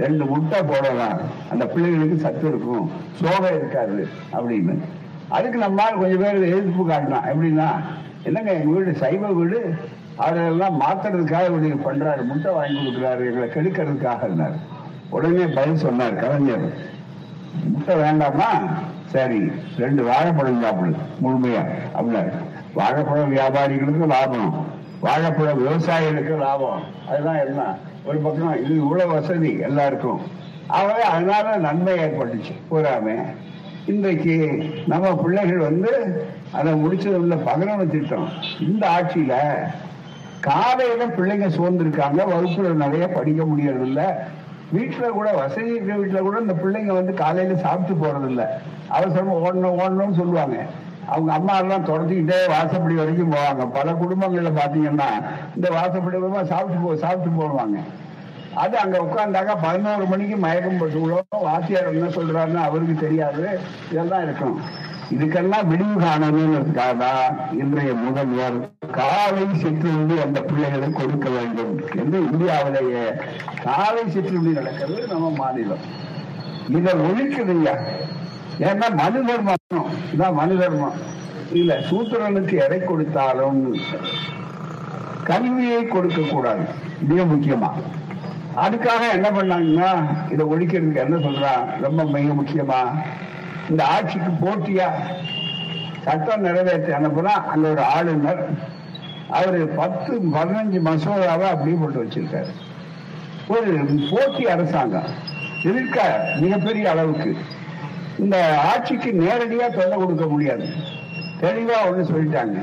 ரெண்டு 0.03 0.23
முட்டை 0.25 0.59
போடலாம் 0.61 1.19
அந்த 1.51 1.63
பிள்ளைகளுக்கு 1.65 2.17
சத்து 2.25 2.45
இருக்கும் 2.47 2.85
சோகை 3.21 3.51
இருக்காது 3.55 4.07
அப்படின்னு. 4.37 4.75
அதுக்கு 5.29 5.59
நம்மால் 5.59 5.99
கொஞ்சம் 5.99 6.19
பேர் 6.19 6.43
எதிர்ப்பு 6.43 6.87
காட்டினான் 6.87 7.23
எப்படின்னா 7.23 7.67
என்னங்க 8.23 8.53
எங்கள் 8.53 8.73
வீடு 8.73 8.93
சைவ 8.93 9.27
வீடு? 9.27 9.75
அதெல்லாம் 10.15 10.81
மாத்துறதுக்காக 10.81 11.61
இப்படி 11.61 11.99
பண்றாரு. 11.99 12.25
முட்டை 12.25 12.51
வாங்கி 12.51 12.79
கொடுக்குறாரு. 12.79 13.33
எங்களை 13.33 13.49
கெடுக்கிறதுக்காக 13.49 14.51
உடனே 15.09 15.45
பதில் 15.45 15.75
சொன்னார் 15.75 16.15
கலைஞர். 16.15 16.73
முட்டை 17.63 17.95
வேண்டாமா? 17.95 18.49
சரி. 19.05 19.51
ரெண்டு 19.77 20.03
வாழைப்பழம் 20.03 20.61
சாப்பிடு. 20.61 20.95
முழுமையா. 21.23 21.69
அப்படின்னாரு. 21.95 22.31
வாழைப்பழம் 22.73 23.35
வியாபாரிகளுக்கு 23.35 24.07
லாபம். 24.07 24.65
வாழைப்பழம் 24.99 25.67
விவசாயிகளுக்கு 25.67 26.37
லாபம். 26.37 26.81
அதுதான் 27.09 27.45
என்ன? 27.45 27.75
ஒரு 28.05 28.17
பக்கம் 28.17 28.63
இது 28.63 28.75
இவ்வளவு 28.75 29.13
வசதி 29.13 29.57
எல்லாருக்கும். 29.57 30.21
ஆகவே 30.67 31.01
அதனால 31.01 31.57
நன்மை 31.57 31.93
ஏற்பட்டுச்சு. 31.93 32.55
பூராமே 32.71 33.23
இன்றைக்கு 33.91 34.33
நம்ம 34.87 35.15
பிள்ளைகள் 35.15 35.57
வந்து 35.57 35.91
அதை 36.51 36.73
முடிச்சது 36.73 37.15
உள்ள 37.15 37.35
பகலவ 37.35 37.85
திட்டம். 37.85 38.29
இந்த 38.59 38.89
ஆட்சியில 38.89 39.33
காலையில 40.39 41.05
பிள்ளைங்க 41.07 41.47
சோர்ந்திருக்காங்க 41.57 42.19
வகுப்புல 42.31 42.73
நிறைய 42.73 43.07
படிக்க 43.07 43.43
முடியறதில்ல. 43.43 44.01
வீட்டுல 44.73 45.07
கூட 45.07 45.31
வசதி 45.31 45.69
இருக்கிற 45.69 45.97
வீட்டுல 45.97 46.19
கூட 46.19 46.39
இந்த 46.39 46.53
பிள்ளைங்க 46.53 46.93
வந்து 46.93 47.13
காலையில 47.13 47.55
சாப்பிட்டு 47.55 47.95
போறது 48.03 48.27
இல்ல 48.27 48.61
அவசரம் 48.87 49.45
ஓடணும் 49.45 49.79
ஓடணும்னு 49.81 50.13
சொல்லுவாங்க. 50.13 50.57
அவங்க 51.05 51.33
அம்மா 51.33 51.57
எல்லாம் 51.57 51.85
தொடச்சிக்கிட்டே 51.85 52.39
வாசப்படி 52.47 52.95
வரைக்கும் 52.95 53.33
போவாங்க. 53.33 53.65
பல 53.71 53.91
குடும்பங்கள்ல 53.91 54.51
பாத்தீங்கன்னா 54.61 55.09
இந்த 55.55 55.69
வாசப்படி 55.69 56.45
சாப்பிட்டு 56.45 56.81
போ 56.83 56.95
சாப்பிட்டு 56.95 57.41
போடுவாங்க 57.41 57.77
அது 58.63 58.75
அங்க 58.81 58.97
உட்கார்ந்தாக்க 59.05 59.53
பதினோரு 59.63 60.05
மணிக்கு 60.11 60.35
மயக்கம் 60.43 60.77
போட்டு 60.79 60.99
வாத்தியார் 61.45 61.93
என்ன 61.93 62.07
சொல்றாருன்னு 62.17 62.61
அவருக்கு 62.67 62.95
தெரியாது. 63.05 63.43
இதெல்லாம் 63.91 64.23
இருக்கும். 64.27 64.55
இதுக்கெல்லாம் 65.15 65.67
விடிவு 65.71 65.95
காணணுங்கிறதுக்காக 66.03 66.93
தான் 67.03 67.35
இன்றைய 67.59 67.91
முதல்வர் 68.05 68.57
காலை 68.97 69.43
சிற்றுண்டி 69.61 70.15
அந்த 70.25 70.39
பிள்ளைகளை 70.47 70.89
கொடுக்க 70.99 71.27
வேண்டும். 71.35 71.73
என்று 72.01 72.17
இந்தியாவிலேயே 72.29 73.03
காலை 73.67 74.03
சிற்றுண்டி 74.15 74.53
நடக்கிறது 74.59 75.03
நம்ம 75.13 75.29
மாநிலம். 75.41 75.85
இதை 76.77 76.93
ஒழிக்குதுங்க 77.07 77.69
ஏன்னா 78.69 78.87
மனு 79.01 79.19
தர்மம். 79.29 79.91
இதான் 80.13 80.37
மனு 80.39 80.57
தர்மம். 80.63 80.97
இல்ல 81.59 81.73
சூத்திரனுக்கு 81.89 82.55
எடை 82.65 82.79
கொடுத்தாலும் 82.79 83.61
கல்வியை 85.29 85.81
கொடுக்க 85.85 86.19
கூடாது 86.33 86.65
மிக 87.09 87.21
முக்கியமா. 87.31 87.71
அதுக்காக 88.57 89.11
என்ன 89.11 89.31
பண்ணாங்கன்னா 89.31 90.05
இதை 90.31 90.45
ஒழிக்கிறதுக்கு 90.45 90.95
என்ன 90.95 91.15
சொல்றான் 91.15 91.81
ரொம்ப 91.81 92.03
மிக 92.03 92.33
முக்கியமா 92.33 93.01
இந்த 93.69 93.85
ஆட்சிக்கு 93.85 94.47
போட்டியா? 94.47 94.89
சட்டம் 96.03 96.41
நிறைவேற்றி 96.41 96.93
அனுப்புனா 96.93 97.23
அங்க 97.23 97.69
ஒரு 97.69 97.81
ஆளுநர் 97.81 98.49
அவரு 99.29 99.67
பத்து 99.67 100.19
பதினஞ்சு 100.19 100.79
மசோதாவை 100.85 101.47
அப்படியே 101.47 101.77
போட்டு 101.79 102.03
வச்சிருக்காரு. 102.03 102.51
ஒரு 103.47 103.99
போட்டி 104.11 104.49
அரசாங்கம். 104.49 105.07
இருக்க? 105.63 106.27
மிகப்பெரிய 106.39 106.89
அளவுக்கு. 106.89 107.37
இந்த 108.19 108.59
ஆட்சிக்கு 108.73 109.11
நேரடியா 109.11 109.77
தொல்லை 109.77 109.97
கொடுக்க 109.97 110.25
முடியாது. 110.25 110.69
தெளிவா 111.41 111.77
ஒண்ணு 111.85 112.05
சொல்லிட்டாங்க. 112.13 112.61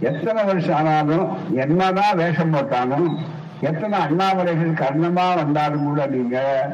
எத்தனை 0.00 0.44
வருஷம் 0.44 0.76
ஆனாலும் 0.76 1.56
என்னதான் 1.56 2.16
வேஷம் 2.16 2.50
போட்டாலும் 2.50 3.36
எத்தனை 3.60 3.98
அண்ணாமலைகள் 3.98 4.72
கர்ணமா 4.72 5.34
வந்தாலும் 5.34 5.84
கூட 5.84 6.06
நீங்க 6.06 6.68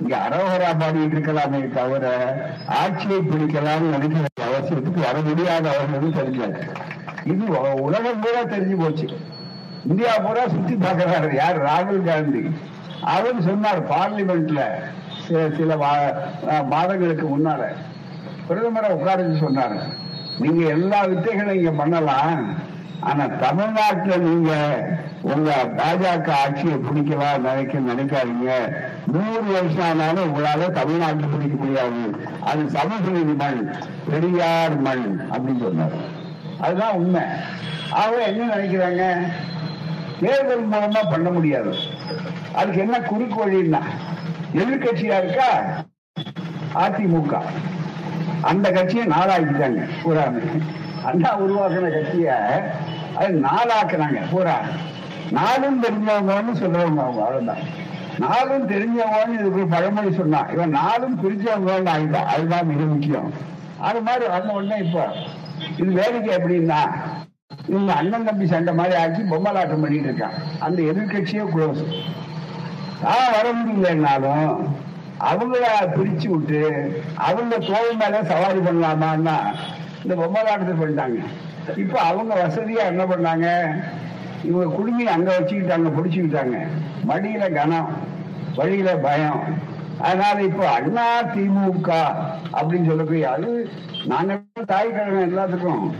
இங்க 0.00 0.16
அரோகரா 0.16 0.82
பாடிட்டு 0.82 1.16
இருக்கலாமே 1.16 1.68
தவிர 1.68 2.34
ஆட்சியை 2.66 3.18
பிடிக்கலாம்னு 3.18 3.80
நினைக்கிற 3.80 4.24
அவசியத்துக்கு 4.36 5.00
வர 5.00 5.20
முடியாத 5.24 5.70
அவர்கள் 5.70 6.26
தெரிஞ்சாச்சு 6.26 6.68
இது 7.24 7.48
உலகம் 7.82 8.20
கூட 8.20 8.56
தெரிஞ்சு 8.56 8.78
போச்சு. 8.78 9.08
இந்தியா 9.88 10.18
பூரா 10.18 10.48
சுத்தி 10.48 10.74
பார்க்கிறாரு. 10.74 11.34
யார்? 11.34 11.62
ராகுல் 11.62 12.04
காந்தி. 12.04 12.50
அவர் 13.02 13.42
சொன்னார் 13.42 13.88
பார்லிமெண்ட்ல 13.88 14.60
சில- 15.26 15.50
சில 15.56 15.76
மாதங்களுக்கு 16.62 17.26
முன்னால. 17.26 17.60
பிரதமரை 18.48 18.88
உட்கார்ந்து 18.88 19.48
சொன்னாரு. 19.48 19.80
நீங்க 20.38 20.66
எல்லா 20.66 21.04
வித்தைகளும் 21.04 21.52
இங்க 21.52 21.70
பண்ணலாம். 21.70 22.54
ஆனா 23.00 23.26
தமிழ்நாட்டுல 23.26 24.16
நீங்க 24.16 24.52
உங்க 25.22 25.70
பாஜக 25.76 26.30
ஆட்சியை 26.30 26.76
பிடிக்கலாம் 26.76 27.38
நினைக்க 27.38 27.78
நினைக்காதீங்க. 27.78 28.74
நூறு 29.06 29.52
வருஷம் 29.52 29.88
ஆனாலும் 29.88 30.36
உங்களால 30.36 30.70
தமிழ்நாட்டில் 30.70 31.28
பிடிக்க 31.28 31.56
முடியாது. 31.56 32.28
அது 32.40 32.70
சமஸ்கிருதி 32.70 33.32
மண் 33.32 33.74
பெரியார் 34.10 34.80
மண் 34.80 35.20
அப்படின்னு 35.30 35.60
சொன்னார். 35.60 35.92
அதுதான் 36.60 36.92
உண்மை. 36.92 37.22
அவங்க 37.90 38.22
என்ன 38.22 38.54
நினைக்கிறாங்க? 38.54 39.32
தேர்தல் 40.20 40.68
மூலமா 40.68 41.10
பண்ண 41.10 41.30
முடியாது. 41.30 41.74
அதுக்கு 42.54 42.80
என்ன 42.80 42.98
குறுக்கோழின்னா 42.98 43.80
எதிர்கட்சியா 44.54 45.24
இருக்கா? 45.24 45.62
அதிமுக. 46.74 47.40
அந்த 48.40 48.70
கட்சியை 48.70 49.06
நாளாக்கிட்டாங்க. 49.06 49.88
ஒரு 50.04 50.20
அண்ணா 51.04 51.40
உருவாக்கின 51.40 51.90
கட்சிய 51.90 52.34
அது 53.20 53.32
நாளாக்குனாங்க 53.46 54.20
பூரா. 54.32 54.56
நாளும் 55.38 55.82
தெரிஞ்சவங்கன்னு 55.84 56.52
சொல்றவங்க 56.60 57.00
அவங்க 57.04 57.22
அவ்வளவுதான். 57.24 57.62
நாளும் 58.24 58.68
தெரிஞ்சவங்கன்னு 58.72 59.38
இதுக்கு 59.40 59.62
பழமொழி 59.74 60.10
சொன்னான் 60.20 60.50
இவன் 60.54 60.76
நாளும் 60.80 61.16
பிரிச்சவங்கன்னு 61.22 61.92
ஆகிட்டா 61.94 62.20
அதுதான் 62.32 62.68
மிக 62.70 62.80
முக்கியம். 62.92 63.28
அது 63.88 64.00
மாதிரி 64.06 64.24
வந்த 64.34 64.50
உடனே 64.58 64.78
இப்ப 64.84 65.04
இது 65.80 65.90
வேடிக்கை 65.98 66.32
எப்படின்னா 66.38 66.80
இவங்க 67.70 67.92
அண்ணன் 68.00 68.26
தம்பி 68.28 68.46
சண்டை 68.52 68.72
மாதிரி 68.80 68.96
ஆக்கி 69.02 69.22
பொம்மலாட்டம் 69.32 69.82
பண்ணிட்டு 69.84 70.08
இருக்கான். 70.10 70.36
அந்த 70.66 70.78
எதிர்கட்சியே 70.92 71.44
குளோஸ் 71.54 71.82
நான் 73.02 73.34
வர 73.36 73.46
முடியலன்னாலும் 73.58 74.54
அவங்கள 75.30 75.64
பிரிச்சு 75.96 76.28
விட்டு 76.32 76.60
அவங்க 77.28 77.54
தோல் 77.68 77.98
மேல 78.02 78.22
சவாரி 78.32 78.60
பண்ணலாமான்னா 78.66 79.36
இந்த 80.02 80.14
பொம்மலாட்டத்தை 80.20 80.74
பண்ணிட்டாங்க. 80.80 81.20
இப்ப 81.76 81.98
அவங்க 82.00 82.34
வசதியா 82.34 82.84
என்ன 82.86 83.04
பண்ணாங்க? 83.04 83.46
இவங்க 84.44 84.76
குடுமி 84.76 85.06
அங்க 85.06 85.38
வச்சுக்கிட்டாங்க 85.38 85.88
பிடிச்சுக்கிட்டாங்க. 85.96 86.66
மடியில 87.08 87.52
கனம் 87.52 87.90
வழியில 88.56 88.96
பயம். 88.96 89.68
அதனால 89.98 90.42
இப்போ 90.42 90.68
அண்ணா 90.68 91.22
திமுக 91.22 91.90
அப்படின்னு 92.52 92.86
சொல்லக்கூடிய 92.86 93.30
அது 93.30 93.70
நாங்க 94.06 94.42
தாய் 94.66 94.92
கழகம் 94.92 95.26
எல்லாத்துக்கும் 95.28 95.94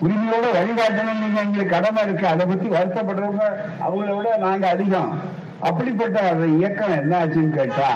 உரிமையோட 0.00 0.46
வழிகாட்டணும் 0.56 1.20
நீங்க 1.20 1.40
எங்களுக்கு 1.40 1.74
கடமை 1.74 2.02
இருக்கு. 2.02 2.26
அதை 2.28 2.46
பத்தி 2.46 2.68
வருத்தப்படுறவங்க 2.68 3.46
அவங்கள 3.86 4.16
விட 4.16 4.36
நாங்க 4.36 4.68
அதிகம். 4.68 5.22
அப்படிப்பட்ட 5.60 6.30
அந்த 6.30 6.46
இயக்கம் 6.46 6.98
என்ன 6.98 7.24
ஆச்சுன்னு 7.24 7.56
கேட்டா 7.58 7.90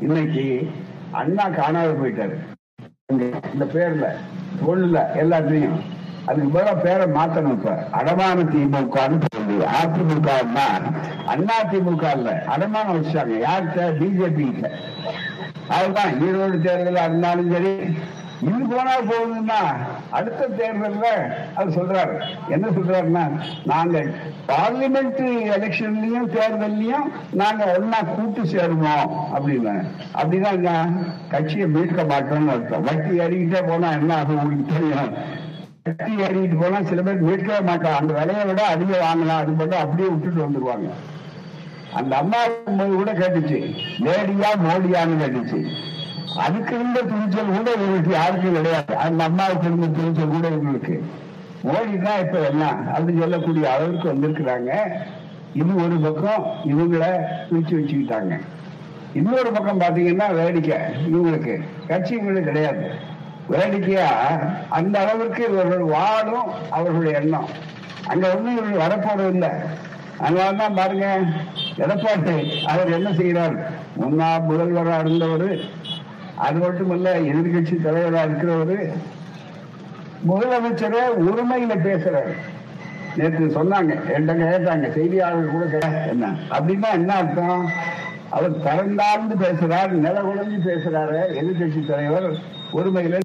இன்னைக்கு 0.00 0.70
அண்ணா 1.10 1.48
காணாம 1.48 1.94
போயிட்டாரு. 2.02 2.36
இந்த 3.52 3.64
பேர்ல 3.74 4.06
பொண்ணுல 4.66 5.16
எல்லாத்தையும் 5.16 5.78
அதுக்கு 6.28 6.50
மேல 6.54 6.70
பேரை 6.84 7.06
மாத்தணும் 7.16 7.54
இப்ப. 7.56 7.72
அடமான 7.92 8.38
திமுகன்னு 8.52 9.18
சொல்லி 9.34 9.56
அதிமுகன்னா 9.80 10.66
அண்ணா. 11.32 11.56
திமுக 11.72 12.04
இல்ல. 12.16 12.30
அடமானம் 12.54 12.98
வச்சாங்க 12.98 13.36
யார்கிட்ட 13.46 13.88
பிஜேபி 14.00 14.48
அதுதான் 15.76 16.12
ஈரோடு 16.26 16.58
தேர்தல் 16.64 17.00
இருந்தாலும் 17.04 17.52
சரி 17.52 17.72
இது 18.40 18.58
போனா 18.70 18.94
போகுதுன்னா 19.10 19.60
அடுத்த 20.10 20.48
தேர்தல்ல 20.58 21.06
அது 21.54 21.68
சொல்றாரு. 21.76 22.16
என்ன 22.48 22.66
சொல்றாருன்னா 22.76 23.22
நாங்க 23.64 24.02
பார்லிமெண்ட் 24.50 25.22
எலெக்ஷன்லயும் 25.56 26.28
தேர்தல்லையும் 26.34 27.06
நாங்க 27.32 27.64
ஒன்னா 27.78 28.00
கூட்டு 28.10 28.42
சேருவோம் 28.52 29.08
அப்படின்னு. 29.36 29.74
அப்படின்னா 30.20 30.76
கட்சியை 31.28 31.68
மீட்க 31.68 32.02
மாட்டோம்னு 32.02 32.54
அர்த்தம். 32.56 32.82
வட்டி 32.82 33.20
அறிகிட்டே 33.26 33.62
போனா 33.68 33.90
என்ன 33.90 34.16
ஆகும்? 34.16 34.40
உங்களுக்கு 34.42 34.74
தெரியும் 34.74 35.12
வட்டி 35.86 36.18
ஏறிட்டு 36.18 36.56
போனா 36.56 36.82
சில 36.82 37.02
பேர் 37.02 37.24
மீட்கவே 37.24 37.66
மாட்டாங்க. 37.66 37.94
அந்த 37.94 38.12
விலையை 38.12 38.44
விட 38.44 38.66
அதிகம் 38.66 39.00
வாங்கலாம் 39.00 39.36
அது 39.36 39.52
மட்டும் 39.52 39.78
அப்படியே 39.78 40.08
விட்டுட்டு 40.08 40.46
வந்துருவாங்க. 40.46 40.90
அந்த 41.92 42.16
அம்மா 42.16 42.38
கூட 42.76 43.12
கேட்டுச்சு. 43.12 43.74
லேடியா 43.98 44.48
மோடியான்னு 44.56 45.18
கேட்டுச்சு. 45.22 45.66
அதுக்கு 46.36 46.74
இருந்த 46.74 47.00
துணிச்சல் 47.00 47.56
கூட 47.56 47.72
இவங்களுக்கு 47.74 48.10
யாருக்கும் 48.10 48.54
கிடையாது. 48.54 48.96
அந்த 48.96 49.24
அம்மாவுக்கு 49.24 49.66
இருந்த 49.66 49.86
துணிச்சல் 49.86 50.28
கூட 50.28 50.48
இவங்களுக்கு 50.48 51.02
மோடி 51.64 52.02
தான் 52.02 52.18
இப்ப 52.18 52.38
என்ன? 52.38 52.70
அப்படின்னு 52.70 53.18
சொல்லக்கூடிய 53.18 53.72
அளவுக்கு 53.72 54.12
வந்திருக்கிறாங்க. 54.12 54.70
இது 55.54 55.74
ஒரு 55.74 56.00
பக்கம் 56.00 56.44
இவங்களை 56.64 57.10
பிரிச்சு 57.50 57.74
வச்சுக்கிட்டாங்க. 57.74 58.40
இன்னொரு 59.14 59.52
பக்கம் 59.52 59.80
பாத்தீங்கன்னா 59.80 60.34
வேடிக்கை 60.34 60.78
இவங்களுக்கு. 61.12 61.60
கட்சி 61.88 62.16
இவங்களுக்கு 62.16 62.42
கிடையாது. 62.42 62.90
வேடிக்கையா? 63.50 64.08
அந்த 64.68 65.00
அளவுக்கு 65.00 65.46
இவர்கள் 65.48 65.78
வாழும் 65.78 66.70
அவர்களுடைய 66.70 67.18
எண்ணம். 67.18 67.48
அங்க 68.06 68.26
ஒண்ணு 68.28 68.52
இவர்கள் 68.52 68.82
வரப்போறது 68.86 69.28
இல்லை. 69.28 69.48
அதனாலதான் 70.18 70.76
பாருங்க 70.76 71.18
எடப்பாடி 71.76 72.66
அவர் 72.66 72.92
என்ன 72.92 73.14
செய்கிறார்? 73.14 73.56
முன்னாள் 73.96 74.40
முதல்வராக 74.40 75.00
இருந்தவர் 75.00 75.58
அது 76.36 76.58
மட்டுமல்ல 76.58 77.18
எதிர்கட்சி 77.20 77.82
தலைவராக 77.82 78.26
இருக்கிறவர் 78.26 78.96
முதலமைச்சரே 80.28 81.02
உரிமையில 81.18 81.74
பேசுறாரு. 81.88 82.32
நேற்று 83.16 83.44
சொன்னாங்க 83.46 83.92
என்கிட்ட 84.14 84.32
கேட்டாங்க 84.40 84.92
செய்தியாளர்கள் 84.94 85.50
கூட 85.50 85.64
கேட்டாங்க 85.64 86.06
என்ன? 86.06 86.26
அப்படின்னா 86.50 86.90
என்ன 86.92 87.14
அர்த்தம்? 87.14 87.70
அவர் 88.30 88.60
தரந்தாழ்ந்து 88.60 89.36
பேசுறார் 89.44 89.88
நில 89.88 90.20
குழஞ்சு 90.20 90.58
பேசுறாரு 90.68 91.20
எதிர்கட்சி 91.42 91.86
தலைவர் 91.86 93.24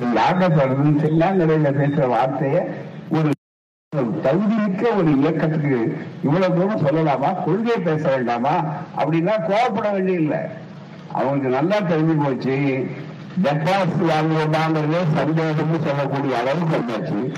உரிமையில 0.00 0.18
யாகப்படுறதுன்னு 0.20 1.80
பேசுற 1.80 2.08
வார்த்தைய 2.14 2.66
ஒரு 3.10 3.30
தகுதிமிக்க 3.96 4.96
ஒரு 4.96 5.16
இயக்கத்துக்கு 5.16 5.96
இவ்வளவு 6.24 6.54
தூரம் 6.54 6.86
சொல்லலாமா? 6.86 7.44
கொள்கை 7.44 7.76
பேச 7.76 8.08
வேண்டாமா? 8.08 8.62
அப்படின்னா 8.96 9.32
கோவப்பட 9.48 9.92
வேண்டியதில்லை. 9.92 10.38
அவங்களுக்கு 11.12 11.48
நல்லா 11.48 11.76
தெரிஞ்சு 11.76 12.24
போச்சு. 12.24 12.86
டெபாசிட் 13.42 14.08
வாங்குறதாங்கிறதே 14.08 15.02
சந்தேகம்னு 15.16 15.86
சொல்லக்கூடிய 15.86 16.38
அளவுக்கு 16.38 16.76
வந்தாச்சு. 16.76 17.34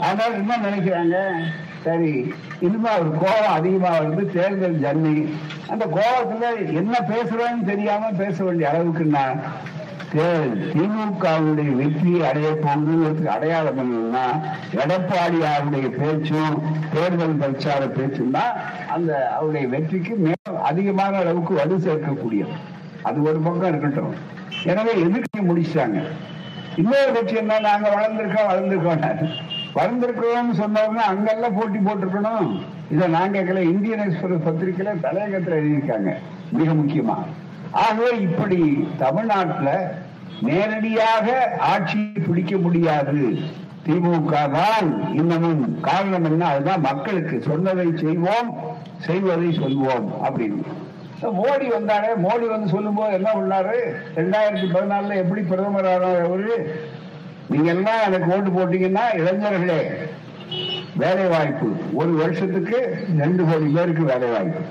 அதனால 0.00 0.34
என்ன 0.34 0.56
நினைக்கிறாங்க? 0.56 1.38
சரி 1.82 2.34
இனிமே 2.60 2.88
அவர் 2.88 3.10
கோபம் 3.10 3.52
அதிகமா 3.52 3.98
வந்து 3.98 4.32
தேர்தல் 4.32 4.80
ஜன்னி. 4.80 5.32
அந்த 5.68 5.86
கோபத்துல 5.86 6.74
என்ன 6.74 6.96
பேசுறோன்னு 7.08 7.64
தெரியாம 7.64 8.10
பேச 8.10 8.44
வேண்டிய 8.44 8.70
அளவுக்குன்னா 8.74 9.34
திமுகவுடைய 10.12 11.70
வெற்றியை 11.76 12.28
அடைய 12.28 12.48
போகுதுங்கிறதுக்கு 12.64 13.26
அடையாளம் 13.26 13.80
என்னன்னா 13.82 14.24
எடப்பாடியாருடைய 14.82 15.86
பேச்சும் 15.98 16.62
தேர்தல் 16.92 17.36
பிரச்சார 17.36 17.86
பேச்சும் 17.86 18.30
தான் 18.30 18.52
அந்த 18.88 19.30
அவருடைய 19.36 19.68
வெற்றிக்கு 19.68 20.14
மேலும் 20.16 20.62
அதிகமான 20.62 21.16
அளவுக்கு 21.16 21.54
வலு 21.54 21.76
சேர்க்கக்கூடியது. 21.76 22.54
அது 23.02 23.22
ஒரு 23.22 23.38
பக்கம் 23.38 23.68
இருக்கட்டும். 23.68 24.14
எனவே 24.64 25.00
எதிர்க்க 25.00 25.42
முடிச்சிட்டாங்க 25.42 26.00
இன்னொரு 26.76 27.12
கட்சி 27.12 27.36
என்ன? 27.36 27.58
நாங்க 27.58 27.88
வளர்ந்திருக்கோம் 27.96 28.48
வளர்ந்துருக்கோம். 28.50 29.02
வளர்ந்திருக்கிறோம்னு 29.74 30.56
சொன்னவங்க 30.62 31.02
அங்கெல்லாம் 31.12 31.54
போட்டி 31.54 31.78
போட்டிருக்கணும். 31.78 32.60
இதை 32.90 33.08
நான் 33.08 33.32
கேட்கல. 33.32 33.60
இந்தியன் 33.60 34.04
எக்ஸ்பிரஸ் 34.06 34.46
பத்திரிகையில 34.48 35.00
தலையகத்தில் 35.00 35.58
எழுதியிருக்காங்க. 35.60 36.12
மிக 36.52 36.72
முக்கியமா. 36.72 37.16
ஆகவே 37.84 38.10
இப்படி 38.18 38.58
தமிழ்நாட்டில் 38.98 39.72
நேரடியாக 40.40 41.26
ஆட்சியை 41.58 42.22
பிடிக்க 42.26 42.56
முடியாது. 42.56 43.20
திமுக 43.86 44.34
தான் 44.52 44.88
இன்னமும் 45.14 45.80
காரணம் 45.80 46.24
என்ன? 46.24 46.46
அதுதான் 46.46 46.80
மக்களுக்கு 46.80 47.42
சொன்னதை 47.42 47.86
செய்வோம் 48.02 48.50
செய்வதை 49.06 49.48
சொல்வோம் 49.58 50.06
அப்படின்னு. 50.26 50.62
மோடி 51.40 51.66
வந்தாரு. 51.76 52.08
மோடி 52.24 52.46
வந்து 52.48 52.68
சொல்லும் 52.68 52.94
போது 52.94 53.12
என்ன 53.12 53.30
பண்ணாரு? 53.34 53.76
ரெண்டாயிரத்தி 54.16 54.66
பதினாலுல 54.74 55.16
எப்படி 55.22 55.42
பிரதமர் 55.42 55.88
ஆனார் 55.92 56.24
அவரு? 56.24 56.56
நீங்க 57.48 57.68
எல்லாம் 57.70 58.02
எனக்கு 58.06 58.32
ஓட்டு 58.34 58.50
போட்டீங்கன்னா 58.50 59.04
இளைஞர்களே 59.20 59.80
வேலை 61.02 61.24
வாய்ப்பு 61.26 61.68
ஒரு 61.94 62.12
வருஷத்துக்கு 62.14 62.78
ரெண்டு 63.18 63.44
கோடி 63.44 63.66
பேருக்கு 63.76 64.04
வேலை 64.04 64.28
வாய்ப்பு 64.30 64.62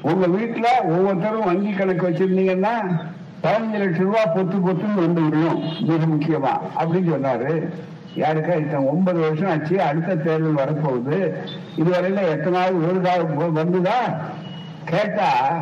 உங்க 0.00 0.26
வீட்டுல 0.26 0.66
ஒவ்வொருத்தரும் 0.84 1.44
வங்கி 1.44 1.72
கணக்கு 1.72 2.08
வச்சிருந்தீங்கன்னா 2.08 3.00
பதினஞ்சு 3.42 3.78
லட்சம் 3.78 4.04
ரூபாய் 4.04 4.30
பொத்து 4.34 4.66
பொத்துன்னு 4.66 4.94
வந்து 4.94 5.20
விடணும். 5.20 5.80
மிக 5.80 6.06
முக்கியமா. 6.06 6.82
அப்படின்னு 6.82 7.14
சொன்னாரு. 7.14 7.72
யாருக்கா 8.14 8.58
இத்தனை 8.58 8.86
ஒன்பது 8.86 9.20
வருஷம் 9.20 9.50
ஆச்சு. 9.50 9.82
அடுத்த 9.82 10.16
தேர்தல் 10.16 10.54
வரப்போகுது. 10.54 11.34
இதுவரையில 11.76 12.28
எத்தனாவது 12.28 12.88
ஒரு 12.88 13.00
காலம் 13.00 13.56
வந்துதா? 13.56 14.16
கேட்டா 14.84 15.58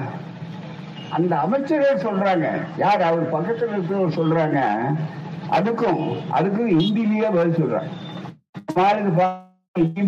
அந்த 1.11 1.37
அமைச்சர்கள் 1.37 2.02
சொல்றாங்க. 2.02 2.48
யார்? 2.76 3.02
அவர் 3.02 3.31
பக்கத்தில் 3.31 3.68
இருக்கிறவர் 3.68 4.18
சொல்றாங்க. 4.18 4.61
அதுக்கும் 5.50 6.16
அதுக்கும் 6.33 6.79
ஹிந்திலேயே 6.79 7.35
பதில் 7.35 7.79
சொல்றாங்க. 8.74 9.44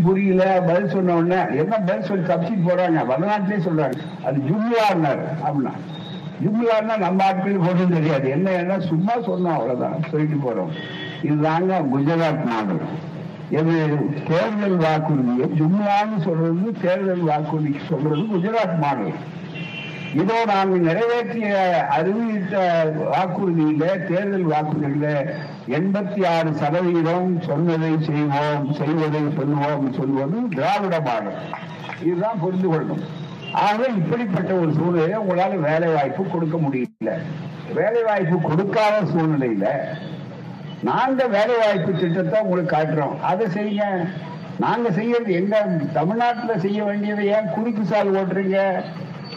புரியல 0.03 0.63
பதில் 0.67 0.89
சொன்ன 0.89 1.15
உடனே 1.15 1.57
என்ன 1.57 1.79
பதில் 1.79 2.03
சொல்லி 2.03 2.35
தப்பிச்சு 2.35 2.69
போறாங்க 2.69 3.07
வடநாட்டிலே 3.07 3.57
சொல்றாங்க. 3.57 3.99
அது 4.25 4.39
ஜும்லான்னாரு 4.39 5.25
அப்படின்னா. 5.45 5.73
ஜும்லான்னா 6.45 6.99
நம்ம 6.99 7.33
ஆட்களுக்கு 7.33 7.69
ஒன்றும் 7.69 7.93
தெரியாது. 7.93 8.29
என்ன 8.29 8.51
என்ன? 8.51 8.81
சும்மா 8.81 9.17
சொன்னோம் 9.17 9.53
அவ்வளவுதான். 9.53 9.97
சொல்லிட்டு 10.11 10.51
போறோம். 10.51 10.71
இதுதாங்க 11.23 11.85
குஜராத் 11.97 12.45
மாடல் 12.45 12.81
எது? 13.51 13.97
தேர்தல் 14.29 14.77
வாக்குறுதியை 14.77 15.49
ஜும்லான்னு 15.59 16.23
சொல்றது 16.25 16.73
தேர்தல் 16.83 17.23
வாக்குறுதிக்கு 17.23 17.87
சொல்றது 17.89 18.17
குஜராத் 18.17 18.79
மாடல் 18.81 19.13
இதோ 20.15 20.45
நாங்கள் 20.45 20.81
நிறைவேற்றிய 20.81 21.55
அறிவித்த 21.97 22.55
வாக்குறுதியில 23.13 23.85
தேர்தல் 24.09 24.47
வாக்குறுதியில 24.53 25.09
எண்பத்தி 25.69 26.21
ஆறு 26.27 26.55
சதவீதம் 26.55 27.41
சொன்னதை 27.41 27.99
செய்வோம் 28.01 28.73
செய்வதை 28.73 29.23
சொல்லுவோம் 29.37 29.93
சொல்வது 29.93 30.49
திராவிட 30.49 31.01
மாடல் 31.01 31.41
இதுதான் 32.03 32.41
புரிந்து 32.41 32.69
கொள்ளணும். 32.73 33.05
ஆகவே 33.53 33.89
இப்படிப்பட்ட 33.97 34.53
ஒரு 34.53 34.73
சூழ்நிலையை 34.73 35.19
உங்களால 35.19 35.61
வேலை 35.61 35.89
வாய்ப்பு 35.95 36.25
கொடுக்க 36.25 36.57
முடியல. 36.57 37.13
வேலை 37.75 38.03
வாய்ப்பு 38.03 38.41
கொடுக்காத 38.41 39.01
சூழ்நிலையில 39.15 39.67
நாங்க 40.83 41.27
வேலை 41.27 41.57
வாய்ப்பு 41.57 41.93
திட்டத்தை 41.93 42.41
உங்களுக்கு 42.41 42.77
காட்டுறோம். 42.77 43.21
அதை 43.21 43.47
செய்யுங்க. 43.47 44.09
நாங்க 44.59 44.91
செய்யறது 44.91 45.33
எங்க? 45.33 45.67
தமிழ்நாட்டுல 45.93 46.59
செய்ய 46.59 46.85
வேண்டியதை 46.85 47.27
ஏன் 47.27 47.53
குறுக்கு 47.55 47.85
சால் 47.85 48.15
ஓட்டுறீங்க? 48.15 48.83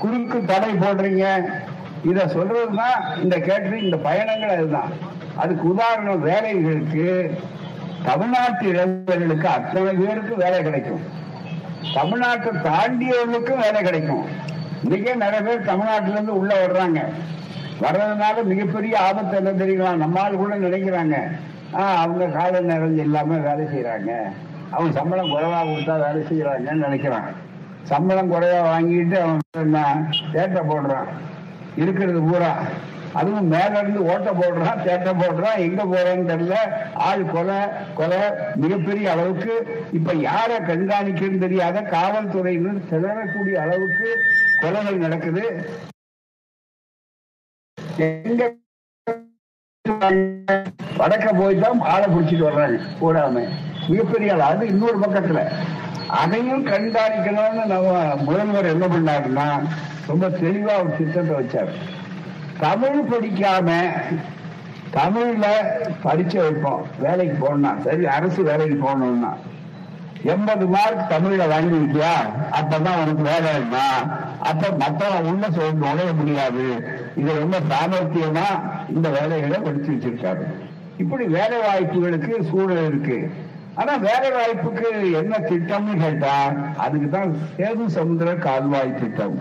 குறுக்கு 0.01 0.45
தடை 0.45 0.69
போடுறீங்க. 0.69 1.43
இத 2.03 2.25
சொல்றதுதான் 2.25 3.23
இந்த 3.23 3.37
கேட்டரிங் 3.37 3.83
இந்த 3.83 3.97
பயணங்கள் 3.97 4.49
அதுதான். 4.49 4.91
அதுக்கு 5.35 5.67
உதாரணம் 5.67 6.25
வேலைகளுக்கு 6.25 7.31
தமிழ்நாட்டு 8.03 8.67
இளைஞர்களுக்கு 8.67 9.47
அத்தனை 9.47 9.93
பேருக்கு 9.93 10.35
வேலை 10.35 10.63
கிடைக்கும். 10.63 11.01
தமிழ்நாட்டை 11.93 12.51
தாண்டியவர்களுக்கும் 12.63 13.59
வேலை 13.59 13.81
கிடைக்கும். 13.81 14.25
இன்னைக்கே 14.83 15.15
நிறைய 15.15 15.41
பேர் 15.41 15.65
தமிழ்நாட்டில 15.65 16.11
இருந்து 16.11 16.37
உள்ள 16.37 16.67
வர்றாங்க. 16.67 16.99
வர்றதுனால 17.81 18.43
மிகப்பெரிய 18.43 18.99
ஆபத்து 18.99 19.37
என்ன 19.37 19.65
தெரியலாம் 19.65 19.95
நம்மால் 19.95 20.35
கூட 20.35 20.57
நினைக்கிறாங்க. 20.57 21.15
ஆஹ் 21.73 21.95
அவங்க 21.95 22.25
கால 22.25 22.59
நேரம் 22.59 22.97
இல்லாம 22.97 23.37
வேலை 23.37 23.65
செய்யறாங்க 23.65 24.11
அவங்க 24.71 24.99
சம்பளம் 24.99 25.37
குறைவா 25.37 25.61
கொடுத்தா 25.61 25.99
வேலை 25.99 26.27
செய்யறாங்கன்னு 26.29 26.85
நினைக்கிறாங்க. 26.89 27.31
சம்பளம் 27.83 28.29
குறைய 28.29 28.55
வாங்கிட்டு 28.61 29.17
அவன் 29.19 30.09
தேட்டை 30.33 30.61
போடுறான். 30.61 31.09
இருக்கிறது 31.75 32.21
பூரா. 32.21 32.55
அதுவும் 33.13 33.47
மேல 33.47 33.79
இருந்து 33.79 34.01
ஓட்ட 34.05 34.31
போடுறான் 34.31 34.83
தேட்டை 34.83 35.13
போடுறான் 35.13 35.57
எங்க 35.57 35.83
போறான்னு 35.83 36.29
தெரியல. 36.31 36.55
ஆள் 36.93 37.25
கொலை 37.25 37.59
கொலை 37.95 38.17
மிகப்பெரிய 38.55 39.11
அளவுக்கு. 39.11 39.55
இப்ப 39.93 40.13
யார 40.13 40.51
கண்காணிக்கன்னு 40.69 41.37
தெரியாத 41.37 41.81
காவல்துறையினர் 41.81 42.87
திணறக்கூடிய 42.91 43.53
அளவுக்கு 43.53 44.09
கொலைகள் 44.61 45.03
நடக்குது. 45.05 45.45
எங்க 47.97 48.53
வடக்க 50.97 51.29
போய் 51.37 51.59
தான் 51.59 51.79
ஆளை 51.79 52.07
பிடிச்சிட்டு 52.13 52.47
வர்றாங்க. 52.47 52.79
கூடாம 53.01 53.47
மிகப்பெரிய 53.87 54.33
ஆள். 54.33 54.47
அது 54.49 54.67
இன்னொரு 54.67 54.97
பக்கத்துல. 54.99 55.41
அதையும் 56.19 56.65
கண்காணிக்கணும்னு 56.65 57.65
நம்ம 57.65 58.15
முதல்வர் 58.15 58.71
என்ன 58.73 58.85
பண்ணாருன்னா 58.87 59.47
ரொம்ப 60.07 60.29
தெளிவா 60.29 60.73
ஒரு 60.81 60.95
திட்டத்தை 60.97 61.35
வச்சாரு. 61.39 61.73
தமிழ் 62.59 62.97
படிக்காம 63.11 63.69
தமிழ்ல 64.93 65.45
படிச்ச 66.03 66.33
வைப்போம். 66.37 66.83
வேலைக்கு 66.99 67.35
போகணும்னா 67.41 67.71
சரி 67.77 68.05
அரசு 68.05 68.43
வேலைக்கு 68.43 68.77
போகணும்னா. 68.87 69.31
எண்பது 70.23 70.65
மார்க் 70.65 71.11
தமிழ்ல 71.11 71.43
வாங்கிருக்கியா 71.51 72.15
அப்பதான் 72.51 72.99
உனக்கு 73.01 73.23
வேலை 73.23 73.51
இருந்தா 73.53 73.85
அப்ப 74.39 74.67
மத்தவன் 74.83 75.29
உள்ள 75.31 75.45
சொல்ல 75.51 75.71
நுழைய 75.85 76.13
முடியாது. 76.13 76.65
இது 77.15 77.39
ரொம்ப 77.39 77.57
சாமர்த்தியமா 77.71 78.47
இந்த 78.95 79.09
வேலைகளை 79.09 79.59
படிச்சு 79.59 79.91
வச்சிருக்காரு. 79.91 80.43
இப்படி 80.97 81.25
வேலை 81.25 81.57
வாய்ப்புகளுக்கு 81.59 82.49
சூழல் 82.49 82.87
இருக்கு. 82.87 83.31
ஆனா 83.79 83.93
வேலை 84.07 84.29
வாய்ப்புக்கு 84.31 84.87
என்ன 85.21 85.33
திட்டம்னு 85.49 85.93
கேட்டா 86.03 86.33
அதுக்கு 86.85 87.09
தான் 87.09 87.31
சேது 87.57 87.85
சமுத்திர 87.97 88.29
கால்வாய் 88.45 88.99
திட்டம். 89.01 89.37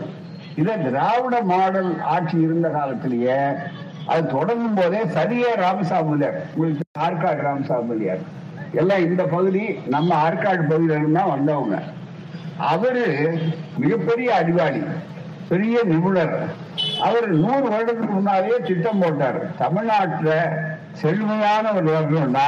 இத 0.61 0.77
திராவிட 0.77 1.37
மாடல் 1.53 1.91
ஆட்சி 2.15 2.37
இருந்த 2.47 2.69
காலத்திலேயே 2.69 3.41
அது 4.13 4.23
தொடங்கும் 4.37 4.79
போதே 4.79 5.01
சரியே 5.17 5.51
ராமசாமியார் 5.65 6.39
உங்களுக்கு 6.55 6.85
ஆற்காடு 7.07 7.43
ராமசாமியார் 7.49 8.23
எல்லாம் 8.81 9.05
இந்த 9.09 9.23
பகுதி 9.35 9.63
நம்ம 9.95 10.11
ஆற்காடு 10.27 10.63
பகுதியில 10.73 11.13
தான் 11.19 11.33
வந்தவங்க. 11.35 11.77
அவரு 12.73 13.05
மிகப்பெரிய 13.83 14.29
அறிவாளி 14.41 14.83
பெரிய 15.51 15.77
நிபுணர். 15.93 16.35
அவர் 17.07 17.27
நூறு 17.45 17.67
வருடத்துக்கு 17.73 18.13
முன்னாலே 18.19 18.59
திட்டம் 18.69 19.01
போட்டார். 19.03 19.39
தமிழ்நாட்டுல 19.63 20.33
செழுமையான 21.01 21.73
ஒரு 21.79 21.89
வரணும்னா 21.97 22.47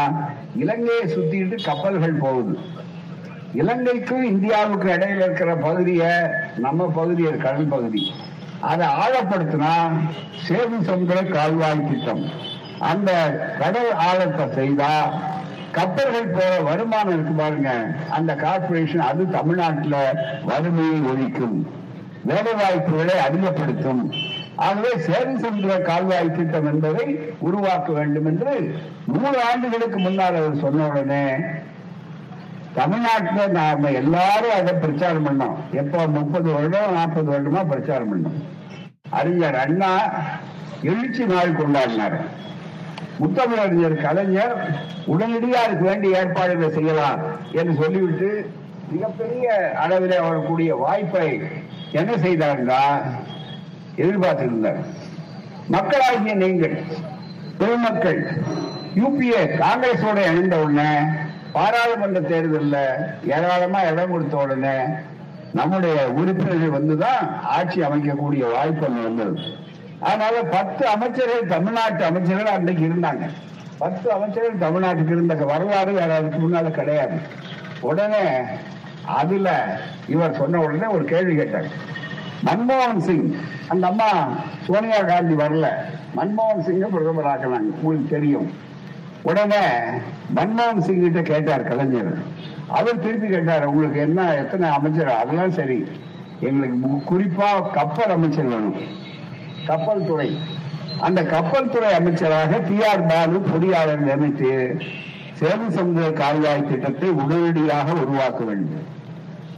இலங்கையை 0.57 1.17
சுத்திட்டு 1.17 1.65
கப்பல்கள் 1.65 2.13
போகுது. 2.13 2.59
இலங்கைக்கும் 3.55 4.23
இந்தியாவுக்கு 4.23 4.89
இடையில 4.89 5.17
இருக்கிற 5.17 5.57
பகுதிய 5.57 6.31
நம்ம 6.57 6.87
பகுதி 6.87 7.23
கடல் 7.23 7.69
பகுதி. 7.69 8.13
அதை 8.61 8.87
ஆழப்படுத்தினா 8.87 9.73
சேது 10.49 10.81
சமுதிர 10.81 11.31
கால்வாய் 11.31 11.89
திட்டம். 11.89 12.25
அந்த 12.79 13.13
கடல் 13.59 13.93
ஆழத்தை 13.93 14.47
செய்தா 14.55 15.13
கப்பல்கள் 15.71 16.29
போற 16.29 16.61
வருமானம் 16.61 17.13
இருக்கு 17.13 17.33
பாருங்க. 17.33 17.71
அந்த 18.11 18.35
கார்பரேஷன் 18.35 18.99
அது 18.99 19.31
தமிழ்நாட்டுல 19.31 19.97
வறுமையை 20.45 21.01
ஒழிக்கும். 21.01 21.67
வேலை 22.25 22.53
வாய்ப்புகளை 22.55 23.19
அதிகப்படுத்தும். 23.19 24.13
ஆகவே 24.57 24.89
சேது 24.89 25.37
சென்ற 25.37 25.79
கால்வாய் 25.79 26.33
திட்டம் 26.33 26.67
என்பதை 26.67 27.35
உருவாக்க 27.39 27.93
வேண்டும் 27.93 28.27
என்று 28.27 28.81
நூறு 29.07 29.43
ஆண்டுகளுக்கு 29.43 29.99
முன்னால் 29.99 30.37
அவர் 30.37 30.57
சொன்ன 30.57 30.87
உடனே 30.87 31.35
தமிழ்நாட்டுல 32.75 33.47
நாம 33.47 33.91
எல்லாரும் 33.91 34.57
அதை 34.57 34.75
பிரச்சாரம் 34.75 35.27
பண்ணோம். 35.27 35.55
எப்போ? 35.73 36.07
முப்பது 36.07 36.53
வருடம் 36.53 36.93
நாற்பது 36.93 37.33
வருடமா 37.33 37.69
பிரச்சாரம் 37.69 38.13
பண்ணோம். 38.13 38.39
அறிஞர் 39.11 39.55
அண்ணா 39.55 40.13
எழுச்சி 40.83 41.25
நாள் 41.25 41.53
கொண்டாடினார். 41.53 42.17
முத்தமிழறிஞர் 43.21 44.03
கலைஞர் 44.03 44.79
உடனடியாக 45.07 45.67
அதுக்கு 45.67 45.85
வேண்டிய 45.85 46.19
ஏற்பாடுகளை 46.19 46.71
செய்யலாம்? 46.71 47.21
என்று 47.53 47.75
சொல்லிவிட்டு 47.75 48.51
மிகப்பெரிய 48.89 49.73
அளவில் 49.77 50.21
வரக்கூடிய 50.21 50.75
வாய்ப்பை 50.75 51.41
என்ன 51.93 52.13
செய்தாருன்னா 52.13 53.03
எதிர்பார்த்திருந்தார். 53.97 54.81
மக்களாகிய 55.69 56.35
நீங்கள் 56.35 56.77
பொதுமக்கள் 57.59 58.21
யூபிஏ 58.97 59.43
காங்கிரஸோட 59.61 60.19
இணைந்த 60.31 60.57
உடனே 60.65 60.91
பாராளுமன்ற 61.53 62.21
தேர்தலில் 62.21 62.83
ஏராளமா 63.37 63.81
இடம் 63.83 64.11
கொடுத்த 64.11 64.37
உடனே 64.37 64.77
நம்முடைய 65.55 65.97
உறுப்பினர்கள் 66.19 66.77
வந்துதான் 66.77 67.25
ஆட்சி 67.57 67.81
அமைக்கக்கூடிய 67.83 68.53
வாய்ப்பு 68.53 68.87
வந்தது 69.05 69.43
அதனால 70.01 70.43
பத்து 70.43 70.89
அமைச்சர்கள் 70.89 71.51
தமிழ்நாட்டு 71.55 72.05
அமைச்சர்கள் 72.05 72.55
அன்றைக்கு 72.55 72.85
இருந்தாங்க. 72.89 73.25
பத்து 73.79 74.13
அமைச்சர்கள் 74.13 74.63
தமிழ்நாட்டுக்கு 74.65 75.15
இருந்த 75.17 75.35
வரலாறு 75.35 75.93
வேற 75.93 76.17
அதுக்கு 76.17 76.39
முன்னால 76.39 76.71
கிடையாது. 76.71 77.17
உடனே 77.81 78.25
அதுல 79.05 79.79
இவர் 80.07 80.39
சொன்ன 80.41 80.61
உடனே 80.61 80.87
ஒரு 80.87 81.05
கேள்வி 81.05 81.37
கேட்டாங்க 81.37 81.71
மன்மோகன் 82.47 82.99
சிங். 82.99 83.35
அந்த 83.69 83.87
அம்மா 83.87 84.09
சோனியா 84.67 85.01
காந்தி 85.03 85.35
வரல. 85.35 85.67
மன்மோகன் 86.17 86.65
சிங்கை 86.67 86.89
பிரதமர் 86.89 87.31
ஆக்கினாங்க 87.33 87.71
உங்களுக்கு 87.83 88.11
தெரியும். 88.11 88.51
உடனே 89.23 89.65
மன்மோகன் 90.37 90.79
சிங் 90.79 91.03
கிட்ட 91.03 91.23
கேட்டார் 91.23 91.63
கலைஞர். 91.63 92.19
அவர் 92.69 92.99
திருப்பி 92.99 93.29
கேட்டார் 93.29 93.65
உங்களுக்கு 93.65 94.01
என்ன 94.01 94.35
எத்தனை 94.35 94.69
அமைச்சர்? 94.69 95.13
அதெல்லாம் 95.15 95.51
சரி. 95.51 95.87
எங்களுக்கு 96.41 97.15
குறிப்பா 97.15 97.71
கப்பல் 97.73 98.11
அமைச்சர் 98.11 98.45
வேணும். 98.45 98.77
கப்பல் 99.67 100.07
துறை. 100.07 100.39
அந்த 101.01 101.25
கப்பல் 101.25 101.71
துறை 101.71 101.93
அமைச்சராக 101.93 102.59
டி 102.59 102.85
ஆர் 102.85 103.07
பாலு 103.07 103.39
பொறியாளர் 103.39 104.05
நியமித்து 104.07 104.81
சேது 105.41 105.69
சமுதாய 105.69 106.13
கால்வாய் 106.13 106.69
திட்டத்தை 106.69 107.09
உடனடியாக 107.09 107.93
உருவாக்க 107.93 108.45
வேண்டும். 108.45 109.01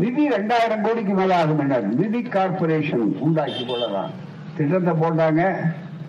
நிதி 0.02 0.22
ரெண்டாயிரம் 0.28 0.84
கோடிக்கு 0.84 1.14
மேல 1.14 1.36
ஆகும் 1.36 1.58
என்றார் 1.58 1.86
நிதி 2.00 2.20
கார்பரேஷன் 2.22 3.04
உண்டாக்கி 3.26 3.62
கொள்ளலாம். 3.66 4.10
திட்டத்தை 4.56 4.92
போட்டாங்க. 5.02 5.42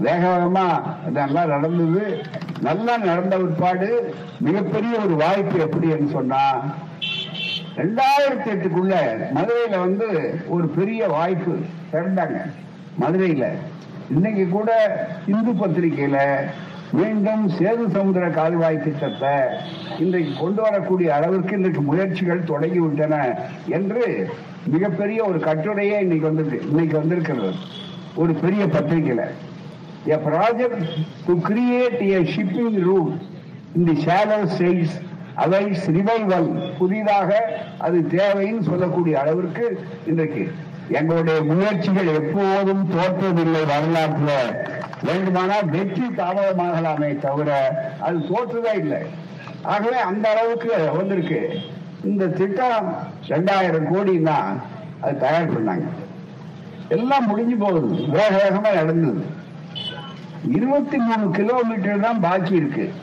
வேக 0.05 0.21
வேகமா 0.31 0.65
இதெல்லாம் 1.09 1.51
நடந்தது. 1.53 2.03
நல்லா 2.61 2.97
நடந்த 2.97 3.37
பிற்பாடு 3.37 3.89
மிகப்பெரிய 4.39 4.93
ஒரு 5.05 5.15
வாய்ப்பு 5.15 5.57
எப்படின்னு 5.65 6.09
சொன்னா 6.11 6.41
ரெண்டாயிரத்தி 7.77 8.49
எட்டுக்குள்ள 8.55 8.95
மதுரையில 9.37 9.79
வந்து 9.79 10.07
ஒரு 10.47 10.67
பெரிய 10.67 11.07
வாய்ப்பு 11.07 11.53
திறந்தாங்க 11.93 12.39
மதுரையில. 13.01 13.47
இன்னைக்கு 14.15 14.43
கூட 14.49 14.71
இந்து 15.27 15.51
பத்திரிகையில 15.51 16.17
மீண்டும் 16.91 17.49
சேது 17.49 17.87
சமுதிர 17.91 18.29
கால்வாய் 18.29 18.83
திட்டத்தை 18.83 19.57
இன்றைக்கு 19.99 20.39
கொண்டு 20.39 20.61
வரக்கூடிய 20.61 21.15
அளவிற்கு 21.15 21.55
இன்றைக்கு 21.55 21.81
முயற்சிகள் 21.81 22.43
தொடங்கிவிட்டன 22.43 23.39
என்று 23.67 24.29
மிகப்பெரிய 24.67 25.23
ஒரு 25.23 25.37
கட்டுரையே 25.37 25.99
இன்னைக்கு 25.99 26.25
வந்திருக்கு 26.27 26.69
இன்னைக்கு 26.69 26.97
வந்திருக்கிறது. 26.97 27.53
ஒரு 28.15 28.33
பெரிய 28.33 28.65
பத்திரிகையில. 28.65 29.27
A 30.05 30.15
project 30.15 30.87
to 31.25 31.33
create 31.33 32.01
a 32.01 32.19
shipping 32.19 32.79
route 32.79 33.21
இந்த 33.75 33.91
சேலர் 33.91 34.93
shallow 35.35 35.63
states 35.65 35.87
ரிவைவல் 35.87 36.77
புதிதாக 36.77 37.59
அது 37.77 38.07
தேவைன்னு 38.09 38.61
சொல்லக்கூடிய 38.61 39.19
அளவிற்கு 39.19 39.85
இன்றைக்கு. 40.05 40.51
எங்களுடைய 40.89 41.41
முயற்சிகள் 41.41 42.07
எப்போதும் 42.07 42.89
தோற்றதில்லை 42.91 43.65
வரலாற்றில். 43.67 44.74
வேண்டுமானால் 45.03 45.65
வெற்றி 45.65 46.01
தாமதமாகலாமே 46.01 47.19
தவிர 47.19 47.51
அது 47.99 48.17
தோற்றுதே 48.17 48.73
இல்லை. 48.77 49.01
ஆகவே 49.61 49.97
அந்த 49.97 50.29
அளவுக்கு 50.29 50.91
வந்திருக்கு. 50.97 51.59
இந்த 52.03 52.27
திட்டம் 52.27 52.97
ரெண்டாயிரம் 53.27 53.89
கோடின்னா 53.93 54.37
அது 55.01 55.17
தயார் 55.17 55.53
பண்ணாங்க. 55.55 55.87
எல்லாம் 56.89 57.27
முடிஞ்சு 57.27 57.55
போகுது. 57.55 57.87
வேக 58.07 58.49
வேகமா 58.49 58.73
நடந்தது. 58.73 59.25
இருபத்தி 60.51 60.97
மூணு 60.97 61.29
கிலோமீட்டர் 61.29 61.99
தான் 61.99 62.19
பாக்கி 62.19 62.55
இருக்கு. 62.55 62.93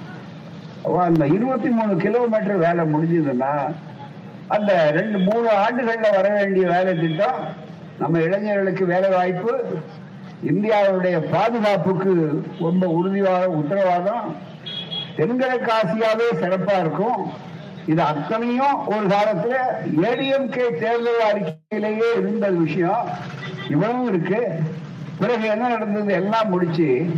அந்த 0.99 1.27
இருபத்தி 1.27 1.69
மூணு 1.69 1.97
கிலோமீட்டர் 1.97 2.57
வேலை 2.57 2.85
முடிஞ்சதுன்னா 2.95 3.75
அந்த 4.49 4.91
ரெண்டு 4.91 5.19
மூணு 5.19 5.49
ஆண்டுகள்ல 5.51 6.09
வர 6.15 6.29
வேண்டிய 6.29 6.69
வேலை 6.69 6.95
திட்டம் 6.95 7.41
நம்ம 7.99 8.21
இளைஞர்களுக்கு 8.21 8.87
வேலை 8.87 9.11
வாய்ப்பு 9.11 9.79
இந்தியாவுடைய 10.47 11.19
பாதுகாப்புக்கு 11.19 12.43
ரொம்ப 12.61 12.87
உறுதியாக 12.87 13.49
உத்தரவாதம். 13.49 14.37
தென்கிழக்கு 15.17 15.73
ஆசியாவே 15.73 16.37
சிறப்பா 16.37 16.79
இருக்கும். 16.79 17.33
இது 17.87 18.03
அத்தனையும் 18.03 18.87
ஒரு 18.87 19.07
காலத்துல 19.07 19.55
ஏடிஎம்கே 20.03 20.79
தேர்தல் 20.81 21.23
அறிக்கையிலேயே 21.35 22.11
இருந்த 22.17 22.51
விஷயம். 22.51 23.09
இவ்வளவும் 23.71 24.09
இருக்கு. 24.09 24.49
பிறகு 25.19 25.47
என்ன 25.49 25.69
நடந்தது? 25.69 26.13
எல்லாம் 26.13 26.49
முடிச்சு 26.49 27.11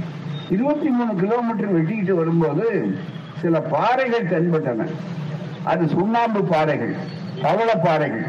இருபத்தி 0.50 0.88
மூணு 0.88 1.14
கிலோமீட்டர் 1.14 1.74
வெட்டிக்கிட்டு 1.76 2.12
வரும்போது 2.12 2.96
சில 3.40 3.60
பாறைகள் 3.60 4.26
தென்பட்டன. 4.26 4.86
அது 5.64 5.88
சுண்ணாம்பு 5.88 6.44
பாறைகள் 6.44 6.94
பவள 7.42 7.74
பாறைகள். 7.74 8.26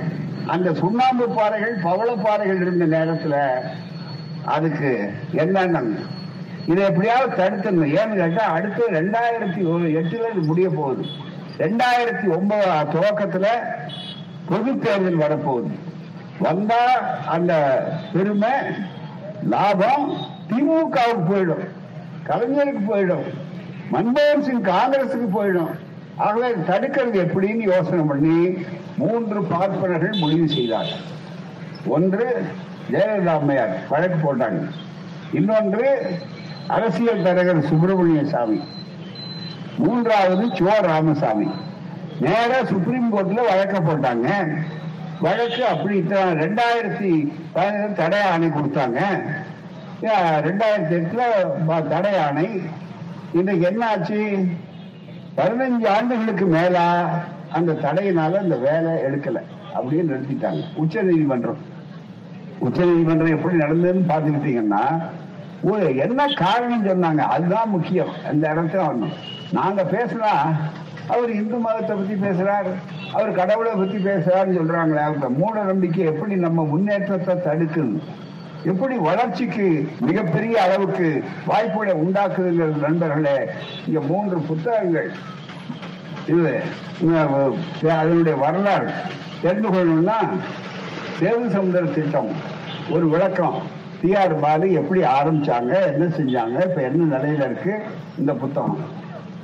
அந்த 0.48 0.74
சுண்ணாம்பு 0.74 1.30
பாறைகள் 1.30 1.74
பவள 1.84 2.16
பாறைகள் 2.16 2.62
இருந்த 2.62 2.98
நேரத்துல 2.98 3.36
அதுக்கு 4.46 5.12
என்னென்ன 5.32 5.82
இதை 6.66 6.84
எப்படியாவது 6.84 7.44
தடுத்துடணும் 7.44 7.96
ஏன்னு 7.96 8.16
கேட்டா 8.16 8.44
அடுத்து 8.44 8.84
ரெண்டாயிரத்தி 8.92 9.62
எட்டுல 10.00 10.30
இது 10.32 10.42
முடிய 10.42 10.70
போகுது. 10.70 11.06
ரெண்டாயிரத்தி 11.58 12.38
ஒன்பது 12.38 12.66
துவக்கத்துல 12.66 13.46
பொது 14.50 14.80
தேர்தல் 14.80 15.20
வரப்போகுது. 15.20 15.72
வந்தா 16.40 16.84
அந்த 17.26 17.54
பெருமை 18.14 18.50
லாபம் 19.50 20.18
திமுகவுக்கு 20.50 21.26
போயிடும். 21.30 21.66
கலைஞருக்கு 22.28 22.84
போயிடும். 22.92 23.28
மன்மோகன் 23.92 24.42
சிங் 24.42 24.64
காங்கிரசுக்கு 24.64 25.28
போயிடும். 25.34 25.72
ஆகவே 26.18 26.50
தடுக்கிறது 26.50 27.20
எப்படின்னு 27.26 27.74
யோசனை 27.74 28.04
பண்ணி 28.06 28.58
மூன்று 28.98 29.44
பார்ப்பனர்கள் 29.44 30.20
முடிவு 30.20 30.48
செய்தார்கள். 30.48 31.04
ஒன்று 31.88 32.46
ஜெயலலிதா 32.92 33.26
அம்மையார் 33.26 33.80
வழக்கு 33.90 34.36
போட்டாங்க. 34.36 34.70
இன்னொன்று 35.34 36.20
அரசியல் 36.68 37.24
தலைவர் 37.24 37.62
சுப்பிரமணிய 37.62 38.26
சாமி 38.26 38.62
மூன்றாவது 39.78 40.48
சோ. 40.48 40.82
ராமசாமி. 40.82 41.52
நேரா 42.20 42.64
சுப்ரீம் 42.64 43.18
கோர்ட்ல 43.18 43.42
வழக்க 43.48 43.80
போட்டாங்க. 43.80 44.56
வழக்கு 45.20 45.66
அப்படி 45.66 46.00
ரெண்டாயிரத்தி 46.00 47.34
பதினேழு 47.54 47.94
தடை 47.94 48.22
ஆணை 48.22 48.48
கொடுத்தாங்க. 48.48 49.00
ரெண்டாயிரத்தி 50.42 51.04
எட்டுல 51.04 51.22
ப- 51.68 51.82
தடை 51.82 52.18
ஆணை. 52.18 52.62
இன்றைக்கு 53.34 53.66
என்ன 53.66 53.88
ஆச்சு 53.88 54.48
பதினஞ்சு 55.38 55.88
ஆண்டுகளுக்கு 55.88 56.46
மேலா 56.46 57.10
அந்த 57.50 57.72
தடையினால 57.72 58.34
அந்த 58.34 58.56
வேலை 58.56 58.92
எடுக்கல. 58.92 59.42
அப்படின்னு 59.76 60.12
நிறுத்திட்டாங்க. 60.12 60.64
உச்ச 60.76 61.02
நீதிமன்றம் 61.02 61.74
உச்ச 62.60 62.86
நீதிமன்றம் 62.86 63.36
எப்படி 63.38 63.56
நடந்ததுன்னு 63.56 64.10
பார்த்துக்கிட்டீங்கன்னா 64.12 64.84
ஒரு 65.62 65.96
என்ன 65.96 66.26
காரணம் 66.36 66.88
சொன்னாங்க 66.88 67.22
அதுதான் 67.36 67.70
முக்கியம். 67.70 68.12
அந்த 68.30 68.44
இடத்துல 68.54 68.82
வரணும். 68.88 69.16
நாங்க 69.52 69.84
பேசினா 69.84 70.34
அவர் 71.08 71.32
இந்து 71.32 71.58
மதத்தை 71.58 71.96
பத்தி 71.96 72.14
பேசுறாரு 72.26 72.72
அவர் 73.14 73.32
கடவுளை 73.32 73.72
பத்தி 73.76 73.98
பேசுறாருன்னு 73.98 74.60
சொல்றாங்களே 74.60 75.04
அவங்க 75.08 75.30
மூட 75.30 75.64
நம்பிக்கை 75.64 76.06
எப்படி 76.06 76.36
நம்ம 76.36 76.64
முன்னேற்றத்தை 76.64 77.36
தடுக்குது? 77.36 78.00
எப்படி 78.64 78.96
வளர்ச்சிக்கு 78.98 79.68
மிகப்பெரிய 80.00 80.62
அளவுக்கு 80.62 81.24
வாய்ப்புகளை 81.46 81.94
உண்டாக்குதுங்கிறது 82.04 82.86
நண்பர்களே 82.88 83.38
இங்க 83.88 84.00
மூன்று 84.00 84.38
புத்தகங்கள். 84.40 85.12
இது 86.28 86.54
அதனுடைய 87.98 88.38
வரலாறு. 88.46 88.90
தெரிந்து 89.42 89.70
கொள்ளணும்னா 89.70 90.20
சேது 91.20 91.46
சமுதிர 91.56 91.84
திட்டம் 91.96 92.32
ஒரு 92.94 93.06
விளக்கம். 93.14 93.58
டிஆர் 94.00 94.34
பாலு 94.44 94.66
எப்படி 94.80 95.02
ஆரம்பிச்சாங்க 95.18 95.74
என்ன 95.92 96.06
செஞ்சாங்க 96.18 96.58
இப்ப 96.68 96.80
என்ன 96.90 97.08
நிலையில 97.14 97.46
இருக்கு 97.50 97.74
இந்த 98.22 98.32
புத்தகம். 98.42 98.82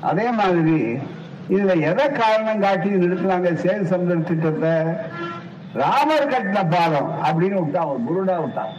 அதே 0.10 0.28
மாதிரி 0.40 0.78
இதுல 1.54 1.74
எதை 1.90 2.06
காரணம் 2.20 2.64
காட்டி 2.66 2.90
நிறுத்தினாங்க 3.04 3.50
சேது 3.64 3.86
சமுதிர 3.92 4.20
திட்டத்தை 4.30 4.74
ராமர் 5.82 6.32
கட்டின 6.34 6.62
பாலம் 6.74 7.10
அப்படின்னு 7.28 7.58
விட்டான் 7.62 7.92
ஒரு 7.92 8.02
குருடா 8.08 8.38
விட்டான் 8.44 8.74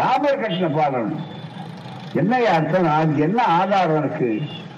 ராமர் 0.00 0.42
கட்டின 0.42 0.70
பாலம். 0.78 1.10
என்ன 2.20 2.34
அர்த்தம்? 2.56 2.88
அதுக்கு 2.98 3.22
என்ன 3.28 3.40
ஆதாரம் 3.60 4.00
இருக்கு? 4.02 4.30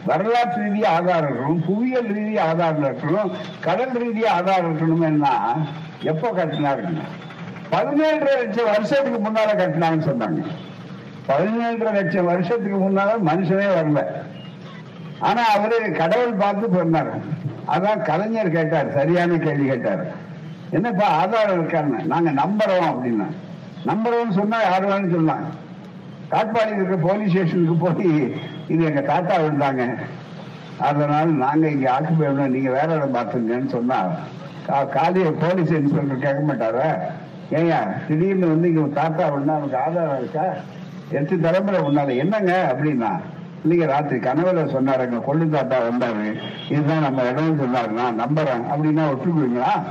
வரலாற்று 0.08 0.58
ரீதியாக 0.64 0.96
ஆதாரம் 0.98 1.28
இருக்கணும் 1.30 1.62
புவியியல் 1.68 2.10
ரீதியாக 2.16 2.50
ஆதாரம் 2.50 2.86
இருக்கணும் 2.88 3.30
கடல் 3.66 3.94
ரீதியாக 4.02 4.36
ஆதாரம் 4.38 4.68
இருக்கணும்னா 4.68 5.34
கட்டினா 6.08 6.28
கட்டினாருங்க? 6.38 7.02
பதினேழரை 7.72 8.36
லட்சம் 8.38 8.64
வருஷத்துக்கு 8.64 9.28
முன்னால 9.28 9.58
கட்டினாங்கன்னு 9.58 10.06
சொன்னாங்க. 10.06 10.46
பதினேழரை 11.28 11.92
லட்சம் 11.92 12.24
வருஷத்துக்கு 12.24 12.90
முன்னால 12.90 13.12
மனுஷனே 13.26 13.66
வரல. 13.80 14.04
ஆனா 15.18 15.48
அவரு 15.48 15.92
கடவுள் 15.92 16.32
பார்த்து 16.32 16.68
சொன்னார். 16.74 17.18
அதான் 17.68 18.02
கலைஞர் 18.02 18.50
கேட்டார் 18.50 18.92
சரியான 18.92 19.36
கேள்வி 19.36 19.66
கேட்டார். 19.66 20.06
என்னப்பா 20.70 21.06
ஆதாரம் 21.06 21.68
இருக்கான்னு. 21.68 22.04
நாங்க 22.04 22.30
நம்புறோம் 22.30 22.84
அப்படின்னா. 22.84 23.26
நம்புறோம்னு 23.86 24.32
சொன்னா 24.32 24.62
யார் 24.62 24.84
வேணும் 24.84 25.10
சொல்லலாம் 25.10 25.44
காட்பாடி 26.30 26.74
இருக்கிற 26.74 26.96
போலீஸ் 26.96 27.30
ஸ்டேஷனுக்கு 27.30 27.92
போய் 27.92 28.36
இது 28.68 28.84
எங்க 28.84 29.00
தாத்தா 29.00 29.36
இருந்தாங்க. 29.36 29.94
அதனால 30.78 31.24
நாங்க 31.24 31.68
இங்க 31.68 31.92
ஆக்குப்பை 31.92 32.32
நீங்க 32.32 32.70
வேற 32.70 32.94
இடம் 32.94 33.14
பார்த்துங்கன்னு 33.14 33.68
சொன்னா 33.68 34.04
கா- 34.68 35.36
போலீஸ் 35.38 35.70
இன்ஸ்பெக்டர் 35.70 36.18
கேட்க 36.18 36.54
மாட்டாரா? 36.54 37.14
ஏங்க 37.50 37.74
திடீர்னு 38.08 38.46
வந்து 38.46 38.68
இங்க 38.68 39.00
தாத்தா 39.00 39.28
அப்படின்னா 39.28 39.48
அவனுக்கு 39.48 39.76
ஆதாரம் 39.76 40.18
இருக்கா? 40.18 40.44
எட்டு 41.10 41.40
தலைமுறை 41.40 41.80
முன்னால 41.80 42.16
என்னங்க 42.16 42.76
அப்படின்னா 42.76 43.20
இன்னைக்கு 43.62 43.86
ராத்திரி 43.86 44.20
கனவுல 44.20 44.64
சொன்னாருங்க 44.64 45.20
கொள்ளு 45.28 45.48
தாத்தா 45.48 45.76
வந்தாரு. 45.78 46.34
இதுதான் 46.68 47.00
நம்ம 47.00 47.22
இடம்னு 47.22 47.64
சொன்னாரு 47.64 47.90
நான் 47.90 48.20
நம்புறேன். 48.20 48.64
அப்படின்னா 48.74 49.02
ஒத்துக்குவீங்களா? 49.06 49.82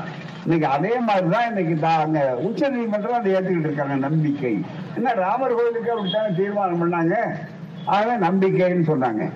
இன்னைக்கு 0.44 0.68
அதே 0.68 1.00
மாதிரிதான் 1.00 1.48
இன்னைக்கு 1.48 1.88
தா- 1.88 2.02
அங்க 2.02 2.36
உச்ச 2.36 2.70
நீதிமன்றம் 2.70 3.14
அதை 3.14 3.34
ஏத்துக்கிட்டு 3.34 3.60
இருக்காங்க 3.60 3.96
நம்பிக்கை. 3.96 4.66
என்ன 4.96 5.14
ராமர் 5.14 5.56
கோயிலுக்கு 5.56 5.92
அப்படித்தானே 5.92 6.36
தீர்மானம் 6.36 6.92
பண்ணாங்க? 6.92 7.16
ஆக 7.86 8.18
நம்பிக்கைன்னு 8.18 8.88
சொன்னாங்க. 8.88 9.32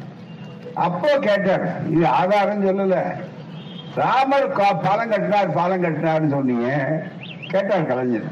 அப்போ 0.74 1.18
கேட்டார் 1.22 1.88
இது 1.90 2.08
ஆதாரம் 2.08 2.66
சொல்லல. 2.66 3.00
ராமர் 3.96 4.80
பாலம் 4.84 5.10
கட்டினார் 5.10 5.54
பாலம் 5.54 5.84
கட்டினார்னு 5.84 6.30
சொன்னீங்க. 6.30 7.02
கேட்டார் 7.48 7.86
கலைஞர். 7.86 8.30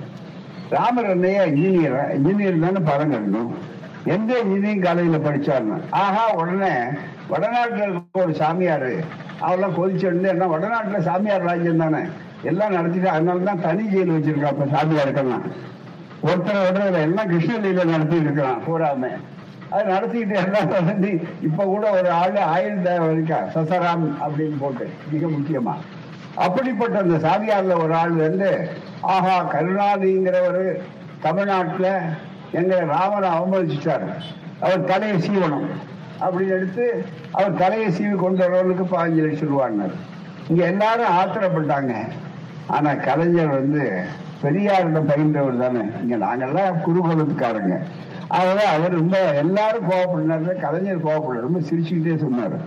ராமர் 0.70 1.10
என்னையா 1.10 1.44
இன்ஜினியர் 1.44 1.98
இன்ஜினியர் 2.18 2.60
தானே 2.60 2.80
பாலம் 2.80 3.14
கட்டணும். 3.14 3.52
எந்த 4.04 4.40
இன்ஜினியரிங் 4.40 4.82
காலேஜில் 4.82 5.26
படிச்சாருன்னு? 5.28 5.78
ஆஹா 5.92 6.34
உடனே 6.34 6.74
வடநாட்டில் 7.30 7.82
இருக்க 7.82 8.20
ஒரு 8.20 8.32
சாமியாரு. 8.32 9.04
அவெல்லாம் 9.42 9.76
கொதிச்சு 9.78 10.06
என்ன 10.34 10.48
வடநாட்டுல 10.48 11.00
சாமியார் 11.00 11.48
ராஜ்யம் 11.50 11.78
தானே? 11.78 12.02
எல்லாம் 12.44 12.72
நடத்திட்டு 12.72 13.10
அதனால 13.10 13.40
தான் 13.40 13.62
தனி 13.62 13.84
ஜெயில் 13.84 14.16
வச்சிருக்கா 14.16 14.52
இப்ப 14.52 14.66
சாமியாருக்கெல்லாம். 14.66 15.46
ஒருத்தர் 16.24 16.62
ஒருத்தர் 16.68 17.02
எல்லாம் 17.02 17.30
கிருஷ்ணலீல 17.32 17.84
நடத்திட்டு 17.84 18.26
இருக்கிறான் 18.26 18.62
பூராமே. 18.68 19.12
அது 19.70 19.94
நடத்திக்கிட்டு 19.94 20.36
எல்லாம் 20.46 20.70
நடத்தி 20.70 21.22
இப்ப 21.42 21.64
கூட 21.64 21.92
ஒரு 21.92 22.12
ஆளு 22.12 22.40
ஆயுள் 22.42 22.82
தேவை 22.82 23.12
இருக்கா? 23.12 23.40
சசராம் 23.56 24.06
அப்படின்னு 24.26 24.58
போட்டு 24.60 24.90
மிக 25.12 25.28
முக்கியமா. 25.28 25.76
அப்படிப்பட்ட 26.38 26.98
அந்த 26.98 27.18
சாதியாரில் 27.18 27.82
ஒரு 27.84 27.94
ஆள் 27.96 28.12
வந்து 28.12 28.70
ஆஹா 29.02 29.36
கருணாநிதிங்கிறவர் 29.54 30.82
தமிழ்நாட்டில் 31.22 31.92
எங்களை 32.52 32.86
ராமனை 32.86 33.30
அவமதிச்சிட்டார். 33.30 34.08
அவர் 34.60 34.84
தலையை 34.84 35.18
சீவனம் 35.18 35.68
அப்படின்னு 36.20 36.56
எடுத்து 36.58 37.06
அவர் 37.32 37.56
தலையை 37.56 37.90
சீவி 37.90 38.16
கொண்டு 38.16 38.50
வரவனுக்கு 38.50 38.86
பதினஞ்சு 38.92 39.24
லட்சம் 39.26 39.52
ரூபான்னார். 39.54 39.96
இங்க 40.50 40.66
எல்லாரும் 40.66 41.18
ஆத்திரப்பட்டாங்க. 41.20 41.94
ஆனா 42.68 42.94
கலைஞர் 42.94 43.56
வந்து 43.60 44.02
பெரியாரிடம் 44.44 45.10
பயின்றவர் 45.10 45.60
தானே. 45.60 45.84
இங்க 46.02 46.16
நாங்கெல்லாம் 46.26 46.82
குருகுலத்துக்காரங்க. 46.88 47.76
அதனால 48.28 48.68
அவர் 48.68 48.92
ரொம்ப 48.92 49.18
எல்லாரும் 49.34 49.90
கோவப்படினாரு 49.90 50.60
கலைஞர் 50.60 51.06
கோவப்பட 51.06 51.40
ரொம்ப 51.46 51.60
சிரிச்சுக்கிட்டே 51.60 52.18
சொன்னார். 52.18 52.58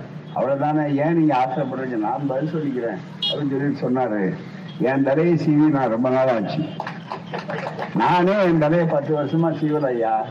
அவ்வளவுதானே 0.41 0.95
ஏன் 0.95 1.17
நீங்க 1.17 1.49
ஆசைப்படுறீங்க? 1.49 1.97
நான் 1.97 2.27
பதில் 2.27 2.53
சொல்லிக்கிறேன். 2.55 2.99
அப்படின்னு 3.33 3.77
சொல்லி 3.81 3.99
சொன்னாரு. 3.99 4.35
என் 4.79 5.03
தலையை 5.03 5.35
சீவி 5.37 5.71
நான் 5.71 5.89
ரொம்ப 5.89 6.11
நாள் 6.11 6.29
ஆச்சு. 6.29 6.65
நானே 7.95 8.45
என் 8.45 8.59
தலையை 8.59 8.87
பத்து 8.87 9.23
வருஷமா 9.23 9.55
சீவல 9.55 9.81
ஐயா. 9.81 10.25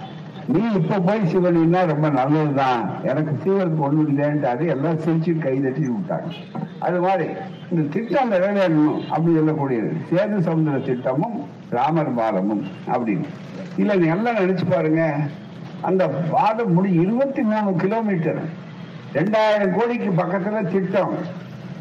நீ 0.47 0.59
இப்ப 0.73 0.99
போய் 0.99 1.19
சிவனின்னா 1.19 1.85
ரொம்ப 1.85 2.09
நல்லதுதான். 2.09 3.03
எனக்கு 3.03 3.31
சீவனுக்கு 3.43 3.83
ஒண்ணு 3.83 4.05
இல்லைன்ட்டாரு. 4.07 4.67
எல்லாம் 4.67 4.99
சிரிச்சு 4.99 5.39
கை 5.39 5.59
தட்டி 5.59 5.81
விட்டாங்க. 5.81 6.31
அது 6.79 6.99
மாதிரி 7.01 7.29
இந்த 7.71 7.89
திட்டம் 7.91 8.31
நிறைவேறணும் 8.31 9.01
அப்படின்னு 9.11 9.39
சொல்லக்கூடியது. 9.39 9.95
சேது 10.11 10.39
சமுதிர 10.39 10.85
திட்டமும் 10.85 11.45
ராமர் 11.69 12.13
பாலமும் 12.13 12.67
அப்படின்னு. 12.87 13.25
இல்ல 13.77 13.95
நீ 13.95 14.07
எல்லாம் 14.07 14.35
நினைச்சு 14.35 14.61
பாருங்க. 14.69 15.15
அந்த 15.81 16.07
பாதம் 16.07 16.73
முடி 16.73 16.91
இருபத்தி 16.91 17.41
மூணு 17.41 17.73
கிலோமீட்டர் 17.75 18.67
ரெண்டாயிரம் 19.13 19.75
கோடிக்கு 19.77 20.23
பக்கத்துல 20.23 20.71
திட்டம். 20.71 21.13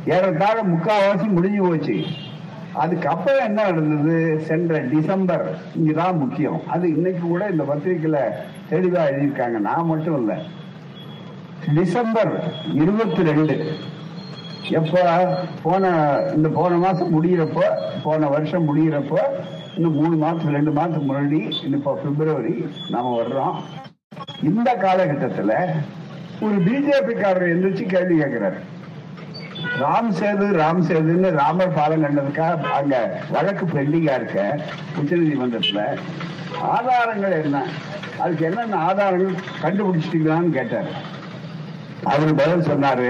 ஏறத்தாழ 0.06 0.62
முக்காவாசி 0.62 1.26
முடிஞ்சு 1.28 1.62
போச்சு. 1.62 2.04
அதுக்கப்புறம் 2.72 3.44
என்ன 3.44 3.62
நடந்தது? 3.62 4.40
சென்ற 4.40 4.78
டிசம்பர் 4.78 5.58
இங்கதான் 5.78 6.18
முக்கியம். 6.18 6.62
அது 6.66 6.88
இன்னைக்கு 6.88 7.20
கூட 7.20 7.48
இந்த 7.48 7.64
பத்திரிக்கையில 7.64 8.18
தெளிவா 8.70 9.00
எழுதியிருக்காங்க. 9.10 9.58
நான் 9.58 9.86
மட்டும் 9.86 10.18
இல்ல. 10.18 10.42
டிசம்பர் 11.74 12.52
இருபத்தி 12.74 13.22
ரெண்டு 13.22 13.72
எப்ப? 14.70 15.00
போன 15.62 16.18
இந்த 16.34 16.48
போன 16.48 16.76
மாசம் 16.76 17.10
முடியிறப்போ 17.12 17.62
போன 18.02 18.26
வருஷம் 18.28 18.66
முடியிறப்போ 18.68 19.18
இன்னும் 19.76 19.94
மூணு 19.94 20.16
மாசம் 20.16 20.52
ரெண்டு 20.52 20.70
மாசம் 20.70 21.10
முன்னாடி 21.10 21.52
இப்போ 21.64 21.98
பிப்ரவரி 22.04 22.68
நாம 22.90 23.20
வர்றோம். 23.20 23.54
இந்த 24.42 24.76
காலகட்டத்துல 24.80 25.52
ஒரு 26.44 26.56
பிஜேபி 26.66 27.14
காரர் 27.20 27.52
எந்திரிச்சு 27.52 27.84
கேள்வி 27.92 28.16
கேட்கிறாரு. 28.22 28.58
ராம் 29.82 30.10
சேது 30.18 30.46
ராம் 30.60 30.82
சேதுன்னு 30.88 31.30
ராமர் 31.38 31.74
பாலம் 31.76 32.04
கண்டதுக்கா 32.04 32.46
அங்க 32.78 32.94
வழக்கு 33.34 33.64
பெண்டிங்கா 33.66 34.14
இருக்க 34.20 34.38
உச்ச 35.00 35.10
நீதிமன்றத்துல 35.16 35.82
ஆதாரங்கள் 36.74 37.34
என்ன? 37.42 37.58
அதுக்கு 38.22 38.44
என்னென்ன 38.44 38.78
ஆதாரங்கள் 38.88 39.34
கண்டுபிடிச்சிட்டீங்களான்னு 39.62 40.56
கேட்டாரு. 40.58 40.90
அவர் 42.10 42.32
பதில் 42.40 42.68
சொன்னாரு 42.70 43.08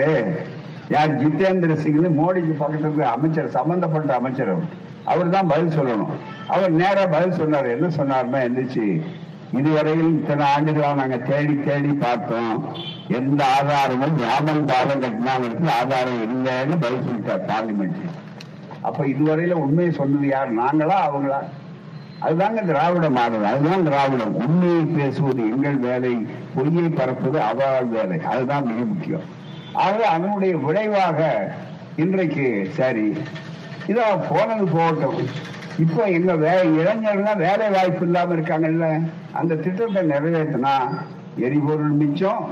யார் 0.91 1.17
ஜிதேந்திர 1.23 1.73
சிங்னு 1.85 2.11
மோடிக்கு 2.21 2.55
பக்கத்துல 2.61 2.89
இருக்க 2.89 3.07
அமைச்சர் 3.17 3.57
சம்பந்தப்பட்ட 3.59 4.13
அமைச்சர் 4.21 4.53
அவர் 4.55 4.69
அவர் 5.13 5.35
தான் 5.35 5.51
பதில் 5.53 5.77
சொல்லணும். 5.79 6.13
அவர் 6.47 6.73
நேரா 6.81 7.05
பதில் 7.07 7.39
சொன்னாரு 7.41 7.69
என்ன 7.77 7.89
சொன்னாருன்னா 7.99 8.41
எந்திரிச்சு 8.49 8.87
இதுவரையில் 9.53 10.21
இத்தனை 10.21 10.47
ஆண்டுகளாக 10.47 10.95
நாங்கள் 10.95 11.23
தேடி 11.23 11.55
தேடி 11.61 11.93
பார்த்தோம். 11.93 12.77
எந்த 13.09 13.45
ஆதாரமும் 13.45 14.17
ராமன் 14.19 14.65
பாலம் 14.65 15.03
கட்டினாங்கிறது 15.03 15.71
ஆதாரம் 15.81 16.21
இல்லைன்னு 16.27 16.77
பதில் 16.81 17.07
சொல்லிட்டார் 17.07 17.47
பார்லிமெண்ட் 17.53 18.03
அப்ப 18.81 19.07
இதுவரையில 19.07 19.53
உண்மையை 19.53 19.93
சொன்னது 19.93 20.27
யார்? 20.29 20.51
நாங்களா 20.61 20.99
அவங்களா? 21.07 21.41
அதுதாங்க 22.21 22.65
திராவிட 22.67 23.11
மாடல். 23.11 23.45
அதுதான் 23.45 23.85
திராவிடம். 23.85 24.35
உண்மையை 24.35 24.85
பேசுவது 24.85 25.43
எங்கள் 25.51 25.79
வேலை 25.79 26.27
பொய்யை 26.55 26.85
பரப்புவது 26.85 27.41
அவரால் 27.41 27.87
வேலை. 27.87 28.21
அதுதான் 28.21 28.65
மிக 28.65 28.85
முக்கியம். 28.85 29.27
ஆகவே 29.73 30.05
அதனுடைய 30.05 30.57
விளைவாக 30.57 31.53
இன்றைக்கு 31.97 32.71
சரி 32.77 33.13
இதோ 33.87 34.17
போனது 34.31 34.65
போகட்டும். 34.65 35.21
இப்போ 35.79 36.03
எங்க 36.17 36.33
வே 36.35 36.53
இளைஞர்கள்னா 36.79 37.33
வேலை 37.37 37.67
வாய்ப்பு 37.71 38.03
இல்லாம 38.07 38.35
இருக்காங்கல்ல? 38.37 38.87
அந்த 39.33 39.59
திட்டத்தை 39.65 40.03
நிறைவேற்றினா 40.13 40.75
எரிபொருள் 41.37 41.95
மிச்சம் 42.01 42.45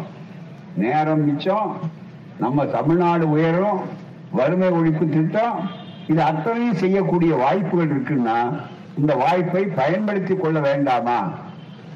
நேரம் 0.77 1.25
மிச்சம் 1.29 1.71
நம்ம 2.39 2.67
தமிழ்நாடு 2.67 3.31
உயரும் 3.31 3.81
வறுமை 4.33 4.69
ஒழிப்பு 4.69 5.05
திட்டம் 5.09 5.59
இது 6.09 6.21
அத்தனையும் 6.23 6.81
செய்யக்கூடிய 6.83 7.35
வாய்ப்புகள் 7.35 7.93
இருக்குன்னா 7.95 8.39
இந்த 8.99 9.13
வாய்ப்பை 9.15 9.63
பயன்படுத்தி 9.79 10.35
கொள்ள 10.37 10.59
வேண்டாமா? 10.61 11.19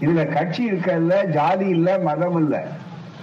இதுல 0.00 0.22
கட்சி 0.28 0.62
இருக்கல 0.70 1.16
ஜாதி 1.36 1.66
இல்ல 1.68 1.98
மதம் 1.98 2.38
இல்ல. 2.42 2.54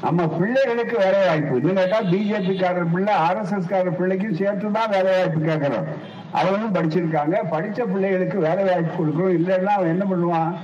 நம்ம 0.01 0.28
பிள்ளைகளுக்கு 0.28 0.95
வேலை 0.97 1.20
வாய்ப்பு 1.28 1.55
இன்னும் 1.60 1.76
கேட்டா 1.76 1.99
பிஜேபி 2.12 2.53
காரர் 2.60 2.91
பிள்ளை 2.93 3.14
ஆர் 3.26 3.39
எஸ் 3.41 3.53
எஸ் 3.58 3.72
காரர் 3.72 3.97
பிள்ளைக்கும் 3.99 4.38
சேர்த்து 4.41 4.72
தான் 4.72 4.91
வேலை 4.95 5.12
வாய்ப்பு 5.18 5.39
கேட்கிறோம். 5.41 5.88
அவங்களும் 6.32 6.75
படிச்சிருக்காங்க. 6.75 7.36
படிச்ச 7.51 7.84
பிள்ளைகளுக்கு 7.84 8.39
வேலை 8.39 8.63
வாய்ப்பு 8.63 9.05
கொடுக்கணும். 9.05 9.36
இல்லைன்னா 9.36 9.73
அவன் 9.78 9.99
என்ன 9.99 10.05
பண்ணுவான்? 10.11 10.55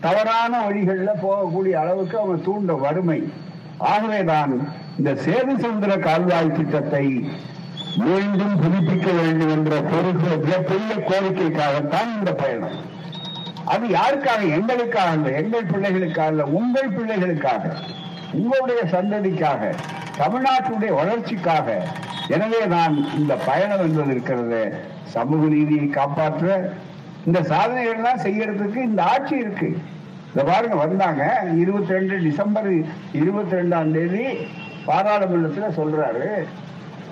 தவறான 0.00 0.68
வழிகள்ல 0.68 1.08
போகக்கூடிய 1.22 1.70
அளவுக்கு 1.70 2.18
அவன் 2.18 2.42
தூண்ட 2.42 2.72
வறுமை. 2.72 3.32
ஆகவேதான் 3.78 4.68
இந்த 4.98 5.12
சேது 5.12 5.58
சுந்தர 5.58 5.96
கால்வாய் 5.96 6.52
திட்டத்தை 6.52 7.30
மீண்டும் 7.96 8.60
புதுப்பிக்க 8.60 9.22
வேண்டும் 9.22 9.50
என்ற 9.50 9.80
பொறுப்பு 9.80 10.36
மிகப்பெரிய 10.36 10.94
கோரிக்கைக்காகத்தான் 10.94 12.18
இந்த 12.18 12.34
பயணம். 12.34 12.94
அது 13.64 13.86
யாருக்காக? 13.86 14.50
எங்களுக்காக 14.50 15.30
எங்கள் 15.30 15.64
பிள்ளைகளுக்காக 15.64 16.18
அல்ல 16.18 16.44
உங்கள் 16.44 16.90
பிள்ளைகளுக்காக 16.90 17.72
உங்களுடைய 18.32 18.82
சந்ததிக்காக. 18.82 19.74
தமிழ்நாட்டுடைய 20.18 20.92
வளர்ச்சிக்காக. 21.00 21.68
எனவே 22.34 22.60
நான் 22.74 22.94
இந்த 23.18 23.34
பயணம் 23.48 23.84
என்பது 23.86 24.10
இருக்கிறது. 24.14 24.62
சமூக 25.14 25.48
நீதியை 25.54 25.86
காப்பாற்ற 25.88 26.72
இந்த 27.26 27.40
சாதனைகள்லாம் 27.50 28.24
செய்யறதுக்கு 28.26 28.78
இந்த 28.90 29.02
ஆட்சி 29.12 29.36
இருக்கு. 29.36 29.68
இந்த 30.30 30.42
பாருங்க 30.50 30.76
வந்தாங்க. 30.76 31.22
இருபத்தி 31.62 31.92
ரெண்டு 31.96 32.16
டிசம்பர் 32.26 32.70
இருபத்தி 33.20 33.56
ரெண்டாம் 33.56 33.92
தேதி 33.96 34.24
பாராளுமன்றத்தில் 34.88 35.76
சொல்றாரு. 35.78 36.26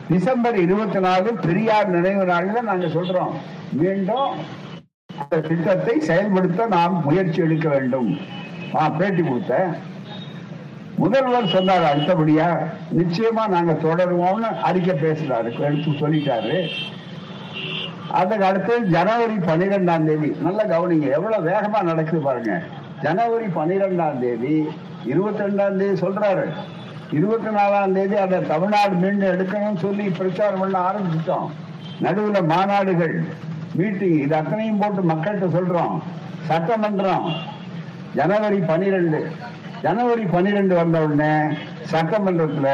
டிசம்பர் 0.09 0.57
இருபத்தி 0.67 1.01
நாலு 1.09 1.29
பெரியார் 1.47 1.89
நினைவு 1.97 2.25
நாளில் 2.25 2.69
நாங்க 2.71 2.87
சொல்றோம். 2.87 3.35
மீண்டும் 3.81 4.31
அந்த 5.23 5.41
திட்டத்தை 5.49 5.95
செயல்படுத்த 6.11 6.67
நாம் 6.77 7.03
முயற்சி 7.05 7.41
எடுக்க 7.43 7.69
வேண்டும். 7.69 8.09
நான் 8.73 8.97
பேட்டி 8.97 9.23
கொடுத்தேன். 9.23 9.73
முதல்வர் 11.03 11.53
சொன்னார் 11.55 11.86
அடுத்தபடியா 11.90 12.49
நிச்சயமா 12.99 13.45
நாங்க 13.55 13.72
தொடருவோம்னு 13.84 14.51
அறிக்கை 14.68 14.95
பேசுறாரு 15.03 15.49
எடுத்து 15.66 15.90
சொல்லிட்டாரு. 16.03 16.59
அதுக்கு 18.20 18.45
அடுத்து 18.45 18.74
ஜனவரி 18.95 19.36
பன்னிரெண்டாம் 19.49 20.05
தேதி 20.09 20.28
நல்ல 20.47 20.61
கவனிங்க 20.72 21.07
எவ்வளவு 21.18 21.49
வேகமா 21.51 21.80
நடக்குது 21.90 22.20
பாருங்க. 22.26 22.62
ஜனவரி 23.03 23.47
பன்னிரெண்டாம் 23.57 24.20
தேதி 24.24 24.55
இருபத்தி 25.12 25.42
ரெண்டாம் 25.45 25.78
தேதி 25.80 25.97
சொல்றாரு. 26.05 26.45
இருபத்தி 27.18 27.51
நாலாம் 27.57 27.97
தேதி 27.97 28.16
அதை 28.16 28.38
தமிழ்நாடு 28.53 28.95
மீண்டும் 29.03 29.32
எடுக்கணும்னு 29.34 29.82
சொல்லி 29.86 30.07
பிரச்சாரம் 30.20 30.62
பண்ண 30.64 30.78
ஆரம்பிச்சிட்டோம். 30.88 31.49
நடுவுல 32.05 32.38
மாநாடுகள் 32.53 33.16
மீட்டிங் 33.80 34.18
இது 34.24 34.36
அத்தனையும் 34.36 34.78
போட்டு 34.78 35.03
மக்கள்கிட்ட 35.11 35.49
சொல்றோம். 35.59 35.97
சட்டமன்றம் 36.49 37.28
ஜனவரி 38.14 38.59
பனிரெண்டு 38.70 39.20
ஜனவரி 39.85 40.24
பன்னிரெண்டு 40.32 40.74
வந்த 40.74 40.99
உடனே 41.05 41.32
சட்டமன்றத்துல 41.93 42.68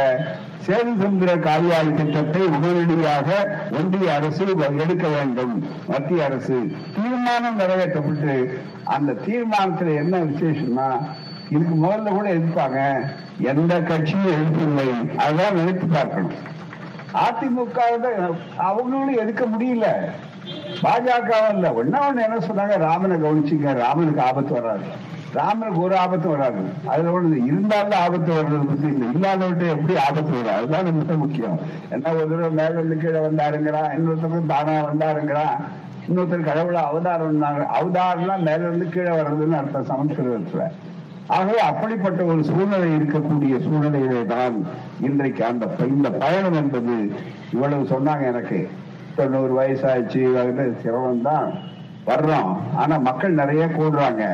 சேது 0.65 0.93
சமுதிர 1.03 1.31
கால்வாய் 1.47 1.89
திட்டத்தை 1.99 2.43
உடனடியாக 2.57 3.29
ஒன்றிய 3.79 4.09
அரசு 4.15 4.43
எடுக்க 4.85 5.07
வேண்டும். 5.15 5.55
மத்திய 5.89 6.25
அரசு 6.25 6.57
தீர்மானம் 6.97 7.59
நிறைவேற்றப்பட்டு 7.61 8.35
அந்த 8.97 9.17
தீர்மானத்துல 9.27 9.95
என்ன 10.03 10.21
விசேஷம்னா 10.31 10.89
இதுக்கு 11.55 11.75
முதல்ல 11.85 12.15
கூட 12.17 12.27
எதிர்ப்பாங்க 12.37 12.81
எந்த 13.53 13.75
கட்சியும் 13.91 14.33
எதிர்ப்பில்லை 14.37 14.89
அதான் 15.27 15.59
நினைத்து 15.59 15.87
பார்க்கணும். 15.97 16.37
அதிமுக 17.27 17.79
அவங்களும் 18.69 19.21
எதுக்க 19.23 19.45
முடியல. 19.55 19.87
பாஜக 20.83 21.31
இல்ல 21.55 21.69
ஒன்னா 21.81 22.01
ஒண்ணு 22.09 22.27
என்ன 22.27 22.39
சொன்னாங்க? 22.49 22.77
ராமனை 22.89 23.17
கவனிச்சுங்க 23.25 23.73
ராமனுக்கு 23.85 24.23
ஆபத்து 24.29 24.55
வராது. 24.61 24.87
ராமனுக்கு 25.35 25.81
ஒரு 25.81 25.97
ஆபத்து 25.97 26.29
வராது. 26.29 26.63
அதுல 26.87 27.13
ஒண்ணு 27.17 27.45
இருந்தாலும் 27.45 27.99
ஆபத்து 27.99 28.31
வர்றது 28.33 28.67
வந்து 28.71 28.89
இல்லை 28.93 29.09
இல்லாதவர்கிட்ட 29.15 29.67
எப்படி 29.69 29.95
ஆபத்து 29.97 30.33
வரும்? 30.37 30.57
அதுதான் 30.57 30.99
மிக 30.99 31.15
முக்கியம். 31.15 31.59
என்ன 31.91 32.13
ஒரு 32.13 32.29
தடவை 32.29 32.51
மேல 32.51 32.75
இருந்து 32.79 32.97
கீழே 32.97 33.19
வந்தாருங்கிறான் 33.19 33.91
இன்னொருத்தர் 33.97 34.53
தானா 34.53 34.75
வந்தாருங்கிறான் 34.91 35.57
இன்னொருத்தர் 36.09 36.49
கடவுள 36.51 36.79
அவதாரம் 36.91 37.43
அவதாரம்னா 37.79 38.37
மேல 38.39 38.61
இருந்து 38.69 38.89
கீழே 38.89 39.11
வர்றதுன்னு 39.11 39.59
அர்த்தம் 39.59 39.91
சமஸ்கிருதத்துல 39.93 40.65
ஆகவே 41.27 41.59
அப்படிப்பட்ட 41.59 42.23
ஒரு 42.23 42.45
சூழ்நிலை 42.45 42.89
இருக்கக்கூடிய 42.97 43.57
சூழ்நிலையிலே 43.67 44.27
தான் 44.27 44.67
இன்றைக்கு 45.01 45.45
அந்த 45.45 45.67
இந்த 45.89 46.11
பயணம் 46.11 46.53
என்பது 46.53 46.95
இவ்வளவு 47.53 47.83
சொன்னாங்க 47.83 48.23
எனக்கு. 48.23 48.69
தொண்ணூறு 49.17 49.53
வயசாச்சு 49.61 50.23
சிரமம் 50.83 51.23
தான் 51.23 51.47
வர்றோம். 52.07 52.57
ஆனா 52.75 52.99
மக்கள் 52.99 53.33
நிறைய 53.33 53.65
கூடுறாங்க. 53.67 54.25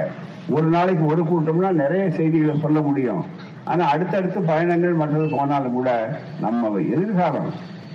ஒரு 0.48 0.66
நாளைக்கு 0.66 1.04
ஒரு 1.06 1.22
கூட்டம்னா 1.22 1.72
நிறைய 1.72 2.10
செய்திகளை 2.10 2.58
சொல்ல 2.62 2.80
முடியும். 2.80 3.24
ஆனா 3.64 3.86
அடுத்தடுத்து 3.86 4.40
பயணங்கள் 4.40 4.92
மற்றது 4.92 5.28
போனாலும் 5.28 5.72
கூட 5.72 6.18
நம்ம 6.40 6.78
எதிர்காலம் 6.78 7.50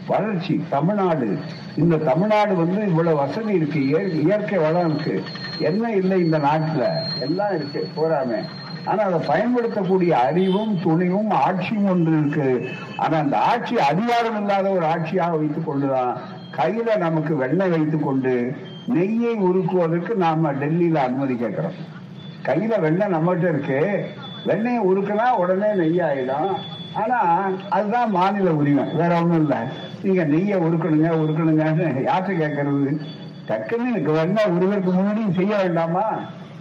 வளர்ச்சி 0.08 0.64
தமிழ்நாடு. 0.70 1.38
இந்த 1.76 1.98
தமிழ்நாடு 1.98 2.56
வந்து 2.56 2.88
இவ்வளவு 2.88 3.16
வசதி 3.16 3.54
இருக்கு 3.54 3.88
இயற்கை 4.22 4.58
வளம் 4.58 4.94
இருக்கு. 4.94 5.24
என்ன 5.60 5.92
இல்லை 5.92 6.24
இந்த 6.24 6.40
நாட்டுல? 6.40 6.84
எல்லாம் 7.22 7.56
இருக்கு 7.56 7.90
போறாமே. 7.98 8.44
ஆனா 8.86 9.04
அதை 9.04 9.20
பயன்படுத்தக்கூடிய 9.28 10.20
அறிவும் 10.20 10.80
துணிவும் 10.84 11.30
ஆட்சியும் 11.30 11.90
ஒன்று 11.90 12.20
இருக்கு. 12.20 12.70
ஆனா 12.98 13.18
அந்த 13.18 13.40
ஆட்சி 13.40 13.80
அதிகாரம் 13.80 14.40
இல்லாத 14.40 14.70
ஒரு 14.70 14.86
ஆட்சியாக 14.86 15.38
வைத்துக் 15.38 15.66
கொண்டுதான் 15.66 16.18
கையில 16.58 16.98
நமக்கு 16.98 17.36
வெண்ணெய் 17.36 17.70
வைத்துக் 17.70 18.04
கொண்டு 18.04 18.56
நெய்யை 18.88 19.34
உருக்குவதற்கு 19.36 20.16
நாம 20.16 20.54
டெல்லியில 20.54 20.96
அனுமதி 20.96 21.36
கேட்கிறோம். 21.36 22.00
கையில 22.46 22.80
வெண்ணெய் 22.80 23.14
நம்மகிட்ட 23.14 23.50
இருக்கு. 23.50 24.06
வெண்ணெயை 24.46 24.80
உருக்குனா 24.80 25.30
உடனே 25.30 25.74
நெய் 25.74 26.00
ஆயிடும் 26.00 26.56
ஆனா 26.94 27.50
அதுதான் 27.70 28.10
மாநில 28.10 28.52
உரிமை. 28.54 28.84
வேற 28.94 29.16
ஒண்ணும் 29.16 29.42
இல்ல. 29.42 29.68
நீங்க 30.04 30.24
நெய்ய 30.24 30.58
உருக்கணுங்க 30.58 31.10
உருக்கணுங்கன்னு 31.24 32.10
யார்கிட்ட 32.10 32.40
கேட்கறது? 32.44 33.02
டக்குன்னு 33.48 33.90
எனக்கு 33.90 34.12
வெண்ணெய் 34.12 34.46
உருவதற்கு 34.46 34.92
முன்னாடி 34.92 35.36
செய்ய 35.36 35.56
வேண்டாமா? 35.56 36.20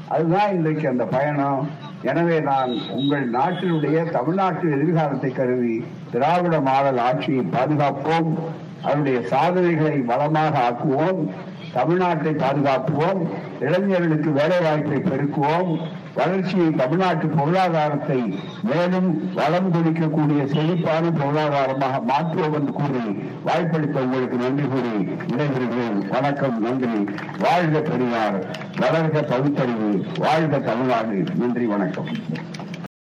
அதுதான் 0.08 0.52
இன்றைக்கு 0.52 0.88
அந்த 0.88 1.04
பயணம். 1.04 1.70
எனவே 2.02 2.40
நான் 2.40 2.70
உங்கள் 2.90 3.30
நாட்டினுடைய 3.30 4.10
தமிழ்நாட்டு 4.10 4.70
எதிர்காலத்தை 4.70 5.30
கருதி 5.30 5.84
திராவிட 6.10 6.60
மாடல் 6.60 6.96
ஆட்சியை 6.96 7.44
பாதுகாப்போம். 7.52 8.34
அதனுடைய 8.82 9.22
சாதனைகளை 9.22 9.98
வளமாக 9.98 10.70
ஆக்குவோம். 10.70 11.30
தமிழ்நாட்டை 11.74 12.30
பாதுகாப்போம் 12.34 13.28
இளைஞர்களுக்கு 13.60 14.30
வேலை 14.30 14.60
வாய்ப்பை 14.60 14.98
பெருக்குவோம். 14.98 15.78
வளர்ச்சியை 16.14 16.70
தமிழ்நாட்டு 16.70 17.26
பொருளாதாரத்தை 17.26 18.38
மேலும் 18.62 19.34
வளம் 19.34 19.72
கொடுக்கக்கூடிய 19.72 20.44
செழிப்பான 20.46 21.10
பொருளாதாரமாக 21.10 22.00
மாற்றுவோம் 22.08 22.52
என்று 22.52 22.72
கூறி 22.72 23.22
வாய்ப்பளித்த 23.44 24.00
உங்களுக்கு 24.00 24.36
நன்றி 24.36 24.62
கூறி 24.62 25.08
விடைபெறுகிறேன். 25.26 26.08
வணக்கம் 26.08 26.62
நன்றி. 26.62 27.14
வாழ்க 27.38 27.80
பெரியார். 27.80 28.44
வளர்க 28.76 29.22
பகுத்தறிவு. 29.22 30.04
வாழ்க 30.18 30.58
தமிழ்நாடு. 30.58 31.24
நன்றி 31.38 31.66
வணக்கம். 31.66 32.06